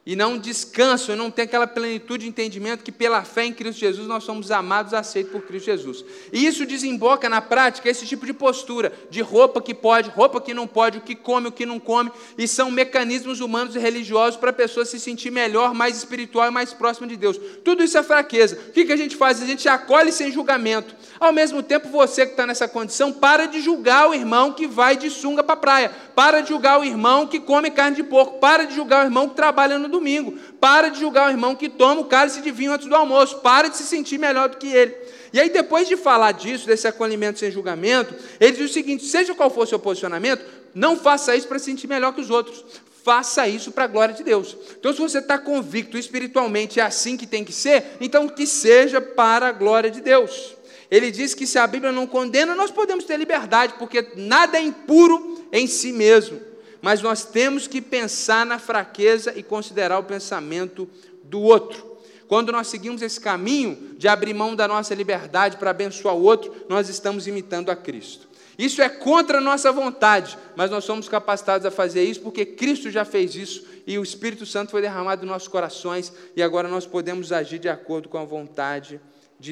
e 0.08 0.16
não 0.16 0.38
descansam, 0.38 1.14
e 1.14 1.18
não 1.18 1.30
têm 1.30 1.44
aquela 1.44 1.66
plenitude 1.66 2.24
de 2.24 2.30
entendimento 2.30 2.82
que 2.82 2.90
pela 2.90 3.22
fé 3.24 3.44
em 3.44 3.52
Cristo 3.52 3.78
Jesus 3.78 4.08
nós 4.08 4.24
somos 4.24 4.50
amados, 4.50 4.94
aceitos 4.94 5.30
por 5.30 5.42
Cristo 5.42 5.66
Jesus. 5.66 6.02
E 6.32 6.46
isso 6.46 6.64
desemboca 6.64 7.28
na 7.28 7.42
prática 7.42 7.90
esse 7.90 8.06
tipo 8.06 8.24
de 8.24 8.32
postura, 8.32 8.90
de 9.10 9.20
roupa 9.20 9.60
que 9.60 9.74
pode, 9.74 10.08
roupa 10.08 10.40
que 10.40 10.54
não 10.54 10.66
pode, 10.66 10.96
o 10.96 11.02
que 11.02 11.14
come, 11.14 11.48
o 11.48 11.52
que 11.52 11.66
não 11.66 11.78
come, 11.78 12.10
e 12.38 12.48
são 12.48 12.70
mecanismos 12.70 13.40
humanos 13.40 13.76
e 13.76 13.78
religiosos 13.78 14.40
para 14.40 14.48
a 14.48 14.54
pessoa 14.54 14.86
se 14.86 14.98
sentir 14.98 15.30
melhor, 15.30 15.74
mais 15.74 15.98
espiritual 15.98 16.48
e 16.48 16.50
mais 16.50 16.72
próxima 16.72 17.06
de 17.06 17.14
Deus. 17.14 17.38
Tudo 17.62 17.84
isso 17.84 17.98
é 17.98 18.02
fraqueza. 18.02 18.58
O 18.70 18.72
que, 18.72 18.86
que 18.86 18.92
a 18.92 18.96
gente 18.96 19.14
faz? 19.14 19.42
A 19.42 19.46
gente 19.46 19.68
acolhe 19.68 20.10
sem 20.10 20.32
julgamento. 20.32 20.96
Ao 21.20 21.34
mesmo 21.34 21.62
tempo, 21.62 21.86
você 21.90 22.24
que 22.24 22.32
está 22.32 22.46
nessa 22.46 22.66
condição, 22.66 23.12
para 23.12 23.44
de 23.44 23.60
julgar 23.60 24.08
o 24.08 24.14
irmão 24.14 24.54
que 24.54 24.66
vai 24.66 24.96
de 24.96 25.10
sunga 25.10 25.42
para 25.42 25.52
a 25.52 25.58
praia, 25.58 25.92
para 26.14 26.40
de 26.40 26.48
julgar 26.48 26.80
o 26.80 26.84
irmão 26.84 27.26
que 27.26 27.38
come 27.38 27.70
carne 27.70 27.96
de 27.96 28.02
porco, 28.02 28.38
para 28.38 28.64
de 28.64 28.74
julgar 28.74 29.02
o 29.02 29.06
irmão 29.06 29.28
que 29.28 29.34
trabalha 29.34 29.78
no 29.78 29.97
domingo. 29.98 30.38
Para 30.60 30.88
de 30.88 31.00
julgar 31.00 31.28
o 31.28 31.30
irmão 31.30 31.54
que 31.54 31.68
toma 31.68 32.00
o 32.00 32.04
cálice 32.04 32.40
de 32.40 32.50
vinho 32.50 32.72
antes 32.72 32.86
do 32.86 32.94
almoço. 32.94 33.38
Para 33.38 33.68
de 33.68 33.76
se 33.76 33.84
sentir 33.84 34.18
melhor 34.18 34.48
do 34.48 34.56
que 34.56 34.68
ele. 34.68 34.94
E 35.32 35.40
aí, 35.40 35.50
depois 35.50 35.86
de 35.86 35.96
falar 35.96 36.32
disso, 36.32 36.66
desse 36.66 36.86
acolhimento 36.88 37.38
sem 37.38 37.50
julgamento, 37.50 38.14
ele 38.40 38.52
diz 38.52 38.70
o 38.70 38.72
seguinte: 38.72 39.04
seja 39.04 39.34
qual 39.34 39.50
for 39.50 39.64
o 39.64 39.66
seu 39.66 39.78
posicionamento, 39.78 40.44
não 40.74 40.96
faça 40.96 41.36
isso 41.36 41.46
para 41.46 41.58
se 41.58 41.66
sentir 41.66 41.86
melhor 41.86 42.14
que 42.14 42.20
os 42.20 42.30
outros. 42.30 42.64
Faça 43.04 43.48
isso 43.48 43.72
para 43.72 43.84
a 43.84 43.86
glória 43.86 44.14
de 44.14 44.22
Deus. 44.22 44.56
Então, 44.78 44.92
se 44.92 45.00
você 45.00 45.18
está 45.18 45.38
convicto 45.38 45.96
espiritualmente 45.96 46.78
é 46.78 46.82
assim 46.82 47.16
que 47.16 47.26
tem 47.26 47.44
que 47.44 47.52
ser, 47.52 47.96
então 48.00 48.28
que 48.28 48.46
seja 48.46 49.00
para 49.00 49.48
a 49.48 49.52
glória 49.52 49.90
de 49.90 50.00
Deus. 50.00 50.56
Ele 50.90 51.10
diz 51.10 51.34
que 51.34 51.46
se 51.46 51.58
a 51.58 51.66
Bíblia 51.66 51.92
não 51.92 52.06
condena, 52.06 52.54
nós 52.54 52.70
podemos 52.70 53.04
ter 53.04 53.16
liberdade, 53.18 53.74
porque 53.78 54.08
nada 54.16 54.58
é 54.58 54.62
impuro 54.62 55.46
em 55.52 55.66
si 55.66 55.92
mesmo 55.92 56.47
mas 56.80 57.02
nós 57.02 57.24
temos 57.24 57.66
que 57.66 57.80
pensar 57.80 58.46
na 58.46 58.58
fraqueza 58.58 59.32
e 59.36 59.42
considerar 59.42 59.98
o 59.98 60.04
pensamento 60.04 60.88
do 61.24 61.40
outro. 61.40 61.86
Quando 62.26 62.52
nós 62.52 62.66
seguimos 62.68 63.00
esse 63.00 63.18
caminho 63.18 63.96
de 63.96 64.06
abrir 64.06 64.34
mão 64.34 64.54
da 64.54 64.68
nossa 64.68 64.94
liberdade 64.94 65.56
para 65.56 65.70
abençoar 65.70 66.14
o 66.14 66.22
outro, 66.22 66.54
nós 66.68 66.88
estamos 66.88 67.26
imitando 67.26 67.70
a 67.70 67.76
Cristo. 67.76 68.28
Isso 68.58 68.82
é 68.82 68.88
contra 68.88 69.38
a 69.38 69.40
nossa 69.40 69.70
vontade, 69.70 70.36
mas 70.56 70.70
nós 70.70 70.84
somos 70.84 71.08
capacitados 71.08 71.64
a 71.64 71.70
fazer 71.70 72.02
isso 72.02 72.20
porque 72.20 72.44
Cristo 72.44 72.90
já 72.90 73.04
fez 73.04 73.34
isso 73.36 73.64
e 73.86 73.96
o 73.98 74.02
Espírito 74.02 74.44
Santo 74.44 74.72
foi 74.72 74.82
derramado 74.82 75.22
nos 75.22 75.30
nossos 75.30 75.48
corações 75.48 76.12
e 76.34 76.42
agora 76.42 76.68
nós 76.68 76.84
podemos 76.84 77.32
agir 77.32 77.60
de 77.60 77.68
acordo 77.68 78.08
com 78.08 78.18
a 78.18 78.24
vontade 78.24 78.90
de 78.90 79.00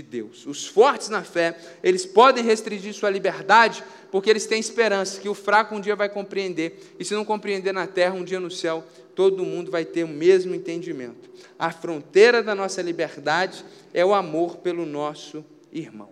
Deus. 0.02 0.46
Os 0.46 0.66
fortes 0.66 1.08
na 1.08 1.22
fé, 1.22 1.56
eles 1.82 2.04
podem 2.04 2.42
restringir 2.42 2.92
sua 2.92 3.10
liberdade 3.10 3.84
porque 4.10 4.28
eles 4.28 4.46
têm 4.46 4.58
esperança 4.58 5.20
que 5.20 5.28
o 5.28 5.34
fraco 5.34 5.74
um 5.74 5.80
dia 5.80 5.94
vai 5.94 6.08
compreender, 6.08 6.94
e 6.98 7.04
se 7.04 7.14
não 7.14 7.24
compreender 7.24 7.72
na 7.72 7.86
terra, 7.86 8.14
um 8.14 8.24
dia 8.24 8.40
no 8.40 8.50
céu, 8.50 8.84
todo 9.14 9.44
mundo 9.44 9.70
vai 9.70 9.84
ter 9.84 10.04
o 10.04 10.08
mesmo 10.08 10.54
entendimento. 10.54 11.30
A 11.58 11.70
fronteira 11.70 12.42
da 12.42 12.54
nossa 12.54 12.82
liberdade 12.82 13.64
é 13.92 14.04
o 14.04 14.14
amor 14.14 14.58
pelo 14.58 14.86
nosso 14.86 15.44
irmão. 15.72 16.10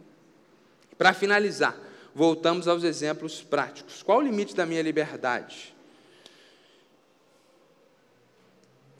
Para 0.98 1.12
finalizar, 1.12 1.78
voltamos 2.14 2.68
aos 2.68 2.84
exemplos 2.84 3.42
práticos. 3.42 4.02
Qual 4.02 4.18
o 4.18 4.22
limite 4.22 4.54
da 4.54 4.66
minha 4.66 4.82
liberdade? 4.82 5.74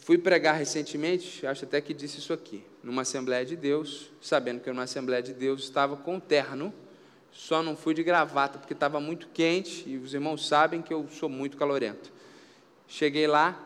fui 0.05 0.19
pregar 0.19 0.55
recentemente, 0.55 1.47
acho 1.47 1.65
até 1.65 1.81
que 1.81 1.95
disse 1.95 2.19
isso 2.19 2.35
aqui, 2.35 2.63
numa 2.85 3.03
Assembleia 3.03 3.45
de 3.45 3.57
Deus, 3.57 4.11
sabendo 4.21 4.61
que 4.61 4.69
eu 4.69 4.75
numa 4.75 4.85
Assembleia 4.85 5.23
de 5.23 5.33
Deus 5.33 5.65
estava 5.65 5.97
com 5.97 6.21
terno, 6.21 6.73
só 7.33 7.63
não 7.63 7.77
fui 7.77 7.95
de 7.95 8.03
gravata 8.03 8.59
porque 8.59 8.75
estava 8.75 9.01
muito 9.01 9.29
quente 9.29 9.89
e 9.89 9.97
os 9.97 10.13
irmãos 10.13 10.47
sabem 10.47 10.83
que 10.83 10.93
eu 10.93 11.09
sou 11.09 11.29
muito 11.29 11.57
calorento. 11.57 12.13
Cheguei 12.87 13.27
lá, 13.27 13.59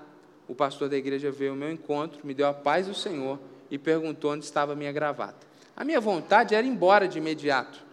o 0.47 0.55
pastor 0.55 0.89
da 0.89 0.97
igreja 0.97 1.31
veio 1.31 1.51
ao 1.51 1.57
meu 1.57 1.71
encontro, 1.71 2.21
me 2.25 2.33
deu 2.33 2.47
a 2.47 2.55
paz 2.55 2.87
do 2.87 2.95
Senhor 2.95 3.39
e 3.71 3.77
perguntou 3.77 4.33
onde 4.33 4.45
estava 4.45 4.73
a 4.73 4.77
minha 4.77 4.93
gravata. 4.93 5.47
A 5.77 5.85
minha 5.85 6.01
vontade 6.01 6.55
era 6.55 6.67
ir 6.67 6.71
embora 6.71 7.09
de 7.09 7.19
imediato, 7.19 7.85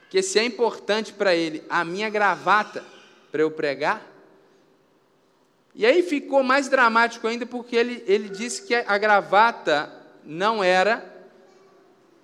porque 0.00 0.22
se 0.22 0.38
é 0.38 0.44
importante 0.44 1.12
para 1.12 1.34
ele 1.34 1.62
a 1.68 1.84
minha 1.84 2.08
gravata 2.08 2.82
para 3.30 3.42
eu 3.42 3.50
pregar, 3.50 4.10
e 5.74 5.86
aí 5.86 6.02
ficou 6.02 6.42
mais 6.42 6.68
dramático 6.68 7.28
ainda 7.28 7.46
porque 7.46 7.76
ele, 7.76 8.02
ele 8.06 8.28
disse 8.28 8.66
que 8.66 8.74
a 8.74 8.98
gravata 8.98 9.99
não 10.24 10.62
era 10.62 11.04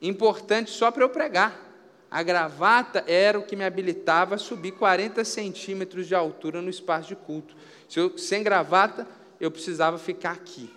importante 0.01 0.71
só 0.71 0.91
para 0.91 1.03
eu 1.03 1.09
pregar. 1.09 1.65
A 2.11 2.23
gravata 2.23 3.05
era 3.07 3.39
o 3.39 3.43
que 3.43 3.57
me 3.57 3.65
habilitava 3.65 4.37
a 4.37 4.39
subir 4.39 4.73
40 4.73 5.25
centímetros 5.25 6.07
de 6.07 6.15
altura 6.15 6.63
no 6.63 6.71
espaço 6.71 7.09
de 7.09 7.17
culto. 7.17 7.57
Se 7.89 7.99
eu, 7.99 8.17
sem 8.17 8.43
gravata, 8.43 9.07
eu 9.41 9.51
precisava 9.51 9.99
ficar 9.99 10.33
aqui. 10.33 10.71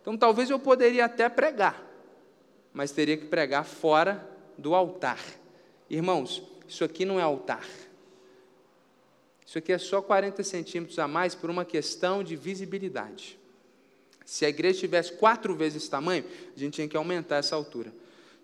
Então 0.00 0.16
talvez 0.16 0.50
eu 0.50 0.58
poderia 0.58 1.04
até 1.04 1.28
pregar, 1.28 1.82
mas 2.72 2.90
teria 2.90 3.16
que 3.16 3.26
pregar 3.26 3.64
fora 3.64 4.26
do 4.56 4.74
altar. 4.74 5.20
Irmãos, 5.88 6.42
isso 6.66 6.84
aqui 6.84 7.04
não 7.04 7.20
é 7.20 7.22
altar. 7.22 7.66
Isso 9.46 9.58
aqui 9.58 9.72
é 9.72 9.78
só 9.78 10.00
40 10.00 10.42
centímetros 10.42 10.98
a 10.98 11.06
mais 11.06 11.34
por 11.34 11.50
uma 11.50 11.64
questão 11.64 12.24
de 12.24 12.34
visibilidade. 12.34 13.38
Se 14.24 14.44
a 14.44 14.48
igreja 14.48 14.80
tivesse 14.80 15.12
quatro 15.12 15.54
vezes 15.54 15.82
esse 15.82 15.90
tamanho, 15.90 16.24
a 16.56 16.58
gente 16.58 16.74
tinha 16.74 16.88
que 16.88 16.96
aumentar 16.96 17.36
essa 17.36 17.56
altura. 17.56 17.92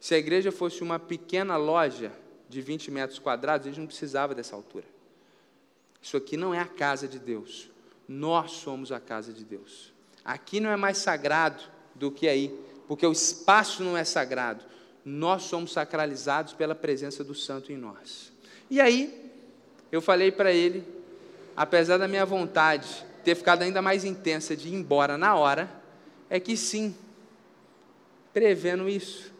Se 0.00 0.14
a 0.14 0.18
igreja 0.18 0.52
fosse 0.52 0.82
uma 0.82 0.98
pequena 0.98 1.56
loja 1.56 2.12
de 2.48 2.60
20 2.60 2.90
metros 2.90 3.18
quadrados, 3.18 3.66
a 3.66 3.70
gente 3.70 3.80
não 3.80 3.86
precisava 3.86 4.34
dessa 4.34 4.54
altura. 4.54 4.84
Isso 6.00 6.16
aqui 6.16 6.36
não 6.36 6.54
é 6.54 6.60
a 6.60 6.66
casa 6.66 7.06
de 7.08 7.18
Deus. 7.18 7.70
Nós 8.06 8.52
somos 8.52 8.92
a 8.92 9.00
casa 9.00 9.32
de 9.32 9.44
Deus. 9.44 9.92
Aqui 10.24 10.60
não 10.60 10.70
é 10.70 10.76
mais 10.76 10.98
sagrado 10.98 11.62
do 11.94 12.10
que 12.10 12.28
aí, 12.28 12.56
porque 12.86 13.06
o 13.06 13.12
espaço 13.12 13.82
não 13.82 13.96
é 13.96 14.04
sagrado. 14.04 14.64
Nós 15.04 15.44
somos 15.44 15.72
sacralizados 15.72 16.52
pela 16.52 16.74
presença 16.74 17.24
do 17.24 17.34
Santo 17.34 17.72
em 17.72 17.76
nós. 17.76 18.32
E 18.70 18.80
aí, 18.80 19.32
eu 19.90 20.00
falei 20.00 20.30
para 20.30 20.52
ele 20.52 20.98
apesar 21.58 21.96
da 21.96 22.06
minha 22.06 22.24
vontade 22.24 23.04
ter 23.28 23.34
ficado 23.34 23.60
ainda 23.60 23.82
mais 23.82 24.06
intensa 24.06 24.56
de 24.56 24.68
ir 24.68 24.74
embora 24.74 25.18
na 25.18 25.34
hora, 25.34 25.70
é 26.30 26.40
que 26.40 26.56
sim, 26.56 26.96
prevendo 28.32 28.88
isso, 28.88 29.30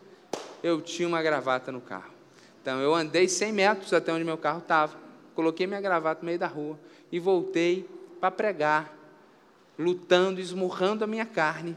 eu 0.62 0.82
tinha 0.82 1.08
uma 1.08 1.22
gravata 1.22 1.72
no 1.72 1.80
carro. 1.80 2.12
Então 2.60 2.82
eu 2.82 2.94
andei 2.94 3.26
100 3.26 3.50
metros 3.50 3.94
até 3.94 4.12
onde 4.12 4.24
meu 4.24 4.36
carro 4.36 4.58
estava, 4.58 4.94
coloquei 5.34 5.66
minha 5.66 5.80
gravata 5.80 6.20
no 6.20 6.26
meio 6.26 6.38
da 6.38 6.46
rua 6.46 6.78
e 7.10 7.18
voltei 7.18 7.88
para 8.20 8.30
pregar, 8.30 8.94
lutando, 9.78 10.38
esmurrando 10.38 11.02
a 11.02 11.06
minha 11.06 11.24
carne 11.24 11.74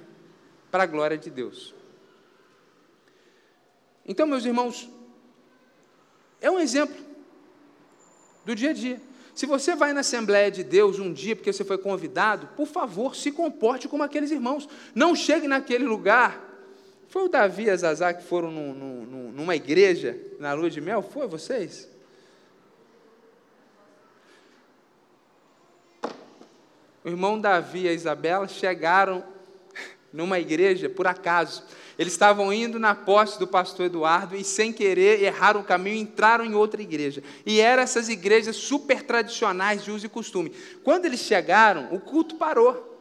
para 0.69 0.83
a 0.83 0.85
glória 0.85 1.17
de 1.17 1.29
Deus. 1.29 1.73
Então, 4.05 4.27
meus 4.27 4.43
irmãos, 4.43 4.89
é 6.41 6.51
um 6.51 6.59
exemplo 6.59 7.05
do 8.43 8.53
dia 8.53 8.71
a 8.71 8.73
dia. 8.73 8.99
Se 9.33 9.45
você 9.45 9.75
vai 9.75 9.93
na 9.93 10.01
Assembleia 10.01 10.51
de 10.51 10.63
Deus 10.63 10.99
um 10.99 11.11
dia 11.11 11.35
porque 11.35 11.51
você 11.51 11.63
foi 11.63 11.77
convidado, 11.77 12.47
por 12.55 12.67
favor, 12.67 13.15
se 13.15 13.31
comporte 13.31 13.87
como 13.87 14.03
aqueles 14.03 14.31
irmãos. 14.31 14.67
Não 14.93 15.15
chegue 15.15 15.47
naquele 15.47 15.85
lugar. 15.85 16.49
Foi 17.07 17.25
o 17.25 17.29
Davi 17.29 17.63
e 17.63 17.69
a 17.69 17.75
Zazá 17.75 18.13
que 18.13 18.23
foram 18.23 18.51
num, 18.51 18.73
num, 18.73 19.31
numa 19.31 19.55
igreja 19.55 20.17
na 20.39 20.53
lua 20.53 20.69
de 20.69 20.81
mel? 20.81 21.01
Foi 21.01 21.27
vocês? 21.27 21.89
O 27.03 27.09
irmão 27.09 27.39
Davi 27.39 27.83
e 27.83 27.89
a 27.89 27.93
Isabela 27.93 28.47
chegaram 28.47 29.23
numa 30.13 30.39
igreja 30.39 30.89
por 30.89 31.07
acaso. 31.07 31.63
Eles 32.01 32.13
estavam 32.13 32.51
indo 32.51 32.79
na 32.79 32.95
posse 32.95 33.37
do 33.37 33.45
pastor 33.45 33.85
Eduardo 33.85 34.35
e, 34.35 34.43
sem 34.43 34.73
querer, 34.73 35.21
erraram 35.21 35.61
o 35.61 35.63
caminho 35.63 35.97
e 35.97 35.99
entraram 35.99 36.43
em 36.43 36.55
outra 36.55 36.81
igreja. 36.81 37.21
E 37.45 37.61
eram 37.61 37.83
essas 37.83 38.09
igrejas 38.09 38.55
super 38.55 39.03
tradicionais 39.03 39.83
de 39.83 39.91
uso 39.91 40.07
e 40.07 40.09
costume. 40.09 40.51
Quando 40.83 41.05
eles 41.05 41.19
chegaram, 41.19 41.93
o 41.93 41.99
culto 41.99 42.37
parou. 42.37 42.97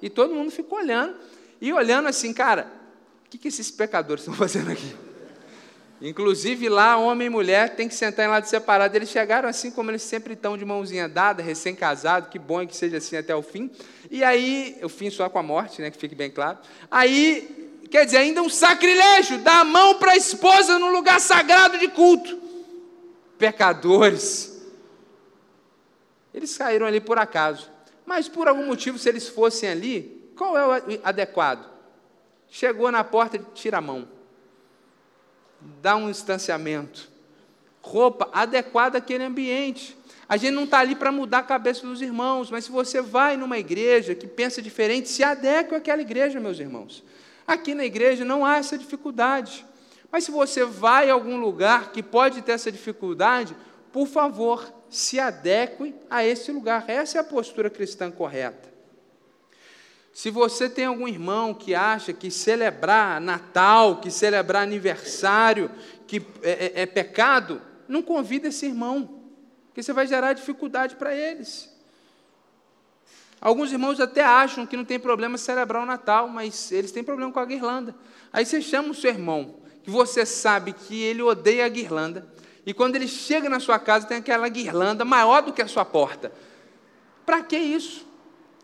E 0.00 0.08
todo 0.08 0.34
mundo 0.34 0.50
ficou 0.50 0.78
olhando. 0.78 1.14
E 1.60 1.70
olhando 1.74 2.08
assim, 2.08 2.32
cara, 2.32 2.72
o 3.26 3.28
que, 3.28 3.36
que 3.36 3.48
esses 3.48 3.70
pecadores 3.70 4.22
estão 4.22 4.32
fazendo 4.40 4.72
aqui? 4.72 4.96
Inclusive 6.00 6.70
lá, 6.70 6.96
homem 6.96 7.26
e 7.26 7.30
mulher 7.30 7.76
tem 7.76 7.86
que 7.86 7.94
sentar 7.94 8.24
em 8.24 8.30
lado 8.30 8.46
separado. 8.46 8.96
Eles 8.96 9.10
chegaram 9.10 9.46
assim 9.46 9.70
como 9.70 9.90
eles 9.90 10.00
sempre 10.00 10.32
estão, 10.32 10.56
de 10.56 10.64
mãozinha 10.64 11.06
dada, 11.06 11.42
recém-casado, 11.42 12.30
que 12.30 12.38
bom 12.38 12.66
que 12.66 12.74
seja 12.74 12.96
assim 12.96 13.14
até 13.14 13.36
o 13.36 13.42
fim. 13.42 13.70
E 14.10 14.24
aí, 14.24 14.78
o 14.82 14.88
fim 14.88 15.10
só 15.10 15.28
com 15.28 15.38
a 15.38 15.42
morte, 15.42 15.82
né, 15.82 15.90
que 15.90 15.98
fique 15.98 16.14
bem 16.14 16.30
claro. 16.30 16.56
Aí 16.90 17.57
quer 17.88 18.04
dizer, 18.04 18.18
ainda 18.18 18.42
um 18.42 18.48
sacrilégio, 18.48 19.38
dar 19.38 19.60
a 19.60 19.64
mão 19.64 19.98
para 19.98 20.12
a 20.12 20.16
esposa 20.16 20.78
no 20.78 20.90
lugar 20.90 21.20
sagrado 21.20 21.78
de 21.78 21.88
culto. 21.88 22.38
Pecadores. 23.38 24.60
Eles 26.32 26.56
caíram 26.56 26.86
ali 26.86 27.00
por 27.00 27.18
acaso. 27.18 27.70
Mas 28.06 28.28
por 28.28 28.48
algum 28.48 28.66
motivo, 28.66 28.98
se 28.98 29.08
eles 29.08 29.28
fossem 29.28 29.68
ali, 29.68 30.32
qual 30.36 30.56
é 30.56 30.66
o 30.66 31.00
adequado? 31.02 31.68
Chegou 32.48 32.90
na 32.90 33.04
porta, 33.04 33.38
tira 33.54 33.78
a 33.78 33.80
mão. 33.80 34.08
Dá 35.82 35.96
um 35.96 36.10
distanciamento. 36.10 37.10
Roupa 37.82 38.28
adequada 38.32 38.98
àquele 38.98 39.24
ambiente. 39.24 39.96
A 40.28 40.36
gente 40.36 40.52
não 40.52 40.64
está 40.64 40.78
ali 40.78 40.94
para 40.94 41.10
mudar 41.10 41.38
a 41.38 41.42
cabeça 41.42 41.86
dos 41.86 42.02
irmãos, 42.02 42.50
mas 42.50 42.64
se 42.64 42.70
você 42.70 43.00
vai 43.00 43.36
numa 43.36 43.58
igreja 43.58 44.14
que 44.14 44.26
pensa 44.26 44.60
diferente, 44.60 45.08
se 45.08 45.22
adeque 45.22 45.74
àquela 45.74 46.02
igreja, 46.02 46.38
meus 46.38 46.58
irmãos. 46.58 47.02
Aqui 47.48 47.74
na 47.74 47.86
igreja 47.86 48.26
não 48.26 48.44
há 48.44 48.58
essa 48.58 48.76
dificuldade. 48.76 49.64
Mas 50.12 50.24
se 50.24 50.30
você 50.30 50.66
vai 50.66 51.08
a 51.08 51.14
algum 51.14 51.38
lugar 51.38 51.92
que 51.92 52.02
pode 52.02 52.42
ter 52.42 52.52
essa 52.52 52.70
dificuldade, 52.70 53.56
por 53.90 54.06
favor, 54.06 54.70
se 54.90 55.18
adeque 55.18 55.94
a 56.10 56.22
esse 56.22 56.52
lugar. 56.52 56.84
Essa 56.86 57.16
é 57.16 57.20
a 57.22 57.24
postura 57.24 57.70
cristã 57.70 58.10
correta. 58.10 58.68
Se 60.12 60.30
você 60.30 60.68
tem 60.68 60.84
algum 60.84 61.08
irmão 61.08 61.54
que 61.54 61.74
acha 61.74 62.12
que 62.12 62.30
celebrar 62.30 63.18
Natal, 63.18 63.96
que 63.96 64.10
celebrar 64.10 64.62
aniversário, 64.62 65.70
que 66.06 66.20
é, 66.42 66.50
é, 66.50 66.82
é 66.82 66.86
pecado, 66.86 67.62
não 67.88 68.02
convida 68.02 68.48
esse 68.48 68.66
irmão, 68.66 69.22
porque 69.68 69.82
você 69.82 69.94
vai 69.94 70.06
gerar 70.06 70.34
dificuldade 70.34 70.96
para 70.96 71.14
eles. 71.14 71.74
Alguns 73.40 73.70
irmãos 73.72 74.00
até 74.00 74.22
acham 74.22 74.66
que 74.66 74.76
não 74.76 74.84
tem 74.84 74.98
problema 74.98 75.38
celebrar 75.38 75.82
o 75.82 75.86
Natal, 75.86 76.28
mas 76.28 76.72
eles 76.72 76.90
têm 76.90 77.04
problema 77.04 77.30
com 77.30 77.38
a 77.38 77.44
guirlanda. 77.44 77.94
Aí 78.32 78.44
você 78.44 78.60
chama 78.60 78.90
o 78.90 78.94
seu 78.94 79.10
irmão, 79.10 79.56
que 79.82 79.90
você 79.90 80.26
sabe 80.26 80.72
que 80.72 81.00
ele 81.00 81.22
odeia 81.22 81.64
a 81.64 81.68
guirlanda, 81.68 82.26
e 82.66 82.74
quando 82.74 82.96
ele 82.96 83.06
chega 83.06 83.48
na 83.48 83.60
sua 83.60 83.78
casa 83.78 84.06
tem 84.06 84.18
aquela 84.18 84.48
guirlanda 84.48 85.04
maior 85.04 85.40
do 85.42 85.52
que 85.52 85.62
a 85.62 85.68
sua 85.68 85.84
porta. 85.84 86.32
Para 87.24 87.42
que 87.42 87.56
isso? 87.56 88.06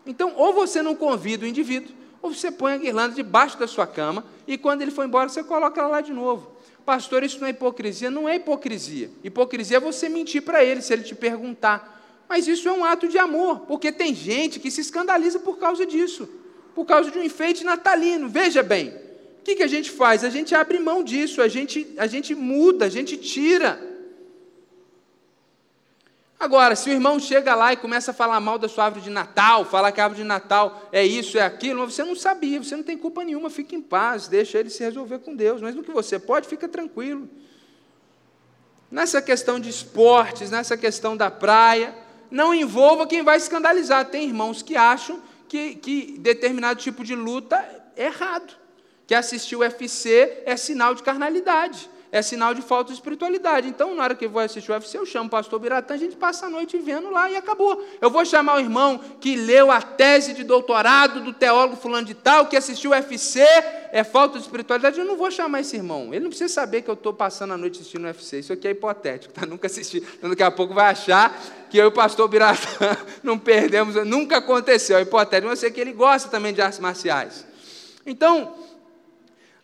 Então, 0.05 0.33
ou 0.35 0.53
você 0.53 0.81
não 0.81 0.95
convida 0.95 1.45
o 1.45 1.47
indivíduo, 1.47 1.95
ou 2.21 2.33
você 2.33 2.51
põe 2.51 2.73
a 2.73 2.77
guirlanda 2.77 3.15
debaixo 3.15 3.57
da 3.57 3.67
sua 3.67 3.87
cama, 3.87 4.25
e 4.45 4.57
quando 4.57 4.81
ele 4.81 4.91
for 4.91 5.05
embora, 5.05 5.29
você 5.29 5.43
coloca 5.43 5.79
ela 5.79 5.89
lá 5.89 6.01
de 6.01 6.11
novo. 6.11 6.51
Pastor, 6.85 7.23
isso 7.23 7.39
não 7.39 7.47
é 7.47 7.51
hipocrisia? 7.51 8.11
Não 8.11 8.29
é 8.29 8.35
hipocrisia. 8.35 9.09
Hipocrisia 9.23 9.77
é 9.77 9.79
você 9.79 10.07
mentir 10.07 10.43
para 10.43 10.63
ele, 10.63 10.81
se 10.81 10.93
ele 10.93 11.03
te 11.03 11.15
perguntar. 11.15 11.94
Mas 12.27 12.47
isso 12.47 12.67
é 12.67 12.71
um 12.71 12.83
ato 12.83 13.07
de 13.07 13.17
amor, 13.17 13.61
porque 13.61 13.91
tem 13.91 14.13
gente 14.13 14.59
que 14.59 14.71
se 14.71 14.81
escandaliza 14.81 15.39
por 15.39 15.57
causa 15.57 15.85
disso, 15.85 16.27
por 16.73 16.85
causa 16.85 17.11
de 17.11 17.17
um 17.17 17.23
enfeite 17.23 17.63
natalino. 17.63 18.27
Veja 18.27 18.63
bem, 18.63 18.89
o 19.39 19.43
que, 19.43 19.55
que 19.55 19.63
a 19.63 19.67
gente 19.67 19.91
faz? 19.91 20.23
A 20.23 20.29
gente 20.29 20.55
abre 20.55 20.79
mão 20.79 21.03
disso, 21.03 21.41
a 21.41 21.47
gente, 21.47 21.93
a 21.97 22.07
gente 22.07 22.33
muda, 22.33 22.85
a 22.85 22.89
gente 22.89 23.15
tira. 23.15 23.79
Agora, 26.37 26.75
se 26.75 26.89
o 26.89 26.93
irmão 26.93 27.19
chega 27.19 27.55
lá 27.55 27.73
e 27.73 27.77
começa 27.77 28.11
a 28.11 28.13
falar 28.13 28.39
mal 28.39 28.59
da 28.59 28.67
sua 28.67 28.85
árvore 28.85 29.03
de 29.03 29.09
Natal, 29.09 29.63
falar 29.63 29.91
que 29.91 30.01
a 30.01 30.03
árvore 30.03 30.21
de 30.21 30.27
Natal 30.27 30.89
é 30.91 31.05
isso, 31.05 31.37
é 31.37 31.41
aquilo, 31.41 31.89
você 31.89 32.03
não 32.03 32.15
sabia, 32.15 32.61
você 32.61 32.75
não 32.75 32.83
tem 32.83 32.97
culpa 32.97 33.23
nenhuma, 33.23 33.49
fique 33.49 33.75
em 33.75 33.81
paz, 33.81 34.27
deixa 34.27 34.59
ele 34.59 34.69
se 34.69 34.83
resolver 34.83 35.19
com 35.19 35.35
Deus. 35.35 35.61
Mas 35.61 35.75
no 35.75 35.83
que 35.83 35.91
você 35.91 36.19
pode, 36.19 36.47
fica 36.47 36.67
tranquilo. 36.67 37.29
Nessa 38.91 39.21
questão 39.21 39.59
de 39.59 39.69
esportes, 39.69 40.51
nessa 40.51 40.75
questão 40.75 41.15
da 41.15 41.31
praia, 41.31 41.95
não 42.35 42.53
envolva 42.53 43.07
quem 43.07 43.23
vai 43.23 43.37
escandalizar. 43.37 44.03
Tem 44.09 44.27
irmãos 44.27 44.61
que 44.61 44.75
acham 44.75 45.21
que, 45.47 45.75
que 45.75 46.17
determinado 46.19 46.81
tipo 46.81 47.01
de 47.01 47.15
luta 47.15 47.55
é 47.95 48.07
errado, 48.07 48.53
que 49.07 49.15
assistir 49.15 49.55
o 49.55 49.59
UFC 49.59 50.43
é 50.45 50.57
sinal 50.57 50.93
de 50.93 51.01
carnalidade. 51.01 51.89
É 52.11 52.21
sinal 52.21 52.53
de 52.53 52.61
falta 52.61 52.89
de 52.89 52.93
espiritualidade. 52.93 53.67
Então, 53.67 53.93
na 53.95 54.03
hora 54.03 54.15
que 54.15 54.25
eu 54.25 54.29
vou 54.29 54.41
assistir 54.41 54.71
o 54.71 54.73
UFC, 54.73 54.97
eu 54.97 55.05
chamo 55.05 55.27
o 55.27 55.29
pastor 55.29 55.59
Biratã, 55.59 55.93
a 55.93 55.97
gente 55.97 56.15
passa 56.15 56.45
a 56.45 56.49
noite 56.49 56.77
vendo 56.77 57.09
lá 57.09 57.29
e 57.29 57.35
acabou. 57.35 57.85
Eu 57.99 58.09
vou 58.09 58.23
chamar 58.25 58.55
o 58.55 58.59
irmão 58.59 58.99
que 59.19 59.35
leu 59.35 59.71
a 59.71 59.81
tese 59.81 60.33
de 60.33 60.43
doutorado 60.43 61.21
do 61.21 61.33
teólogo 61.33 61.75
fulano 61.75 62.05
de 62.05 62.13
tal, 62.13 62.45
que 62.45 62.55
assistiu 62.55 62.91
o 62.91 62.93
UFC, 62.93 63.41
é 63.91 64.03
falta 64.03 64.37
de 64.37 64.45
espiritualidade. 64.45 64.99
Eu 64.99 65.05
não 65.05 65.17
vou 65.17 65.29
chamar 65.29 65.61
esse 65.61 65.75
irmão. 65.75 66.13
Ele 66.13 66.21
não 66.21 66.29
precisa 66.29 66.53
saber 66.53 66.81
que 66.83 66.89
eu 66.89 66.93
estou 66.93 67.13
passando 67.13 67.53
a 67.53 67.57
noite 67.57 67.79
assistindo 67.79 68.03
o 68.03 68.07
UFC. 68.07 68.39
Isso 68.39 68.53
aqui 68.53 68.67
é 68.67 68.71
hipotético, 68.71 69.33
tá? 69.33 69.43
Nunca 69.47 69.67
assisti. 69.67 69.97
Então, 69.97 70.29
daqui 70.29 70.43
a 70.43 70.51
pouco 70.51 70.73
vai 70.73 70.91
achar 70.91 71.37
que 71.69 71.77
eu 71.77 71.85
e 71.85 71.87
o 71.87 71.91
pastor 71.91 72.27
Biratã 72.27 72.95
não 73.23 73.37
perdemos. 73.37 73.95
Nunca 74.05 74.37
aconteceu, 74.37 74.97
é 74.97 75.01
hipotético. 75.01 75.51
Eu 75.51 75.55
sei 75.57 75.71
que 75.71 75.81
ele 75.81 75.93
gosta 75.93 76.29
também 76.29 76.53
de 76.53 76.61
artes 76.61 76.79
marciais. 76.79 77.45
Então, 78.05 78.53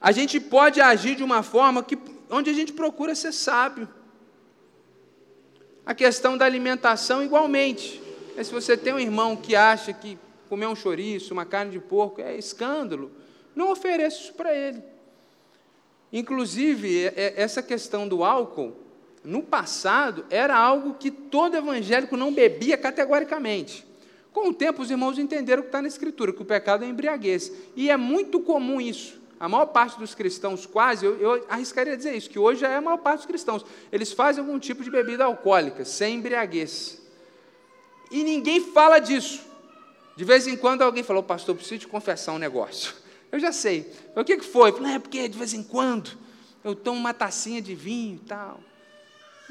a 0.02 0.12
gente 0.12 0.40
pode 0.40 0.82
agir 0.82 1.16
de 1.16 1.24
uma 1.24 1.44
forma 1.44 1.84
que 1.84 1.96
onde 2.32 2.50
a 2.50 2.54
gente 2.54 2.72
procura 2.72 3.14
ser 3.14 3.34
sábio. 3.34 3.88
A 5.86 5.94
questão 5.94 6.38
da 6.38 6.46
alimentação, 6.46 7.24
igualmente. 7.24 8.02
É 8.38 8.44
se 8.44 8.54
você 8.54 8.78
tem 8.78 8.94
um 8.94 9.00
irmão 9.00 9.36
que 9.36 9.56
acha 9.56 9.92
que 9.92 10.18
comer 10.48 10.68
um 10.68 10.76
chouriço, 10.76 11.34
uma 11.34 11.46
carne 11.46 11.72
de 11.72 11.80
porco 11.80 12.22
é 12.22 12.36
escândalo, 12.36 13.12
não 13.54 13.72
ofereça 13.72 14.22
isso 14.22 14.34
para 14.34 14.56
ele. 14.56 14.82
Inclusive, 16.12 17.06
é, 17.06 17.14
é, 17.16 17.34
essa 17.42 17.62
questão 17.62 18.08
do 18.08 18.24
álcool, 18.24 18.76
no 19.24 19.44
passado, 19.44 20.26
era 20.30 20.58
algo 20.58 20.96
que 20.96 21.12
todo 21.12 21.56
evangélico 21.56 22.18
não 22.18 22.34
bebia 22.34 22.78
categoricamente. 22.78 23.86
Com 24.34 24.50
o 24.50 24.54
tempo, 24.54 24.82
os 24.82 24.90
irmãos 24.90 25.20
entenderam 25.20 25.60
o 25.60 25.64
que 25.64 25.70
está 25.70 25.82
na 25.82 25.88
Escritura, 25.88 26.32
que 26.32 26.42
o 26.42 26.46
pecado 26.46 26.86
é 26.86 26.88
embriaguez. 26.88 27.52
E 27.76 27.90
é 27.90 27.98
muito 27.98 28.40
comum 28.40 28.80
isso 28.80 29.21
a 29.42 29.50
maior 29.50 29.66
parte 29.66 29.98
dos 29.98 30.14
cristãos, 30.14 30.68
quase, 30.68 31.04
eu, 31.04 31.20
eu 31.20 31.46
arriscaria 31.50 31.98
dizer 31.98 32.16
isso, 32.16 32.30
que 32.30 32.38
hoje 32.38 32.64
é 32.64 32.76
a 32.76 32.80
maior 32.80 32.98
parte 32.98 33.22
dos 33.22 33.26
cristãos, 33.26 33.66
eles 33.92 34.14
fazem 34.14 34.40
algum 34.40 34.60
tipo 34.60 34.84
de 34.84 34.92
bebida 34.92 35.26
alcoólica, 35.26 35.84
sem 35.84 36.18
embriaguez. 36.18 37.02
E 38.12 38.24
ninguém 38.24 38.62
fala 38.72 39.00
disso. 39.00 39.42
De 40.16 40.24
vez 40.24 40.46
em 40.46 40.56
quando 40.56 40.84
alguém 40.84 41.02
falou, 41.02 41.24
pastor, 41.24 41.56
preciso 41.56 41.80
te 41.80 41.88
confessar 41.88 42.34
um 42.34 42.38
negócio. 42.38 42.94
Eu 43.32 43.40
já 43.40 43.52
sei. 43.52 43.92
O 44.16 44.24
que, 44.24 44.38
que 44.38 44.46
foi? 44.46 44.74
Falei, 44.74 44.94
é 44.94 45.00
porque 45.00 45.28
de 45.28 45.40
vez 45.40 45.56
em 45.56 45.64
quando 45.64 46.12
eu 46.64 46.76
tomo 46.76 47.00
uma 47.00 47.12
tacinha 47.12 47.60
de 47.60 47.74
vinho 47.74 48.18
e 48.18 48.28
tal. 48.28 48.60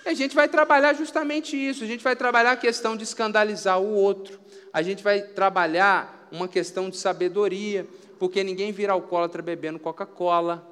E 0.06 0.08
a 0.08 0.14
gente 0.14 0.36
vai 0.36 0.48
trabalhar 0.48 0.94
justamente 0.94 1.56
isso. 1.56 1.82
A 1.82 1.86
gente 1.88 2.04
vai 2.04 2.14
trabalhar 2.14 2.52
a 2.52 2.56
questão 2.56 2.96
de 2.96 3.02
escandalizar 3.02 3.80
o 3.80 3.92
outro. 3.92 4.38
A 4.72 4.82
gente 4.82 5.02
vai 5.02 5.20
trabalhar 5.20 6.28
uma 6.30 6.46
questão 6.46 6.88
de 6.88 6.96
sabedoria 6.96 7.88
porque 8.20 8.44
ninguém 8.44 8.70
vira 8.70 8.92
alcoólatra 8.92 9.40
bebendo 9.40 9.78
Coca-Cola. 9.78 10.70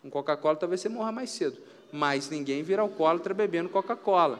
Com 0.00 0.08
Coca-Cola 0.08 0.54
talvez 0.54 0.80
você 0.80 0.88
morra 0.88 1.10
mais 1.10 1.30
cedo, 1.30 1.60
mas 1.92 2.30
ninguém 2.30 2.62
vira 2.62 2.82
alcoólatra 2.82 3.34
bebendo 3.34 3.68
Coca-Cola. 3.68 4.38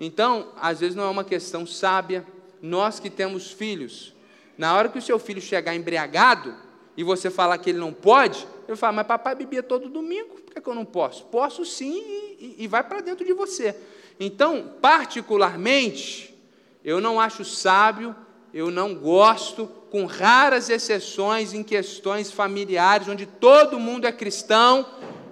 Então, 0.00 0.48
às 0.58 0.80
vezes 0.80 0.96
não 0.96 1.04
é 1.04 1.10
uma 1.10 1.22
questão 1.22 1.66
sábia. 1.66 2.24
Nós 2.62 2.98
que 2.98 3.10
temos 3.10 3.52
filhos, 3.52 4.14
na 4.56 4.74
hora 4.74 4.88
que 4.88 4.98
o 4.98 5.02
seu 5.02 5.18
filho 5.18 5.40
chegar 5.40 5.74
embriagado 5.74 6.54
e 6.96 7.04
você 7.04 7.28
falar 7.28 7.58
que 7.58 7.68
ele 7.68 7.78
não 7.78 7.92
pode, 7.92 8.48
ele 8.66 8.76
fala, 8.76 8.94
mas 8.94 9.06
papai 9.06 9.34
bebia 9.34 9.62
todo 9.62 9.90
domingo, 9.90 10.36
por 10.36 10.54
que, 10.54 10.60
que 10.62 10.68
eu 10.68 10.74
não 10.74 10.86
posso? 10.86 11.26
Posso 11.26 11.62
sim 11.66 12.02
e, 12.40 12.56
e 12.60 12.66
vai 12.66 12.82
para 12.82 13.02
dentro 13.02 13.22
de 13.22 13.34
você. 13.34 13.76
Então, 14.18 14.72
particularmente, 14.80 16.34
eu 16.82 17.02
não 17.02 17.20
acho 17.20 17.44
sábio, 17.44 18.16
eu 18.54 18.70
não 18.70 18.94
gosto 18.94 19.70
com 19.94 20.06
raras 20.06 20.70
exceções 20.70 21.54
em 21.54 21.62
questões 21.62 22.32
familiares, 22.32 23.06
onde 23.06 23.26
todo 23.26 23.78
mundo 23.78 24.08
é 24.08 24.10
cristão, 24.10 24.84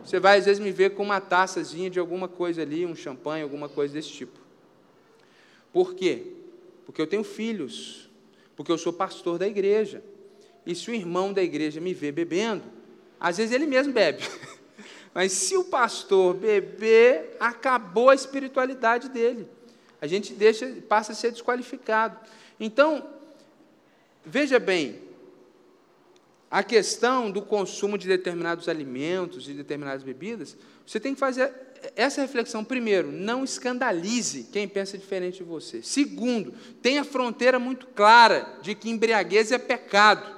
você 0.04 0.20
vai 0.20 0.38
às 0.38 0.44
vezes 0.44 0.62
me 0.62 0.70
ver 0.70 0.90
com 0.90 1.02
uma 1.02 1.20
taçazinha 1.20 1.90
de 1.90 1.98
alguma 1.98 2.28
coisa 2.28 2.62
ali, 2.62 2.86
um 2.86 2.94
champanhe, 2.94 3.42
alguma 3.42 3.68
coisa 3.68 3.92
desse 3.92 4.10
tipo. 4.10 4.38
Por 5.72 5.96
quê? 5.96 6.34
Porque 6.86 7.02
eu 7.02 7.08
tenho 7.08 7.24
filhos, 7.24 8.08
porque 8.54 8.70
eu 8.70 8.78
sou 8.78 8.92
pastor 8.92 9.36
da 9.36 9.48
igreja. 9.48 10.00
E 10.64 10.76
se 10.76 10.92
o 10.92 10.94
irmão 10.94 11.32
da 11.32 11.42
igreja 11.42 11.80
me 11.80 11.92
vê 11.92 12.12
bebendo, 12.12 12.62
às 13.18 13.38
vezes 13.38 13.52
ele 13.52 13.66
mesmo 13.66 13.92
bebe. 13.92 14.22
Mas 15.12 15.32
se 15.32 15.56
o 15.56 15.64
pastor 15.64 16.34
beber, 16.34 17.36
acabou 17.40 18.10
a 18.10 18.14
espiritualidade 18.14 19.08
dele. 19.08 19.48
A 20.00 20.06
gente 20.06 20.32
deixa, 20.32 20.72
passa 20.88 21.10
a 21.10 21.16
ser 21.16 21.32
desqualificado. 21.32 22.16
Então, 22.60 23.11
Veja 24.24 24.58
bem, 24.58 25.00
a 26.50 26.62
questão 26.62 27.30
do 27.30 27.40
consumo 27.42 27.96
de 27.96 28.06
determinados 28.06 28.68
alimentos 28.68 29.48
e 29.48 29.54
determinadas 29.54 30.02
bebidas, 30.02 30.56
você 30.86 31.00
tem 31.00 31.14
que 31.14 31.20
fazer 31.20 31.50
essa 31.96 32.20
reflexão. 32.20 32.64
Primeiro, 32.64 33.10
não 33.10 33.42
escandalize 33.42 34.48
quem 34.52 34.68
pensa 34.68 34.98
diferente 34.98 35.38
de 35.38 35.44
você. 35.44 35.82
Segundo, 35.82 36.52
tenha 36.80 37.04
fronteira 37.04 37.58
muito 37.58 37.86
clara 37.86 38.58
de 38.62 38.74
que 38.74 38.90
embriaguez 38.90 39.50
é 39.50 39.58
pecado. 39.58 40.30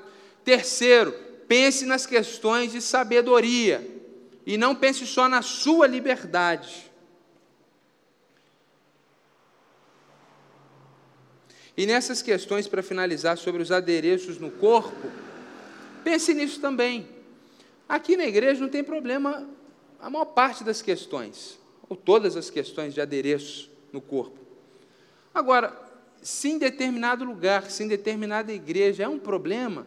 Terceiro, 0.44 1.12
pense 1.48 1.84
nas 1.84 2.06
questões 2.06 2.72
de 2.72 2.80
sabedoria 2.80 3.86
e 4.46 4.56
não 4.56 4.74
pense 4.74 5.06
só 5.06 5.28
na 5.28 5.42
sua 5.42 5.86
liberdade. 5.86 6.92
E 11.76 11.86
nessas 11.86 12.22
questões, 12.22 12.68
para 12.68 12.82
finalizar, 12.82 13.36
sobre 13.36 13.60
os 13.60 13.72
adereços 13.72 14.38
no 14.38 14.50
corpo, 14.50 15.10
pense 16.04 16.32
nisso 16.32 16.60
também. 16.60 17.08
Aqui 17.88 18.16
na 18.16 18.24
igreja 18.24 18.60
não 18.60 18.68
tem 18.68 18.84
problema 18.84 19.48
a 20.00 20.08
maior 20.08 20.26
parte 20.26 20.62
das 20.62 20.80
questões, 20.80 21.58
ou 21.88 21.96
todas 21.96 22.36
as 22.36 22.50
questões 22.50 22.94
de 22.94 23.00
adereço 23.00 23.70
no 23.92 24.00
corpo. 24.00 24.38
Agora, 25.34 25.76
se 26.22 26.48
em 26.48 26.58
determinado 26.58 27.24
lugar, 27.24 27.70
se 27.70 27.82
em 27.82 27.88
determinada 27.88 28.52
igreja 28.52 29.02
é 29.02 29.08
um 29.08 29.18
problema, 29.18 29.86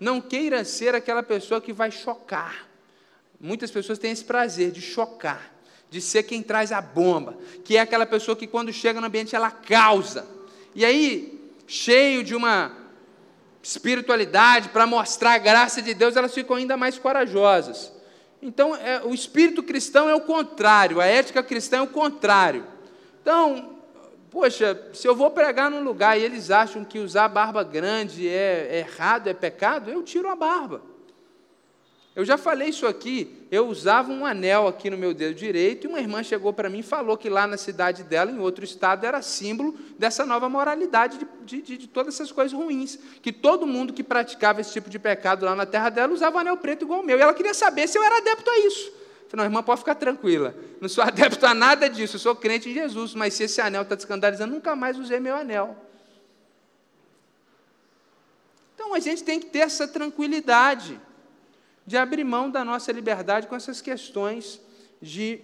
não 0.00 0.20
queira 0.20 0.64
ser 0.64 0.94
aquela 0.94 1.22
pessoa 1.22 1.60
que 1.60 1.72
vai 1.72 1.90
chocar. 1.90 2.68
Muitas 3.40 3.70
pessoas 3.70 3.98
têm 3.98 4.10
esse 4.10 4.24
prazer 4.24 4.70
de 4.70 4.80
chocar, 4.80 5.54
de 5.90 6.00
ser 6.00 6.22
quem 6.22 6.42
traz 6.42 6.72
a 6.72 6.80
bomba, 6.80 7.36
que 7.64 7.76
é 7.76 7.80
aquela 7.80 8.06
pessoa 8.06 8.36
que 8.36 8.46
quando 8.46 8.72
chega 8.72 9.00
no 9.00 9.06
ambiente 9.06 9.36
ela 9.36 9.50
causa. 9.50 10.37
E 10.74 10.84
aí, 10.84 11.52
cheio 11.66 12.22
de 12.22 12.34
uma 12.34 12.72
espiritualidade 13.62 14.70
para 14.70 14.86
mostrar 14.86 15.32
a 15.32 15.38
graça 15.38 15.82
de 15.82 15.92
Deus, 15.92 16.16
elas 16.16 16.32
ficam 16.32 16.56
ainda 16.56 16.76
mais 16.76 16.98
corajosas. 16.98 17.92
Então, 18.40 18.74
é, 18.74 19.02
o 19.04 19.12
espírito 19.12 19.62
cristão 19.62 20.08
é 20.08 20.14
o 20.14 20.20
contrário, 20.20 21.00
a 21.00 21.06
ética 21.06 21.42
cristã 21.42 21.78
é 21.78 21.82
o 21.82 21.88
contrário. 21.88 22.64
Então, 23.20 23.76
poxa, 24.30 24.80
se 24.92 25.06
eu 25.06 25.14
vou 25.14 25.30
pregar 25.30 25.70
num 25.70 25.82
lugar 25.82 26.18
e 26.18 26.22
eles 26.22 26.50
acham 26.50 26.84
que 26.84 26.98
usar 26.98 27.28
barba 27.28 27.64
grande 27.64 28.28
é, 28.28 28.68
é 28.70 28.78
errado, 28.78 29.26
é 29.26 29.34
pecado, 29.34 29.90
eu 29.90 30.02
tiro 30.02 30.28
a 30.28 30.36
barba. 30.36 30.80
Eu 32.18 32.24
já 32.24 32.36
falei 32.36 32.70
isso 32.70 32.84
aqui, 32.84 33.46
eu 33.48 33.68
usava 33.68 34.10
um 34.10 34.26
anel 34.26 34.66
aqui 34.66 34.90
no 34.90 34.98
meu 34.98 35.14
dedo 35.14 35.36
direito 35.36 35.84
e 35.84 35.88
uma 35.88 36.00
irmã 36.00 36.20
chegou 36.20 36.52
para 36.52 36.68
mim 36.68 36.80
e 36.80 36.82
falou 36.82 37.16
que 37.16 37.28
lá 37.28 37.46
na 37.46 37.56
cidade 37.56 38.02
dela, 38.02 38.28
em 38.28 38.40
outro 38.40 38.64
estado, 38.64 39.06
era 39.06 39.22
símbolo 39.22 39.78
dessa 39.96 40.26
nova 40.26 40.48
moralidade 40.48 41.16
de, 41.44 41.62
de, 41.62 41.78
de 41.78 41.86
todas 41.86 42.14
essas 42.14 42.32
coisas 42.32 42.52
ruins. 42.52 42.98
Que 43.22 43.32
todo 43.32 43.68
mundo 43.68 43.92
que 43.92 44.02
praticava 44.02 44.60
esse 44.60 44.72
tipo 44.72 44.90
de 44.90 44.98
pecado 44.98 45.46
lá 45.46 45.54
na 45.54 45.64
terra 45.64 45.90
dela 45.90 46.12
usava 46.12 46.40
anel 46.40 46.56
preto 46.56 46.84
igual 46.86 47.02
o 47.02 47.06
meu. 47.06 47.16
E 47.16 47.20
ela 47.20 47.32
queria 47.32 47.54
saber 47.54 47.86
se 47.86 47.96
eu 47.96 48.02
era 48.02 48.16
adepto 48.16 48.50
a 48.50 48.58
isso. 48.66 48.88
Eu 48.88 49.30
falei, 49.30 49.44
não, 49.44 49.44
irmã, 49.44 49.62
pode 49.62 49.78
ficar 49.78 49.94
tranquila. 49.94 50.56
Não 50.80 50.88
sou 50.88 51.04
adepto 51.06 51.46
a 51.46 51.54
nada 51.54 51.88
disso, 51.88 52.16
eu 52.16 52.20
sou 52.20 52.34
crente 52.34 52.68
em 52.68 52.74
Jesus, 52.74 53.14
mas 53.14 53.34
se 53.34 53.44
esse 53.44 53.60
anel 53.60 53.82
está 53.82 53.96
te 53.96 54.00
escandalizando, 54.00 54.52
nunca 54.52 54.74
mais 54.74 54.98
usei 54.98 55.20
meu 55.20 55.36
anel. 55.36 55.76
Então 58.74 58.92
a 58.92 58.98
gente 58.98 59.22
tem 59.22 59.38
que 59.38 59.46
ter 59.46 59.60
essa 59.60 59.86
tranquilidade 59.86 61.00
de 61.88 61.96
abrir 61.96 62.22
mão 62.22 62.50
da 62.50 62.62
nossa 62.62 62.92
liberdade 62.92 63.46
com 63.46 63.56
essas 63.56 63.80
questões 63.80 64.60
de 65.00 65.40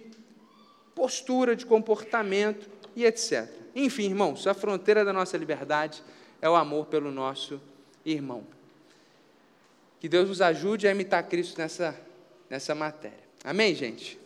postura, 0.93 1.55
de 1.55 1.65
comportamento 1.65 2.69
e 2.95 3.03
etc. 3.03 3.49
Enfim, 3.75 4.03
irmãos, 4.03 4.45
a 4.45 4.53
fronteira 4.53 5.03
da 5.03 5.11
nossa 5.11 5.35
liberdade 5.37 6.03
é 6.39 6.47
o 6.47 6.53
amor 6.53 6.85
pelo 6.85 7.09
nosso 7.09 7.59
irmão. 8.05 8.45
Que 9.99 10.07
Deus 10.07 10.29
nos 10.29 10.39
ajude 10.39 10.87
a 10.87 10.91
imitar 10.91 11.27
Cristo 11.27 11.57
nessa, 11.57 11.99
nessa 12.47 12.75
matéria. 12.75 13.25
Amém, 13.43 13.73
gente? 13.73 14.19